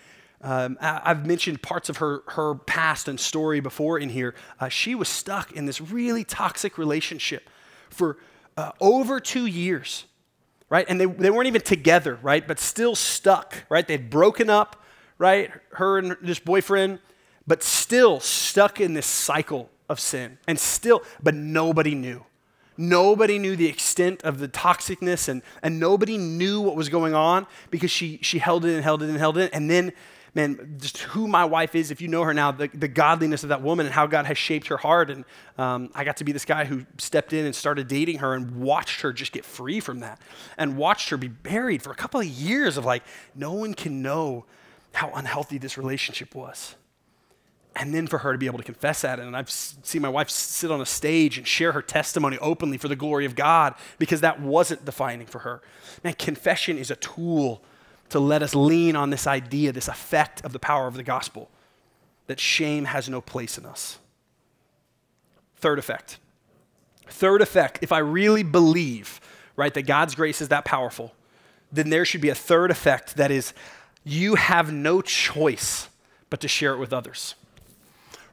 Um, 0.42 0.78
I, 0.80 1.02
have 1.10 1.26
mentioned 1.26 1.62
parts 1.62 1.90
of 1.90 1.98
her, 1.98 2.24
her 2.28 2.56
past 2.56 3.08
and 3.08 3.20
story 3.20 3.60
before 3.60 4.00
in 4.00 4.10
here. 4.10 4.36
Uh, 4.60 4.70
she 4.70 4.96
was 4.96 5.10
stuck 5.10 5.52
in 5.52 5.66
this 5.66 5.82
really 5.82 6.24
toxic 6.24 6.78
relationship 6.78 7.50
for 7.90 8.18
uh, 8.56 8.72
over 8.80 9.20
two 9.20 9.46
years, 9.46 10.06
right? 10.70 10.86
And 10.88 11.00
they, 11.00 11.06
they 11.06 11.30
weren't 11.30 11.48
even 11.48 11.62
together, 11.62 12.20
right? 12.22 12.48
But 12.48 12.60
still 12.60 12.96
stuck, 12.96 13.64
right? 13.70 13.88
They'd 13.88 14.10
broken 14.10 14.50
up, 14.50 14.84
right? 15.18 15.52
Her 15.72 15.98
and 15.98 16.18
this 16.22 16.40
boyfriend, 16.40 17.00
but 17.48 17.64
still 17.64 18.20
stuck 18.20 18.80
in 18.80 18.94
this 18.94 19.08
cycle 19.08 19.70
of 19.90 20.00
sin. 20.00 20.38
And 20.48 20.60
still, 20.60 21.02
but 21.22 21.34
nobody 21.34 21.96
knew. 21.96 22.26
Nobody 22.78 23.40
knew 23.40 23.58
the 23.58 23.68
extent 23.68 24.22
of 24.24 24.40
the 24.40 24.48
toxicness, 24.48 25.28
and, 25.28 25.42
and 25.62 25.82
nobody 25.82 26.18
knew 26.18 26.62
what 26.62 26.78
was 26.78 26.88
going 26.88 27.14
on 27.14 27.46
because 27.72 27.92
she, 27.92 28.20
she 28.22 28.40
held 28.40 28.64
it 28.64 28.74
and 28.74 28.84
held 28.84 29.04
it 29.04 29.10
and 29.10 29.18
held 29.18 29.38
it. 29.38 29.50
And 29.54 29.70
then, 29.70 29.92
man, 30.36 30.78
just 30.80 31.00
who 31.00 31.28
my 31.28 31.46
wife 31.46 31.76
is, 31.76 31.92
if 31.92 32.02
you 32.02 32.08
know 32.08 32.24
her 32.24 32.34
now, 32.34 32.52
the, 32.52 32.68
the 32.68 32.88
godliness 32.88 33.44
of 33.44 33.50
that 33.50 33.62
woman 33.62 33.86
and 33.86 33.94
how 33.94 34.08
God 34.08 34.26
has 34.26 34.38
shaped 34.38 34.68
her 34.68 34.78
heart. 34.78 35.10
And 35.10 35.26
um, 35.58 35.90
I 35.96 36.04
got 36.04 36.18
to 36.18 36.24
be 36.24 36.32
this 36.32 36.46
guy 36.46 36.66
who 36.66 36.86
stepped 36.98 37.34
in 37.34 37.46
and 37.46 37.56
started 37.56 37.88
dating 37.88 38.20
her 38.20 38.34
and 38.34 38.58
watched 38.62 39.02
her 39.02 39.12
just 39.12 39.32
get 39.32 39.46
free 39.46 39.80
from 39.80 40.00
that 40.02 40.20
and 40.58 40.78
watched 40.78 41.10
her 41.10 41.18
be 41.18 41.28
buried 41.28 41.82
for 41.82 41.92
a 41.92 41.96
couple 41.96 42.20
of 42.20 42.28
years 42.28 42.78
of 42.78 42.86
like, 42.86 43.04
no 43.36 43.54
one 43.54 43.74
can 43.74 44.02
know 44.02 44.46
how 44.94 45.12
unhealthy 45.14 45.58
this 45.58 45.78
relationship 45.78 46.34
was 46.34 46.76
and 47.76 47.94
then 47.94 48.08
for 48.08 48.20
her 48.20 48.32
to 48.34 48.38
be 48.38 48.46
able 48.46 48.58
to 48.58 48.64
confess 48.64 49.02
that. 49.02 49.20
And 49.20 49.36
I've 49.36 49.50
seen 49.50 50.02
my 50.02 50.10
wife 50.10 50.30
sit 50.30 50.70
on 50.72 50.82
a 50.82 50.86
stage 50.86 51.38
and 51.38 51.48
share 51.48 51.72
her 51.72 51.82
testimony 51.82 52.38
openly 52.40 52.78
for 52.78 52.88
the 52.88 52.96
glory 52.96 53.26
of 53.26 53.36
God 53.36 53.76
because 53.98 54.22
that 54.22 54.42
wasn't 54.42 54.86
defining 54.86 55.28
for 55.28 55.40
her. 55.40 55.62
Man, 56.04 56.14
confession 56.14 56.78
is 56.78 56.92
a 56.92 56.96
tool 56.98 57.64
to 58.10 58.20
let 58.20 58.42
us 58.44 58.56
lean 58.56 58.96
on 58.96 59.10
this 59.10 59.28
idea, 59.28 59.72
this 59.72 59.88
effect 59.88 60.44
of 60.44 60.54
the 60.54 60.60
power 60.60 60.88
of 60.88 60.96
the 60.96 61.04
gospel, 61.04 61.50
that 62.28 62.40
shame 62.40 62.86
has 62.86 63.10
no 63.10 63.22
place 63.22 63.58
in 63.58 63.66
us. 63.66 64.00
Third 65.58 65.80
effect. 65.80 66.18
Third 67.08 67.42
effect, 67.42 67.80
if 67.82 67.92
I 67.92 68.00
really 68.00 68.44
believe, 68.44 69.20
right, 69.56 69.74
that 69.74 69.84
God's 69.84 70.16
grace 70.16 70.42
is 70.42 70.50
that 70.50 70.64
powerful, 70.64 71.14
then 71.72 71.90
there 71.90 72.06
should 72.06 72.22
be 72.22 72.30
a 72.30 72.36
third 72.36 72.72
effect 72.72 73.16
that 73.16 73.32
is 73.32 73.54
you 74.04 74.36
have 74.36 74.72
no 74.72 75.02
choice 75.02 75.90
but 76.30 76.40
to 76.42 76.48
share 76.48 76.74
it 76.74 76.78
with 76.78 76.94
others 76.94 77.36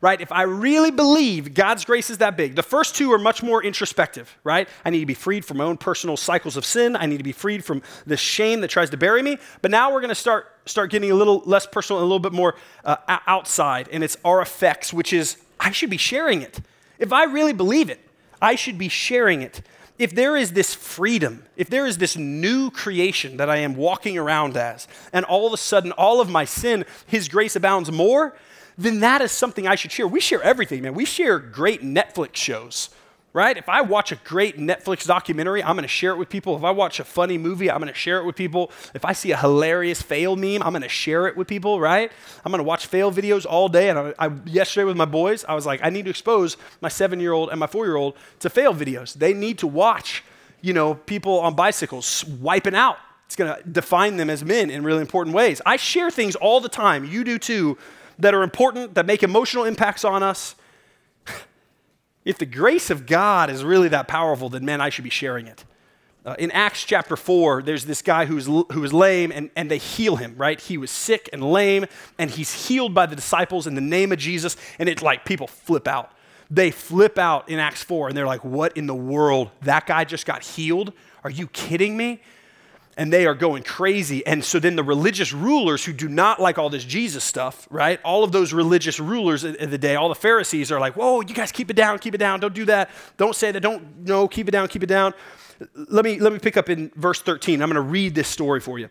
right? 0.06 0.20
If 0.20 0.30
I 0.30 0.42
really 0.42 0.92
believe 0.92 1.52
God's 1.52 1.84
grace 1.84 2.10
is 2.10 2.18
that 2.18 2.36
big, 2.36 2.54
the 2.54 2.62
first 2.62 2.94
two 2.94 3.12
are 3.12 3.18
much 3.18 3.42
more 3.42 3.60
introspective, 3.60 4.38
right? 4.44 4.68
I 4.84 4.90
need 4.90 5.00
to 5.00 5.06
be 5.06 5.14
freed 5.14 5.44
from 5.44 5.56
my 5.56 5.64
own 5.64 5.76
personal 5.76 6.16
cycles 6.16 6.56
of 6.56 6.64
sin. 6.64 6.94
I 6.94 7.06
need 7.06 7.16
to 7.16 7.24
be 7.24 7.32
freed 7.32 7.64
from 7.64 7.82
the 8.06 8.16
shame 8.16 8.60
that 8.60 8.68
tries 8.68 8.90
to 8.90 8.96
bury 8.96 9.20
me. 9.20 9.36
But 9.62 9.72
now 9.72 9.92
we're 9.92 10.00
going 10.00 10.10
to 10.10 10.14
start 10.14 10.52
start 10.64 10.92
getting 10.92 11.10
a 11.10 11.14
little 11.16 11.42
less 11.44 11.66
personal 11.66 11.98
and 11.98 12.04
a 12.04 12.06
little 12.06 12.20
bit 12.20 12.32
more 12.32 12.54
uh, 12.84 13.18
outside, 13.26 13.88
and 13.90 14.04
it's 14.04 14.16
our 14.24 14.40
effects, 14.40 14.92
which 14.92 15.12
is 15.12 15.38
I 15.58 15.72
should 15.72 15.90
be 15.90 15.96
sharing 15.96 16.40
it. 16.40 16.60
If 17.00 17.12
I 17.12 17.24
really 17.24 17.52
believe 17.52 17.90
it, 17.90 17.98
I 18.40 18.54
should 18.54 18.78
be 18.78 18.88
sharing 18.88 19.42
it. 19.42 19.60
If 19.98 20.14
there 20.14 20.36
is 20.36 20.52
this 20.52 20.72
freedom, 20.72 21.42
if 21.56 21.68
there 21.68 21.84
is 21.84 21.98
this 21.98 22.16
new 22.16 22.70
creation 22.70 23.38
that 23.38 23.50
I 23.50 23.56
am 23.56 23.74
walking 23.74 24.16
around 24.16 24.56
as, 24.56 24.86
and 25.12 25.24
all 25.24 25.48
of 25.48 25.52
a 25.52 25.56
sudden 25.56 25.90
all 25.90 26.20
of 26.20 26.30
my 26.30 26.44
sin, 26.44 26.84
His 27.08 27.28
grace 27.28 27.56
abounds 27.56 27.90
more, 27.90 28.36
then 28.78 29.00
that 29.00 29.22
is 29.22 29.32
something 29.32 29.66
I 29.66 29.74
should 29.74 29.92
share. 29.92 30.06
We 30.06 30.20
share 30.20 30.42
everything, 30.42 30.82
man. 30.82 30.94
We 30.94 31.04
share 31.04 31.38
great 31.38 31.82
Netflix 31.82 32.36
shows, 32.36 32.90
right? 33.32 33.56
If 33.56 33.68
I 33.68 33.80
watch 33.80 34.12
a 34.12 34.16
great 34.16 34.58
Netflix 34.58 35.06
documentary, 35.06 35.62
I'm 35.62 35.76
going 35.76 35.82
to 35.82 35.88
share 35.88 36.12
it 36.12 36.18
with 36.18 36.28
people. 36.28 36.56
If 36.56 36.64
I 36.64 36.70
watch 36.72 37.00
a 37.00 37.04
funny 37.04 37.38
movie, 37.38 37.70
I'm 37.70 37.80
going 37.80 37.92
to 37.92 37.98
share 37.98 38.18
it 38.18 38.26
with 38.26 38.36
people. 38.36 38.70
If 38.94 39.04
I 39.04 39.12
see 39.12 39.30
a 39.32 39.36
hilarious 39.36 40.02
fail 40.02 40.36
meme, 40.36 40.62
I'm 40.62 40.72
going 40.72 40.82
to 40.82 40.88
share 40.90 41.26
it 41.26 41.36
with 41.36 41.48
people, 41.48 41.80
right? 41.80 42.12
I'm 42.44 42.52
going 42.52 42.58
to 42.58 42.68
watch 42.68 42.86
fail 42.86 43.10
videos 43.10 43.46
all 43.46 43.68
day. 43.70 43.88
And 43.88 43.98
I, 43.98 44.14
I, 44.18 44.30
yesterday 44.44 44.84
with 44.84 44.96
my 44.96 45.06
boys, 45.06 45.44
I 45.48 45.54
was 45.54 45.64
like, 45.64 45.80
I 45.82 45.88
need 45.88 46.04
to 46.04 46.10
expose 46.10 46.58
my 46.82 46.88
seven 46.88 47.18
year 47.18 47.32
old 47.32 47.48
and 47.48 47.58
my 47.58 47.66
four 47.66 47.86
year 47.86 47.96
old 47.96 48.14
to 48.40 48.50
fail 48.50 48.74
videos. 48.74 49.14
They 49.14 49.32
need 49.32 49.58
to 49.58 49.66
watch, 49.66 50.22
you 50.60 50.74
know, 50.74 50.94
people 50.94 51.40
on 51.40 51.54
bicycles 51.54 52.24
wiping 52.26 52.74
out. 52.74 52.98
It's 53.24 53.36
going 53.36 53.54
to 53.56 53.68
define 53.68 54.18
them 54.18 54.30
as 54.30 54.44
men 54.44 54.70
in 54.70 54.84
really 54.84 55.00
important 55.00 55.34
ways. 55.34 55.60
I 55.66 55.76
share 55.76 56.10
things 56.10 56.36
all 56.36 56.60
the 56.60 56.68
time. 56.68 57.04
You 57.04 57.24
do 57.24 57.38
too 57.38 57.76
that 58.18 58.34
are 58.34 58.42
important, 58.42 58.94
that 58.94 59.06
make 59.06 59.22
emotional 59.22 59.64
impacts 59.64 60.04
on 60.04 60.22
us. 60.22 60.54
if 62.24 62.38
the 62.38 62.46
grace 62.46 62.90
of 62.90 63.06
God 63.06 63.50
is 63.50 63.64
really 63.64 63.88
that 63.88 64.08
powerful, 64.08 64.48
then 64.48 64.64
man, 64.64 64.80
I 64.80 64.88
should 64.88 65.04
be 65.04 65.10
sharing 65.10 65.46
it. 65.46 65.64
Uh, 66.24 66.34
in 66.40 66.50
Acts 66.50 66.82
chapter 66.82 67.14
4, 67.14 67.62
there's 67.62 67.84
this 67.84 68.02
guy 68.02 68.24
who's, 68.24 68.46
who 68.46 68.80
was 68.80 68.92
lame, 68.92 69.30
and, 69.30 69.48
and 69.54 69.70
they 69.70 69.78
heal 69.78 70.16
him, 70.16 70.34
right? 70.36 70.60
He 70.60 70.76
was 70.76 70.90
sick 70.90 71.30
and 71.32 71.40
lame, 71.40 71.86
and 72.18 72.28
he's 72.28 72.66
healed 72.66 72.92
by 72.92 73.06
the 73.06 73.14
disciples 73.14 73.68
in 73.68 73.76
the 73.76 73.80
name 73.80 74.10
of 74.10 74.18
Jesus, 74.18 74.56
and 74.80 74.88
it's 74.88 75.02
like 75.02 75.24
people 75.24 75.46
flip 75.46 75.86
out. 75.86 76.10
they 76.50 76.72
flip 76.72 77.16
out 77.16 77.48
in 77.48 77.60
Acts 77.60 77.84
4 77.84 78.08
and 78.08 78.16
they're 78.16 78.26
like, 78.26 78.44
What 78.44 78.76
in 78.76 78.88
the 78.88 78.94
world? 78.94 79.50
That 79.62 79.86
guy 79.86 80.02
just 80.02 80.26
got 80.26 80.42
healed? 80.42 80.92
Are 81.22 81.30
you 81.30 81.46
kidding 81.48 81.96
me? 81.96 82.20
And 82.98 83.12
they 83.12 83.26
are 83.26 83.34
going 83.34 83.62
crazy. 83.62 84.26
And 84.26 84.42
so 84.42 84.58
then 84.58 84.74
the 84.74 84.82
religious 84.82 85.32
rulers 85.32 85.84
who 85.84 85.92
do 85.92 86.08
not 86.08 86.40
like 86.40 86.56
all 86.56 86.70
this 86.70 86.84
Jesus 86.84 87.24
stuff, 87.24 87.68
right? 87.70 88.00
All 88.02 88.24
of 88.24 88.32
those 88.32 88.54
religious 88.54 88.98
rulers 88.98 89.44
of 89.44 89.70
the 89.70 89.76
day, 89.76 89.96
all 89.96 90.08
the 90.08 90.14
Pharisees 90.14 90.72
are 90.72 90.80
like, 90.80 90.96
Whoa, 90.96 91.20
you 91.20 91.34
guys 91.34 91.52
keep 91.52 91.70
it 91.70 91.76
down, 91.76 91.98
keep 91.98 92.14
it 92.14 92.18
down, 92.18 92.40
don't 92.40 92.54
do 92.54 92.64
that, 92.64 92.90
don't 93.18 93.36
say 93.36 93.52
that, 93.52 93.60
don't, 93.60 94.06
no, 94.06 94.26
keep 94.26 94.48
it 94.48 94.52
down, 94.52 94.68
keep 94.68 94.82
it 94.82 94.86
down. 94.86 95.12
Let 95.74 96.04
me, 96.04 96.18
let 96.20 96.32
me 96.32 96.38
pick 96.38 96.56
up 96.56 96.70
in 96.70 96.90
verse 96.96 97.20
13. 97.20 97.62
I'm 97.62 97.68
going 97.68 97.74
to 97.74 97.80
read 97.80 98.14
this 98.14 98.28
story 98.28 98.60
for 98.60 98.78
you. 98.78 98.88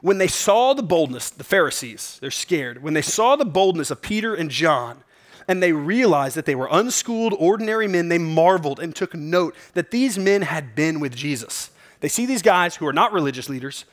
When 0.00 0.18
they 0.18 0.28
saw 0.28 0.74
the 0.74 0.82
boldness, 0.82 1.30
the 1.30 1.44
Pharisees, 1.44 2.18
they're 2.20 2.30
scared. 2.30 2.82
When 2.82 2.94
they 2.94 3.02
saw 3.02 3.36
the 3.36 3.44
boldness 3.44 3.90
of 3.90 4.02
Peter 4.02 4.34
and 4.34 4.50
John, 4.50 5.02
and 5.48 5.62
they 5.62 5.72
realized 5.72 6.36
that 6.36 6.44
they 6.44 6.54
were 6.54 6.68
unschooled, 6.70 7.34
ordinary 7.38 7.88
men, 7.88 8.08
they 8.08 8.18
marveled 8.18 8.80
and 8.80 8.94
took 8.94 9.14
note 9.14 9.54
that 9.74 9.90
these 9.90 10.18
men 10.18 10.42
had 10.42 10.74
been 10.74 11.00
with 11.00 11.14
Jesus. 11.14 11.70
They 12.06 12.10
see 12.10 12.24
these 12.24 12.40
guys 12.40 12.76
who 12.76 12.86
are 12.86 12.92
not 12.92 13.12
religious 13.12 13.48
leaders, 13.48 13.84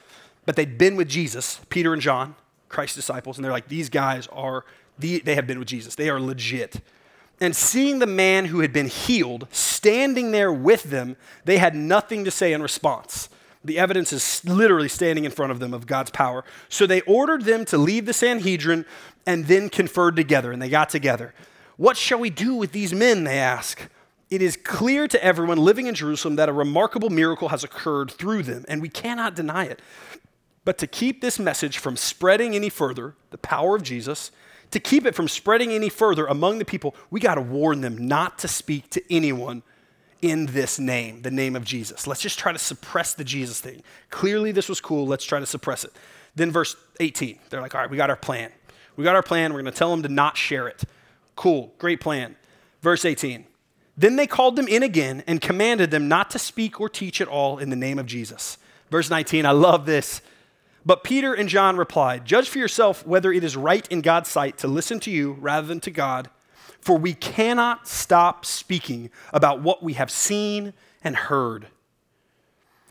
but 0.46 0.56
they'd 0.56 0.78
been 0.78 0.96
with 0.96 1.10
Jesus, 1.10 1.60
Peter 1.70 1.94
and 1.94 2.00
John, 2.00 2.36
Christ's 2.70 2.96
disciples, 2.96 3.40
and 3.40 3.44
they're 3.44 3.52
like, 3.52 3.70
these 3.70 3.90
guys 3.90 4.28
are, 4.28 4.66
the, 5.00 5.18
they 5.22 5.34
have 5.34 5.48
been 5.48 5.58
with 5.58 5.68
Jesus. 5.68 5.96
They 5.96 6.12
are 6.12 6.20
legit. 6.20 6.80
And 7.42 7.56
seeing 7.56 7.98
the 7.98 8.06
man 8.06 8.46
who 8.46 8.60
had 8.60 8.72
been 8.72 8.86
healed 8.86 9.48
standing 9.50 10.30
there 10.30 10.54
with 10.54 10.84
them, 10.84 11.18
they 11.46 11.58
had 11.58 11.74
nothing 11.74 12.24
to 12.26 12.30
say 12.30 12.54
in 12.54 12.62
response. 12.62 13.30
The 13.66 13.80
evidence 13.80 14.14
is 14.14 14.46
literally 14.46 14.90
standing 14.90 15.26
in 15.26 15.32
front 15.32 15.52
of 15.52 15.58
them 15.58 15.74
of 15.74 15.88
God's 15.88 16.12
power. 16.12 16.46
So 16.70 16.86
they 16.86 17.02
ordered 17.02 17.46
them 17.46 17.66
to 17.66 17.80
leave 17.80 18.06
the 18.06 18.14
Sanhedrin 18.14 18.86
and 19.26 19.48
then 19.48 19.70
conferred 19.70 20.16
together, 20.16 20.52
and 20.52 20.62
they 20.62 20.70
got 20.70 20.90
together. 20.90 21.34
What 21.78 21.98
shall 21.98 22.20
we 22.20 22.30
do 22.30 22.54
with 22.54 22.74
these 22.74 22.94
men? 22.94 23.24
They 23.24 23.40
ask. 23.40 23.90
It 24.34 24.42
is 24.42 24.58
clear 24.58 25.08
to 25.10 25.24
everyone 25.24 25.60
living 25.60 25.86
in 25.86 25.94
Jerusalem 25.94 26.38
that 26.38 26.50
a 26.50 26.54
remarkable 26.54 27.12
miracle 27.12 27.50
has 27.50 27.64
occurred 27.64 28.10
through 28.10 28.42
them, 28.42 28.66
and 28.68 28.82
we 28.82 28.90
cannot 28.90 29.36
deny 29.36 29.66
it. 29.66 29.80
But 30.66 30.80
to 30.80 30.88
keep 30.88 31.22
this 31.22 31.38
message 31.38 31.78
from 31.78 31.96
spreading 31.96 32.56
any 32.56 32.70
further, 32.70 33.14
the 33.30 33.38
power 33.38 33.76
of 33.76 33.84
Jesus, 33.84 34.32
to 34.72 34.80
keep 34.80 35.06
it 35.06 35.14
from 35.14 35.28
spreading 35.28 35.70
any 35.70 35.88
further 35.88 36.26
among 36.26 36.58
the 36.58 36.66
people, 36.66 36.96
we 37.12 37.20
got 37.20 37.36
to 37.36 37.42
warn 37.42 37.82
them 37.82 38.08
not 38.08 38.40
to 38.40 38.48
speak 38.48 38.90
to 38.90 39.04
anyone 39.14 39.62
in 40.24 40.48
this 40.48 40.80
name, 40.80 41.22
the 41.22 41.30
name 41.30 41.56
of 41.56 41.64
Jesus. 41.64 42.08
Let's 42.08 42.22
just 42.22 42.40
try 42.40 42.52
to 42.52 42.58
suppress 42.58 43.14
the 43.14 43.24
Jesus 43.24 43.62
thing. 43.62 43.84
Clearly, 44.10 44.52
this 44.52 44.68
was 44.68 44.82
cool. 44.82 45.06
Let's 45.06 45.26
try 45.26 45.42
to 45.42 45.46
suppress 45.46 45.86
it. 45.86 45.92
Then, 46.34 46.50
verse 46.50 46.76
18, 47.00 47.38
they're 47.52 47.62
like, 47.62 47.76
all 47.76 47.82
right, 47.82 47.90
we 47.92 47.98
got 47.98 48.10
our 48.10 48.16
plan. 48.16 48.52
We 48.96 49.04
got 49.04 49.14
our 49.14 49.22
plan. 49.22 49.54
We're 49.54 49.62
going 49.62 49.72
to 49.72 49.78
tell 49.78 49.92
them 49.92 50.02
to 50.02 50.10
not 50.10 50.38
share 50.38 50.68
it. 50.68 50.86
Cool, 51.36 51.72
great 51.78 52.02
plan. 52.02 52.36
Verse 52.82 53.06
18, 53.06 53.46
then 53.96 54.16
they 54.16 54.28
called 54.28 54.56
them 54.56 54.68
in 54.68 54.84
again 54.84 55.24
and 55.28 55.40
commanded 55.40 55.92
them 55.92 56.08
not 56.08 56.30
to 56.32 56.40
speak 56.40 56.80
or 56.80 56.90
teach 56.90 57.22
at 57.22 57.28
all 57.28 57.58
in 57.58 57.70
the 57.70 57.76
name 57.76 58.00
of 58.00 58.06
Jesus. 58.06 58.58
Verse 58.90 59.10
19, 59.10 59.46
I 59.46 59.52
love 59.52 59.86
this. 59.86 60.22
But 60.86 61.04
Peter 61.04 61.34
and 61.34 61.48
John 61.48 61.78
replied, 61.78 62.26
Judge 62.26 62.50
for 62.50 62.60
yourself 62.60 63.06
whether 63.06 63.32
it 63.32 63.44
is 63.44 63.56
right 63.56 63.88
in 63.90 64.02
God's 64.02 64.30
sight 64.30 64.58
to 64.60 64.68
listen 64.68 65.00
to 65.02 65.12
you 65.12 65.38
rather 65.40 65.68
than 65.68 65.80
to 65.82 65.92
God 65.92 66.30
for 66.84 66.98
we 66.98 67.14
cannot 67.14 67.88
stop 67.88 68.46
speaking 68.46 69.10
about 69.32 69.62
what 69.62 69.82
we 69.82 69.94
have 69.94 70.12
seen 70.12 70.74
and 71.02 71.16
heard. 71.16 71.68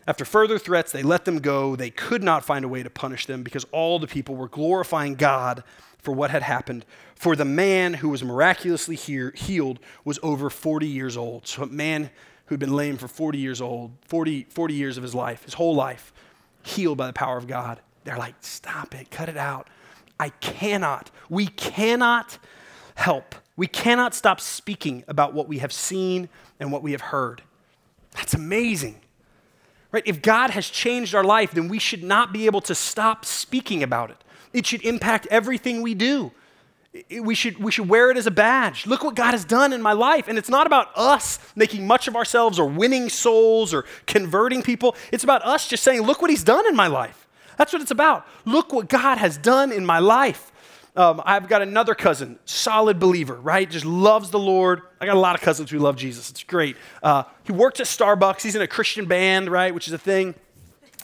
After 0.07 0.24
further 0.24 0.59
threats, 0.59 0.92
they 0.92 1.03
let 1.03 1.26
them 1.26 1.40
go. 1.40 1.76
They 1.76 1.90
could 1.90 2.22
not 2.22 2.42
find 2.42 2.64
a 2.64 2.68
way 2.68 2.82
to 2.82 2.90
punish 2.90 3.26
them 3.26 3.42
because 3.42 3.66
all 3.70 3.98
the 3.98 4.07
people 4.07 4.34
were 4.34 4.48
glorifying 4.48 5.14
God 5.14 5.62
for 6.03 6.12
what 6.12 6.30
had 6.30 6.42
happened. 6.42 6.84
For 7.14 7.36
the 7.36 7.44
man 7.44 7.94
who 7.94 8.09
was 8.09 8.22
miraculously 8.22 8.96
healed 8.96 9.78
was 10.05 10.18
over 10.22 10.50
40 10.50 10.86
years 10.86 11.16
old. 11.16 11.46
So, 11.46 11.62
a 11.62 11.66
man 11.66 12.11
who'd 12.46 12.61
been 12.61 12.74
lame 12.74 12.96
for 12.96 13.09
40 13.09 13.38
years 13.38 13.61
old, 13.61 13.92
40, 14.07 14.46
40 14.50 14.74
years 14.74 14.96
of 14.96 15.03
his 15.03 15.14
life, 15.14 15.44
his 15.44 15.55
whole 15.55 15.74
life, 15.74 16.12
healed 16.62 16.98
by 16.98 17.07
the 17.07 17.12
power 17.12 17.38
of 17.38 17.46
God. 17.46 17.80
They're 18.05 18.18
like, 18.18 18.34
stop 18.40 18.94
it, 18.94 19.11
cut 19.11 19.28
it 19.28 19.36
out. 19.36 19.68
I 20.18 20.28
cannot, 20.28 21.11
we 21.30 21.46
cannot 21.46 22.38
help 22.94 23.36
we 23.57 23.66
cannot 23.66 24.14
stop 24.14 24.40
speaking 24.40 25.05
about 25.09 25.34
what 25.34 25.48
we 25.48 25.59
have 25.59 25.72
seen 25.72 26.28
and 26.59 26.72
what 26.72 26.82
we 26.82 26.92
have 26.92 27.00
heard. 27.00 27.42
That's 28.12 28.34
amazing. 28.34 29.00
Right? 29.90 30.03
If 30.07 30.22
God 30.22 30.50
has 30.50 30.68
changed 30.68 31.14
our 31.14 31.24
life, 31.24 31.53
then 31.53 31.68
we 31.68 31.78
should 31.78 32.03
not 32.03 32.32
be 32.32 32.46
able 32.46 32.62
to 32.62 32.74
stop 32.74 33.24
speaking 33.24 33.82
about 33.82 34.11
it. 34.11 34.16
It 34.53 34.66
should 34.66 34.82
impact 34.82 35.26
everything 35.30 35.82
we 35.82 35.94
do. 35.94 36.32
We 37.22 37.34
should, 37.34 37.59
we 37.59 37.72
should 37.72 37.88
wear 37.88 38.11
it 38.11 38.18
as 38.18 38.26
a 38.26 38.30
badge. 38.30 38.86
Look 38.86 39.03
what 39.03 39.14
God 39.14 39.30
has 39.30 39.46
done 39.46 39.72
in 39.72 39.80
my 39.80 39.94
life. 39.94 40.28
And 40.28 40.36
it's 40.36 40.50
not 40.50 40.66
about 40.66 40.88
us 40.94 41.38
making 41.57 41.86
much 41.86 42.07
of 42.07 42.16
ourselves 42.16 42.59
or 42.59 42.68
winning 42.68 43.09
souls 43.09 43.72
or 43.72 43.86
converting 44.07 44.62
people. 44.62 44.94
It's 45.11 45.24
about 45.24 45.42
us 45.42 45.68
just 45.68 45.82
saying, 45.82 46.03
Look 46.03 46.20
what 46.20 46.30
He's 46.30 46.44
done 46.44 46.66
in 46.66 46.76
my 46.76 46.88
life. 46.88 47.26
That's 47.57 47.72
what 47.72 47.80
it's 47.80 47.90
about. 47.90 48.26
Look 48.44 48.72
what 48.72 48.88
God 48.88 49.18
has 49.18 49.38
done 49.38 49.72
in 49.72 49.86
my 49.86 50.00
life. 50.00 50.53
Um, 50.94 51.22
I've 51.24 51.48
got 51.48 51.62
another 51.62 51.94
cousin, 51.94 52.38
solid 52.44 53.00
believer, 53.00 53.36
right? 53.36 53.68
Just 53.70 53.86
loves 53.86 54.30
the 54.30 54.38
Lord. 54.38 54.82
I 55.00 55.07
got 55.07 55.16
a 55.16 55.20
lot 55.20 55.34
of 55.34 55.40
cousins 55.40 55.70
who 55.70 55.78
love 55.78 55.96
Jesus. 55.96 56.30
It's 56.30 56.44
great. 56.44 56.76
Uh, 57.03 57.22
he 57.44 57.53
works 57.53 57.80
at 57.80 57.86
Starbucks. 57.86 58.42
He's 58.42 58.55
in 58.55 58.61
a 58.61 58.66
Christian 58.66 59.07
band, 59.07 59.50
right? 59.50 59.74
Which 59.74 59.86
is 59.86 59.94
a 59.94 59.98
thing 59.98 60.34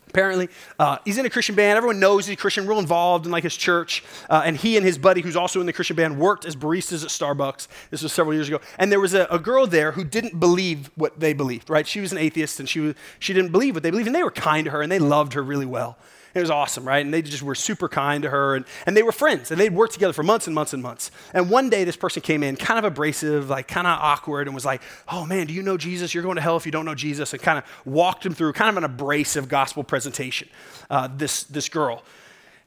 apparently. 0.08 0.48
Uh, 0.78 0.98
he's 1.04 1.18
in 1.18 1.26
a 1.26 1.30
Christian 1.30 1.54
band. 1.54 1.76
Everyone 1.76 2.00
knows 2.00 2.26
he's 2.26 2.34
a 2.34 2.36
Christian, 2.36 2.66
real 2.66 2.78
involved 2.78 3.26
in 3.26 3.32
like 3.32 3.44
his 3.44 3.56
church. 3.56 4.02
Uh, 4.28 4.42
and 4.44 4.56
he 4.56 4.76
and 4.76 4.84
his 4.84 4.98
buddy, 4.98 5.20
who's 5.20 5.36
also 5.36 5.60
in 5.60 5.66
the 5.66 5.72
Christian 5.72 5.96
band, 5.96 6.18
worked 6.18 6.44
as 6.44 6.56
baristas 6.56 7.02
at 7.02 7.10
Starbucks. 7.10 7.68
This 7.90 8.02
was 8.02 8.12
several 8.12 8.34
years 8.34 8.48
ago. 8.48 8.60
And 8.78 8.90
there 8.90 9.00
was 9.00 9.14
a, 9.14 9.26
a, 9.30 9.38
girl 9.38 9.66
there 9.66 9.92
who 9.92 10.04
didn't 10.04 10.38
believe 10.38 10.90
what 10.94 11.18
they 11.20 11.32
believed, 11.32 11.70
right? 11.70 11.86
She 11.86 12.00
was 12.00 12.12
an 12.12 12.18
atheist 12.18 12.60
and 12.60 12.68
she, 12.68 12.80
was, 12.80 12.94
she 13.18 13.32
didn't 13.32 13.52
believe 13.52 13.74
what 13.74 13.82
they 13.82 13.90
believed. 13.90 14.08
And 14.08 14.14
they 14.14 14.22
were 14.22 14.30
kind 14.30 14.64
to 14.64 14.70
her 14.72 14.82
and 14.82 14.90
they 14.90 14.98
loved 14.98 15.34
her 15.34 15.42
really 15.42 15.66
well. 15.66 15.96
It 16.34 16.40
was 16.40 16.50
awesome, 16.50 16.86
right? 16.86 17.04
And 17.04 17.12
they 17.12 17.22
just 17.22 17.42
were 17.42 17.54
super 17.54 17.88
kind 17.88 18.22
to 18.22 18.30
her. 18.30 18.54
And, 18.54 18.64
and 18.86 18.96
they 18.96 19.02
were 19.02 19.12
friends. 19.12 19.50
And 19.50 19.60
they'd 19.60 19.72
worked 19.72 19.94
together 19.94 20.12
for 20.12 20.22
months 20.22 20.46
and 20.46 20.54
months 20.54 20.72
and 20.72 20.82
months. 20.82 21.10
And 21.32 21.50
one 21.50 21.70
day, 21.70 21.84
this 21.84 21.96
person 21.96 22.22
came 22.22 22.42
in, 22.42 22.56
kind 22.56 22.78
of 22.78 22.84
abrasive, 22.84 23.48
like 23.48 23.68
kind 23.68 23.86
of 23.86 23.98
awkward, 23.98 24.46
and 24.46 24.54
was 24.54 24.64
like, 24.64 24.82
Oh 25.08 25.24
man, 25.24 25.46
do 25.46 25.54
you 25.54 25.62
know 25.62 25.76
Jesus? 25.76 26.14
You're 26.14 26.22
going 26.22 26.36
to 26.36 26.42
hell 26.42 26.56
if 26.56 26.66
you 26.66 26.72
don't 26.72 26.84
know 26.84 26.94
Jesus. 26.94 27.32
And 27.32 27.42
kind 27.42 27.58
of 27.58 27.64
walked 27.84 28.24
him 28.24 28.34
through 28.34 28.52
kind 28.52 28.70
of 28.70 28.76
an 28.76 28.84
abrasive 28.84 29.48
gospel 29.48 29.84
presentation, 29.84 30.48
uh, 30.90 31.08
this, 31.16 31.44
this 31.44 31.68
girl. 31.68 32.02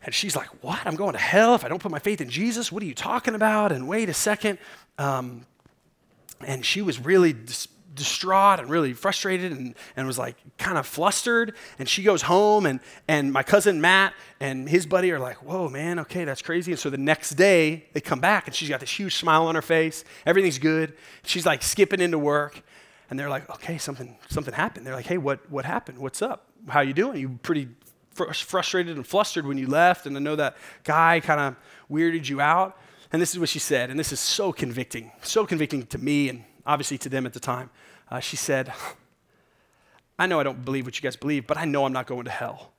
And 0.04 0.14
she's 0.14 0.36
like, 0.36 0.48
What? 0.64 0.80
I'm 0.86 0.96
going 0.96 1.14
to 1.14 1.20
hell 1.20 1.56
if 1.56 1.64
I 1.64 1.70
don't 1.70 1.82
put 1.82 1.92
my 1.92 2.00
faith 2.00 2.22
in 2.22 2.30
Jesus? 2.30 2.72
What 2.72 2.82
are 2.84 2.88
you 2.88 2.96
talking 2.96 3.36
about? 3.36 3.72
And 3.72 3.88
wait 3.88 4.10
a 4.10 4.14
second. 4.14 4.58
Um, 4.98 5.46
and 6.46 6.66
she 6.66 6.82
was 6.82 7.00
really 7.00 7.34
dis- 7.34 7.68
distraught 7.94 8.60
and 8.60 8.70
really 8.70 8.94
frustrated 8.94 9.52
and, 9.52 9.76
and 9.96 10.08
was 10.08 10.18
like 10.18 10.36
kind 10.58 10.78
of 10.78 10.86
flustered. 10.86 11.56
And 11.80 11.88
she 11.88 12.04
goes 12.04 12.24
home, 12.24 12.66
and, 12.66 12.80
and 13.08 13.32
my 13.32 13.44
cousin 13.44 13.82
Matt 13.82 14.14
and 14.40 14.70
his 14.70 14.86
buddy 14.86 15.12
are 15.12 15.20
like, 15.20 15.44
Whoa, 15.44 15.70
man, 15.70 16.00
okay, 16.00 16.26
that's 16.26 16.42
crazy. 16.42 16.72
And 16.72 16.80
so 16.80 16.90
the 16.90 16.98
next 16.98 17.32
day, 17.32 17.86
they 17.94 18.02
come 18.02 18.20
back, 18.20 18.48
and 18.48 18.56
she's 18.56 18.70
got 18.70 18.80
this 18.80 18.92
huge 18.92 19.16
smile 19.16 19.46
on 19.46 19.56
her 19.56 19.62
face. 19.62 20.04
Everything's 20.26 20.60
good. 20.60 20.94
She's 21.24 21.46
like 21.46 21.62
skipping 21.64 22.02
into 22.02 22.20
work. 22.20 22.64
And 23.10 23.20
they're 23.20 23.30
like, 23.30 23.50
Okay, 23.50 23.78
something, 23.78 24.18
something 24.30 24.54
happened. 24.54 24.86
They're 24.86 24.96
like, 24.96 25.08
Hey, 25.08 25.18
what, 25.18 25.50
what 25.52 25.66
happened? 25.66 25.98
What's 25.98 26.22
up? 26.22 26.48
How 26.68 26.82
you 26.82 26.94
doing? 26.94 27.20
You 27.20 27.40
pretty 27.42 27.70
fr- 28.12 28.32
frustrated 28.32 28.96
and 28.96 29.06
flustered 29.06 29.46
when 29.46 29.58
you 29.58 29.68
left. 29.68 30.06
And 30.06 30.16
I 30.16 30.20
know 30.20 30.36
that 30.36 30.56
guy 30.84 31.20
kind 31.20 31.40
of 31.42 31.56
weirded 31.90 32.30
you 32.30 32.40
out. 32.40 32.78
And 33.12 33.22
this 33.22 33.34
is 33.34 33.40
what 33.40 33.50
she 33.50 33.60
said, 33.60 33.90
and 33.90 34.00
this 34.00 34.14
is 34.14 34.22
so 34.22 34.54
convicting, 34.54 35.12
so 35.22 35.46
convicting 35.46 35.86
to 35.88 35.98
me 35.98 36.30
and 36.30 36.46
obviously 36.66 36.98
to 37.00 37.10
them 37.10 37.26
at 37.26 37.34
the 37.34 37.40
time. 37.40 37.70
Uh, 38.10 38.20
she 38.20 38.36
said, 38.36 38.74
I 40.20 40.28
know 40.28 40.40
I 40.40 40.44
don't 40.44 40.64
believe 40.64 40.86
what 40.86 40.96
you 40.96 41.02
guys 41.02 41.16
believe, 41.16 41.48
but 41.48 41.58
I 41.58 41.66
know 41.66 41.86
I'm 41.86 41.94
not 41.94 42.08
going 42.08 42.26
to 42.26 42.32
hell. 42.32 42.72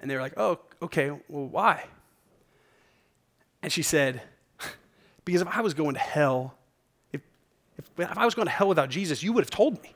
And 0.00 0.10
they 0.10 0.14
were 0.14 0.20
like, 0.20 0.34
Oh, 0.36 0.58
okay, 0.82 1.10
well, 1.10 1.46
why? 1.46 1.84
And 3.62 3.72
she 3.72 3.82
said, 3.82 4.22
Because 5.24 5.42
if 5.42 5.48
I 5.48 5.60
was 5.60 5.74
going 5.74 5.94
to 5.94 6.00
hell, 6.00 6.54
if, 7.12 7.20
if, 7.76 7.84
if 7.98 8.18
I 8.18 8.24
was 8.24 8.34
going 8.34 8.46
to 8.46 8.52
hell 8.52 8.68
without 8.68 8.88
Jesus, 8.88 9.22
you 9.22 9.32
would 9.32 9.44
have 9.44 9.50
told 9.50 9.82
me. 9.82 9.94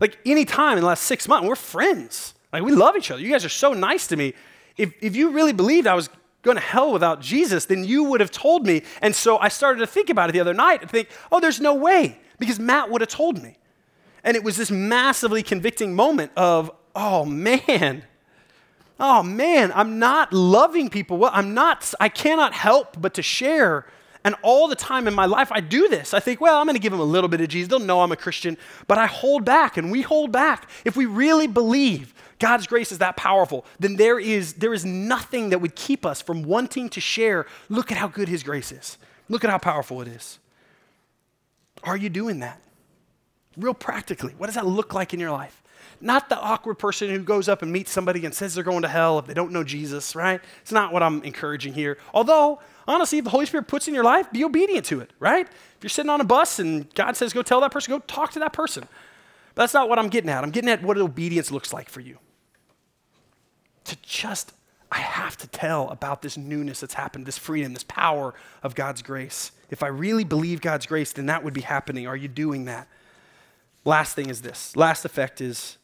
Like 0.00 0.18
any 0.26 0.44
time 0.44 0.76
in 0.76 0.82
the 0.82 0.88
last 0.88 1.04
six 1.04 1.28
months, 1.28 1.46
we're 1.46 1.56
friends. 1.56 2.34
Like 2.52 2.62
we 2.62 2.72
love 2.72 2.96
each 2.96 3.10
other. 3.10 3.20
You 3.20 3.30
guys 3.30 3.44
are 3.44 3.50
so 3.50 3.72
nice 3.72 4.06
to 4.08 4.16
me. 4.16 4.34
If, 4.76 4.92
if 5.00 5.16
you 5.16 5.30
really 5.30 5.52
believed 5.52 5.86
I 5.86 5.94
was 5.94 6.08
going 6.44 6.56
to 6.56 6.62
hell 6.62 6.92
without 6.92 7.20
Jesus, 7.20 7.64
then 7.64 7.82
you 7.82 8.04
would 8.04 8.20
have 8.20 8.30
told 8.30 8.66
me. 8.66 8.82
And 9.02 9.14
so 9.14 9.38
I 9.38 9.48
started 9.48 9.80
to 9.80 9.86
think 9.86 10.10
about 10.10 10.28
it 10.28 10.32
the 10.32 10.40
other 10.40 10.54
night 10.54 10.82
and 10.82 10.90
think, 10.90 11.08
oh, 11.32 11.40
there's 11.40 11.60
no 11.60 11.74
way, 11.74 12.18
because 12.38 12.60
Matt 12.60 12.90
would 12.90 13.00
have 13.00 13.10
told 13.10 13.42
me. 13.42 13.56
And 14.22 14.36
it 14.36 14.44
was 14.44 14.56
this 14.56 14.70
massively 14.70 15.42
convicting 15.42 15.94
moment 15.94 16.32
of, 16.36 16.70
oh 16.94 17.24
man, 17.24 18.04
oh 19.00 19.22
man, 19.22 19.72
I'm 19.74 19.98
not 19.98 20.32
loving 20.32 20.88
people. 20.88 21.18
Well, 21.18 21.30
I'm 21.34 21.54
not, 21.54 21.92
I 21.98 22.08
cannot 22.08 22.52
help 22.52 23.00
but 23.00 23.14
to 23.14 23.22
share. 23.22 23.86
And 24.24 24.34
all 24.42 24.68
the 24.68 24.74
time 24.74 25.06
in 25.06 25.14
my 25.14 25.26
life, 25.26 25.52
I 25.52 25.60
do 25.60 25.86
this. 25.88 26.14
I 26.14 26.20
think, 26.20 26.40
well, 26.40 26.56
I'm 26.56 26.64
going 26.66 26.76
to 26.76 26.80
give 26.80 26.92
them 26.92 27.00
a 27.00 27.04
little 27.04 27.28
bit 27.28 27.42
of 27.42 27.48
Jesus. 27.48 27.68
They'll 27.68 27.78
know 27.78 28.00
I'm 28.00 28.10
a 28.10 28.16
Christian. 28.16 28.56
But 28.88 28.96
I 28.96 29.06
hold 29.06 29.44
back, 29.44 29.76
and 29.76 29.92
we 29.92 30.00
hold 30.00 30.32
back. 30.32 30.70
If 30.84 30.96
we 30.96 31.04
really 31.04 31.46
believe 31.46 32.14
God's 32.38 32.66
grace 32.66 32.90
is 32.90 32.98
that 32.98 33.16
powerful, 33.16 33.66
then 33.78 33.96
there 33.96 34.18
is, 34.18 34.54
there 34.54 34.72
is 34.72 34.84
nothing 34.84 35.50
that 35.50 35.60
would 35.60 35.76
keep 35.76 36.06
us 36.06 36.22
from 36.22 36.42
wanting 36.42 36.88
to 36.90 37.00
share. 37.00 37.44
Look 37.68 37.92
at 37.92 37.98
how 37.98 38.08
good 38.08 38.28
His 38.28 38.42
grace 38.42 38.72
is. 38.72 38.96
Look 39.28 39.44
at 39.44 39.50
how 39.50 39.58
powerful 39.58 40.00
it 40.00 40.08
is. 40.08 40.38
Are 41.82 41.96
you 41.96 42.08
doing 42.08 42.40
that? 42.40 42.60
Real 43.56 43.74
practically, 43.74 44.34
what 44.38 44.46
does 44.46 44.54
that 44.54 44.66
look 44.66 44.94
like 44.94 45.14
in 45.14 45.20
your 45.20 45.30
life? 45.30 45.62
Not 46.00 46.28
the 46.28 46.38
awkward 46.38 46.74
person 46.76 47.08
who 47.10 47.18
goes 47.20 47.48
up 47.48 47.62
and 47.62 47.72
meets 47.72 47.90
somebody 47.90 48.24
and 48.24 48.34
says 48.34 48.54
they're 48.54 48.64
going 48.64 48.82
to 48.82 48.88
hell 48.88 49.18
if 49.18 49.26
they 49.26 49.34
don't 49.34 49.52
know 49.52 49.62
Jesus, 49.62 50.16
right? 50.16 50.40
It's 50.62 50.72
not 50.72 50.92
what 50.92 51.02
I'm 51.02 51.22
encouraging 51.22 51.72
here. 51.72 51.98
Although, 52.12 52.60
honestly, 52.86 53.18
if 53.18 53.24
the 53.24 53.30
Holy 53.30 53.46
Spirit 53.46 53.68
puts 53.68 53.88
in 53.88 53.94
your 53.94 54.04
life, 54.04 54.30
be 54.32 54.44
obedient 54.44 54.86
to 54.86 55.00
it, 55.00 55.10
right? 55.18 55.46
If 55.46 55.78
you're 55.82 55.90
sitting 55.90 56.10
on 56.10 56.20
a 56.20 56.24
bus 56.24 56.58
and 56.58 56.92
God 56.94 57.16
says 57.16 57.32
go 57.32 57.42
tell 57.42 57.60
that 57.60 57.72
person, 57.72 57.92
go 57.92 58.00
talk 58.00 58.32
to 58.32 58.38
that 58.40 58.52
person. 58.52 58.86
But 59.54 59.62
that's 59.62 59.74
not 59.74 59.88
what 59.88 59.98
I'm 59.98 60.08
getting 60.08 60.30
at. 60.30 60.42
I'm 60.42 60.50
getting 60.50 60.70
at 60.70 60.82
what 60.82 60.98
obedience 60.98 61.50
looks 61.50 61.72
like 61.72 61.88
for 61.88 62.00
you. 62.00 62.18
To 63.84 63.96
just, 64.02 64.52
I 64.90 64.98
have 64.98 65.36
to 65.38 65.46
tell 65.46 65.88
about 65.90 66.22
this 66.22 66.36
newness 66.36 66.80
that's 66.80 66.94
happened, 66.94 67.26
this 67.26 67.38
freedom, 67.38 67.74
this 67.74 67.84
power 67.84 68.34
of 68.62 68.74
God's 68.74 69.02
grace. 69.02 69.52
If 69.70 69.82
I 69.82 69.88
really 69.88 70.24
believe 70.24 70.60
God's 70.60 70.86
grace, 70.86 71.12
then 71.12 71.26
that 71.26 71.44
would 71.44 71.54
be 71.54 71.60
happening. 71.60 72.06
Are 72.06 72.16
you 72.16 72.28
doing 72.28 72.64
that? 72.64 72.88
Last 73.84 74.14
thing 74.14 74.30
is 74.30 74.42
this 74.42 74.74
last 74.76 75.04
effect 75.04 75.40
is 75.40 75.76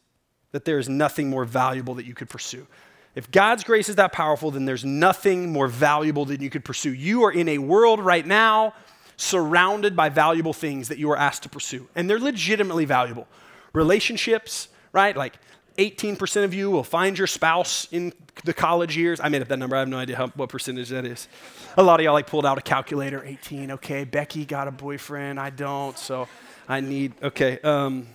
that 0.52 0.64
there 0.64 0.78
is 0.78 0.88
nothing 0.88 1.30
more 1.30 1.44
valuable 1.44 1.94
that 1.94 2.06
you 2.06 2.14
could 2.14 2.28
pursue. 2.28 2.66
If 3.14 3.30
God's 3.30 3.64
grace 3.64 3.88
is 3.88 3.96
that 3.96 4.12
powerful, 4.12 4.50
then 4.50 4.64
there's 4.64 4.84
nothing 4.84 5.52
more 5.52 5.66
valuable 5.66 6.24
than 6.24 6.40
you 6.40 6.50
could 6.50 6.64
pursue. 6.64 6.92
You 6.92 7.24
are 7.24 7.32
in 7.32 7.48
a 7.48 7.58
world 7.58 8.00
right 8.00 8.24
now 8.26 8.74
surrounded 9.16 9.94
by 9.96 10.08
valuable 10.08 10.52
things 10.52 10.88
that 10.88 10.98
you 10.98 11.10
are 11.10 11.16
asked 11.16 11.42
to 11.42 11.48
pursue, 11.48 11.88
and 11.94 12.08
they're 12.08 12.20
legitimately 12.20 12.84
valuable. 12.84 13.26
Relationships, 13.72 14.68
right? 14.92 15.16
Like 15.16 15.38
18% 15.76 16.44
of 16.44 16.54
you 16.54 16.70
will 16.70 16.84
find 16.84 17.16
your 17.16 17.26
spouse 17.26 17.88
in 17.90 18.12
the 18.44 18.54
college 18.54 18.96
years. 18.96 19.20
I 19.20 19.28
made 19.28 19.42
up 19.42 19.48
that 19.48 19.58
number. 19.58 19.76
I 19.76 19.80
have 19.80 19.88
no 19.88 19.98
idea 19.98 20.16
how, 20.16 20.28
what 20.28 20.48
percentage 20.48 20.88
that 20.90 21.04
is. 21.04 21.28
A 21.76 21.82
lot 21.82 22.00
of 22.00 22.04
y'all 22.04 22.12
like 22.12 22.26
pulled 22.26 22.46
out 22.46 22.58
a 22.58 22.62
calculator. 22.62 23.24
18. 23.24 23.72
Okay, 23.72 24.04
Becky 24.04 24.44
got 24.44 24.68
a 24.68 24.70
boyfriend. 24.70 25.38
I 25.38 25.50
don't. 25.50 25.98
So 25.98 26.28
I 26.68 26.80
need. 26.80 27.14
Okay. 27.22 27.58
Um, 27.60 28.06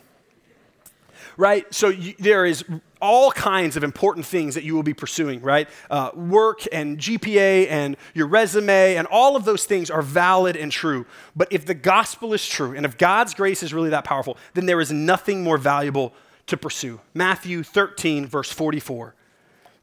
right? 1.38 1.71
So 1.73 1.89
you, 1.89 2.13
there 2.19 2.45
is 2.45 2.63
all 3.01 3.31
kinds 3.31 3.77
of 3.77 3.83
important 3.83 4.25
things 4.25 4.55
that 4.55 4.63
you 4.63 4.73
will 4.73 4.83
be 4.83 4.93
pursuing, 4.93 5.41
right? 5.41 5.69
Uh, 5.89 6.11
work 6.15 6.61
and 6.71 6.97
GPA 6.97 7.69
and 7.69 7.97
your 8.13 8.27
resume 8.27 8.95
and 8.95 9.07
all 9.07 9.36
of 9.36 9.45
those 9.45 9.65
things 9.65 9.89
are 9.89 10.01
valid 10.01 10.55
and 10.55 10.71
true. 10.71 11.05
But 11.36 11.49
if 11.51 11.65
the 11.65 11.73
gospel 11.73 12.33
is 12.33 12.47
true 12.47 12.75
and 12.75 12.86
if 12.86 12.97
God's 12.97 13.33
grace 13.33 13.63
is 13.63 13.73
really 13.73 13.89
that 13.89 14.05
powerful, 14.05 14.38
then 14.53 14.65
there 14.65 14.81
is 14.81 14.91
nothing 14.91 15.43
more 15.43 15.57
valuable 15.57 16.13
to 16.47 16.57
pursue. 16.57 17.01
Matthew 17.13 17.63
13, 17.63 18.25
verse 18.25 18.51
44. 18.51 19.15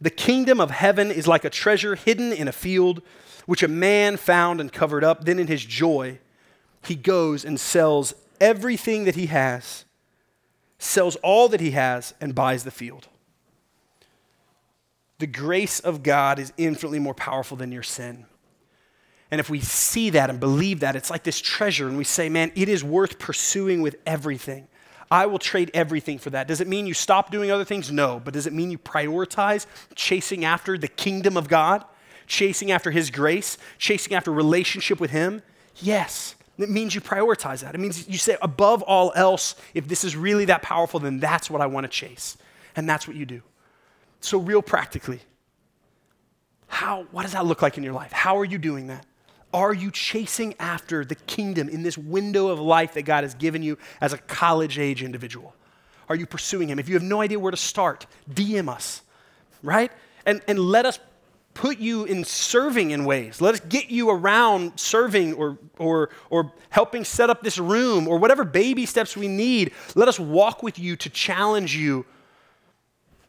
The 0.01 0.11
kingdom 0.11 0.61
of 0.61 0.71
heaven 0.71 1.11
is 1.11 1.29
like 1.29 1.45
a 1.45 1.51
treasure 1.51 1.95
hidden 1.95 2.33
in 2.33 2.49
a 2.49 2.53
field, 2.53 3.03
which 3.47 3.63
a 3.63 3.69
man 3.69 4.17
found 4.17 4.61
and 4.61 4.73
covered 4.73 5.05
up. 5.05 5.25
Then 5.25 5.39
in 5.39 5.47
his 5.47 5.65
joy, 5.65 6.19
he 6.85 6.97
goes 6.97 7.45
and 7.45 7.59
sells 7.61 8.15
everything 8.41 9.05
that 9.05 9.15
he 9.15 9.27
has 9.27 9.85
sells 10.83 11.17
all 11.17 11.49
that 11.49 11.61
he 11.61 11.71
has, 11.73 12.13
and 12.21 12.35
buys 12.35 12.65
the 12.65 12.71
field. 12.71 13.09
The 15.19 15.27
grace 15.27 15.79
of 15.79 16.03
God 16.03 16.39
is 16.39 16.53
infinitely 16.57 16.99
more 16.99 17.15
powerful 17.15 17.57
than 17.57 17.71
your 17.71 17.85
sin. 17.85 18.27
And 19.31 19.41
if 19.41 19.49
we 19.49 19.61
see 19.61 20.11
that 20.11 20.29
and 20.29 20.41
believe 20.41 20.81
that, 20.81 20.97
it's 20.97 21.09
like 21.09 21.23
this 21.23 21.41
treasure, 21.41 21.87
and 21.89 21.97
we 21.97 22.05
say, 22.05 22.29
man, 22.29 22.51
it 22.55 22.69
is 22.69 22.83
worth 22.83 23.19
pursuing 23.19 23.81
with 23.81 23.97
everything. 24.05 24.67
I 25.11 25.27
will 25.27 25.39
trade 25.39 25.71
everything 25.73 26.19
for 26.19 26.31
that. 26.31 26.49
Does 26.49 26.61
it 26.61 26.67
mean 26.67 26.87
you 26.87 26.95
stop 26.95 27.31
doing 27.31 27.51
other 27.51 27.65
things? 27.65 27.93
No. 27.93 28.21
But 28.23 28.35
does 28.35 28.47
it 28.47 28.53
mean 28.53 28.71
you 28.71 28.79
prioritize 28.79 29.67
chasing 29.95 30.45
after 30.45 30.77
the 30.77 30.89
kingdom 30.89 31.37
of 31.37 31.49
God, 31.49 31.85
chasing 32.27 32.73
after 32.73 32.91
His 32.91 33.11
grace, 33.11 33.57
chasing 33.79 34.15
after 34.15 34.33
relationship 34.33 34.99
with 34.99 35.11
Him? 35.11 35.43
Yes. 35.77 36.35
It 36.63 36.71
means 36.71 36.95
you 36.95 37.01
prioritize 37.01 37.61
that. 37.61 37.75
It 37.75 37.79
means 37.79 38.09
you 38.09 38.19
say, 38.19 38.37
above 38.41 38.83
all 38.83 39.13
else, 39.15 39.55
if 39.75 39.89
this 39.89 40.05
is 40.05 40.17
really 40.17 40.47
that 40.47 40.63
powerful, 40.63 41.01
then 41.01 41.19
that's 41.19 41.51
what 41.51 41.61
I 41.61 41.67
want 41.67 41.85
to 41.85 41.89
chase. 41.89 42.37
And 42.77 42.89
that's 42.89 43.07
what 43.07 43.17
you 43.17 43.27
do. 43.27 43.43
So, 44.21 44.39
real 44.39 44.63
practically, 44.63 45.21
how, 46.69 47.07
what 47.11 47.23
does 47.23 47.33
that 47.33 47.45
look 47.45 47.61
like 47.61 47.77
in 47.77 47.85
your 47.85 47.93
life? 47.93 48.13
How 48.13 48.39
are 48.39 48.45
you 48.45 48.59
doing 48.59 48.87
that? 48.87 49.05
Are 49.53 49.75
you 49.75 49.91
chasing 49.91 50.55
after 50.59 51.05
the 51.05 51.15
kingdom 51.15 51.69
in 51.69 51.83
this 51.83 51.99
window 51.99 52.49
of 52.49 52.59
life 52.59 52.95
that 52.95 53.03
God 53.03 53.25
has 53.25 53.35
given 53.35 53.63
you 53.63 53.77
as 54.01 54.13
a 54.13 54.19
college 54.19 54.79
age 54.79 55.03
individual? 55.03 55.55
Are 56.09 56.17
you 56.17 56.27
pursuing 56.27 56.69
Him? 56.69 56.79
If 56.79 56.89
you 56.89 56.95
have 56.95 57.03
no 57.03 57.21
idea 57.21 57.39
where 57.39 57.51
to 57.51 57.57
start, 57.57 58.07
DM 58.31 58.69
us, 58.69 59.03
right? 59.63 59.93
And, 60.25 60.41
and 60.49 60.59
let 60.59 60.87
us 60.87 60.99
put 61.55 61.79
you 61.79 62.05
in 62.05 62.25
serving 62.25 62.91
in 62.93 63.05
ways. 63.05 63.41
Let 63.41 63.55
us 63.55 63.61
get 63.61 63.91
you 63.91 64.11
around 64.11 64.79
serving 64.79 65.35
or, 65.35 65.59
or, 65.79 66.11
or 66.31 66.53
helping 66.71 67.05
set 67.05 67.31
up 67.31 67.43
this 67.43 67.59
room 67.59 68.09
or 68.09 68.19
whatever 68.19 68.45
baby 68.45 68.87
steps 68.87 69.17
we 69.17 69.29
need. 69.29 69.73
Let 69.95 70.09
us 70.09 70.19
walk 70.19 70.63
with 70.63 70.79
you 70.79 70.97
to 70.97 71.11
challenge 71.11 71.77
you 71.77 72.07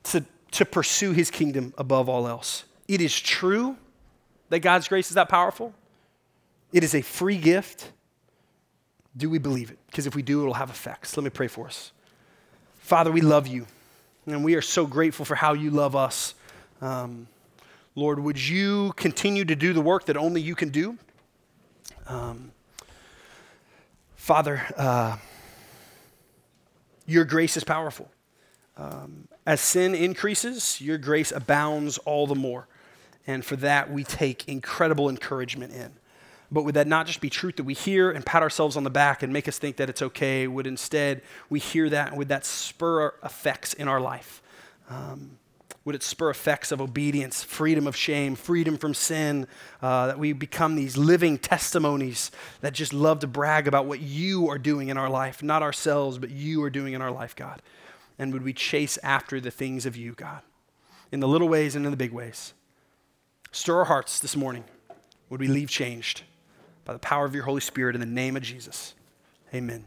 to, 0.04 0.24
to 0.52 0.66
pursue 0.66 1.12
his 1.12 1.30
kingdom 1.30 1.74
above 1.78 2.08
all 2.10 2.28
else. 2.28 2.64
It 2.88 3.02
is 3.02 3.18
true 3.18 3.78
that 4.50 4.60
God's 4.60 4.88
grace 4.88 5.10
is 5.10 5.16
that 5.16 5.30
powerful. 5.30 5.74
It 6.72 6.84
is 6.84 6.96
a 6.96 7.02
free 7.02 7.38
gift. 7.38 7.92
Do 9.16 9.30
we 9.30 9.38
believe 9.38 9.70
it? 9.70 9.80
Because 9.88 10.08
if 10.08 10.16
we 10.16 10.22
do, 10.22 10.42
it'll 10.42 10.54
have 10.54 10.70
effects. 10.70 11.16
Let 11.18 11.24
me 11.24 11.30
pray 11.30 11.48
for 11.48 11.68
us. 11.68 11.92
Father, 12.80 13.12
we 13.12 13.22
love 13.22 13.48
you, 13.48 13.66
and 14.26 14.44
we 14.44 14.56
are 14.56 14.62
so 14.62 14.86
grateful 14.86 15.24
for 15.24 15.36
how 15.36 15.54
you 15.54 15.70
love 15.70 15.96
us. 15.96 16.34
Um, 16.82 17.28
Lord, 17.96 18.20
would 18.20 18.40
you 18.40 18.94
continue 18.96 19.46
to 19.46 19.56
do 19.56 19.72
the 19.72 19.82
work 19.82 20.06
that 20.06 20.18
only 20.18 20.42
you 20.42 20.56
can 20.56 20.70
do? 20.70 20.98
Um, 22.08 22.52
Father, 24.16 24.62
uh, 24.78 25.18
your 27.06 27.26
grace 27.26 27.56
is 27.58 27.64
powerful. 27.64 28.10
Um, 28.78 29.28
as 29.46 29.62
sin 29.62 29.94
increases, 29.94 30.82
your 30.82 30.98
grace 30.98 31.32
abounds 31.32 31.98
all 32.00 32.26
the 32.26 32.36
more. 32.36 32.68
And 33.28 33.46
for 33.46 33.56
that, 33.58 33.92
we 33.92 34.04
take 34.04 34.48
incredible 34.48 35.10
encouragement 35.10 35.74
in. 35.74 35.94
But 36.52 36.64
would 36.64 36.76
that 36.76 36.88
not 36.88 37.08
just 37.08 37.22
be 37.22 37.30
truth 37.30 37.58
that 37.58 37.64
we 37.64 37.74
hear 37.74 38.12
and 38.12 38.26
pat 38.26 38.42
ourselves 38.42 38.76
on 38.76 38.84
the 38.84 38.90
back 38.90 39.24
and 39.24 39.32
make 39.34 39.48
us 39.48 39.58
think 39.58 39.78
that 39.78 39.90
it's 39.90 40.02
okay? 40.02 40.48
Would 40.48 40.68
instead 40.68 41.22
we 41.50 41.60
hear 41.60 41.90
that 41.90 42.10
and 42.10 42.18
would 42.18 42.30
that 42.30 42.46
spur 42.46 43.14
effects 43.24 43.74
in 43.74 43.88
our 43.88 44.00
life? 44.00 44.42
Um, 44.90 45.38
would 45.86 45.96
it 45.96 46.04
spur 46.04 46.30
effects 46.30 46.72
of 46.72 46.80
obedience, 46.80 47.44
freedom 47.44 47.88
of 47.88 47.96
shame, 47.96 48.36
freedom 48.36 48.78
from 48.78 48.94
sin, 48.94 49.48
uh, 49.82 50.08
that 50.08 50.18
we 50.18 50.32
become 50.32 50.76
these 50.76 50.96
living 50.96 51.38
testimonies 51.38 52.32
that 52.62 52.74
just 52.74 52.94
love 52.94 53.20
to 53.20 53.28
brag 53.28 53.68
about 53.68 53.86
what 53.86 54.00
you 54.00 54.50
are 54.50 54.58
doing 54.58 54.88
in 54.88 54.98
our 54.98 55.10
life, 55.10 55.44
not 55.44 55.62
ourselves, 55.62 56.18
but 56.18 56.30
you 56.30 56.64
are 56.64 56.70
doing 56.70 56.94
in 56.94 57.02
our 57.02 57.12
life, 57.12 57.36
God? 57.36 57.62
And 58.18 58.32
would 58.32 58.44
we 58.44 58.54
chase 58.54 58.98
after 59.04 59.42
the 59.42 59.52
things 59.52 59.86
of 59.86 59.98
you, 59.98 60.14
God, 60.14 60.42
in 61.12 61.20
the 61.20 61.28
little 61.28 61.50
ways 61.50 61.76
and 61.76 61.86
in 61.86 61.92
the 61.92 61.98
big 61.98 62.14
ways? 62.14 62.54
Stir 63.52 63.80
our 63.80 63.86
hearts 63.86 64.20
this 64.20 64.36
morning. 64.36 64.64
Would 65.30 65.42
we 65.42 65.48
leave 65.48 65.70
changed 65.70 66.24
by 66.86 66.94
the 66.94 67.00
power 67.00 67.26
of 67.26 67.36
your 67.36 67.44
Holy 67.44 67.62
Spirit 67.62 67.96
in 67.96 68.00
the 68.00 68.08
name 68.08 68.38
of 68.38 68.44
Jesus? 68.44 68.94
Amen. 69.54 69.86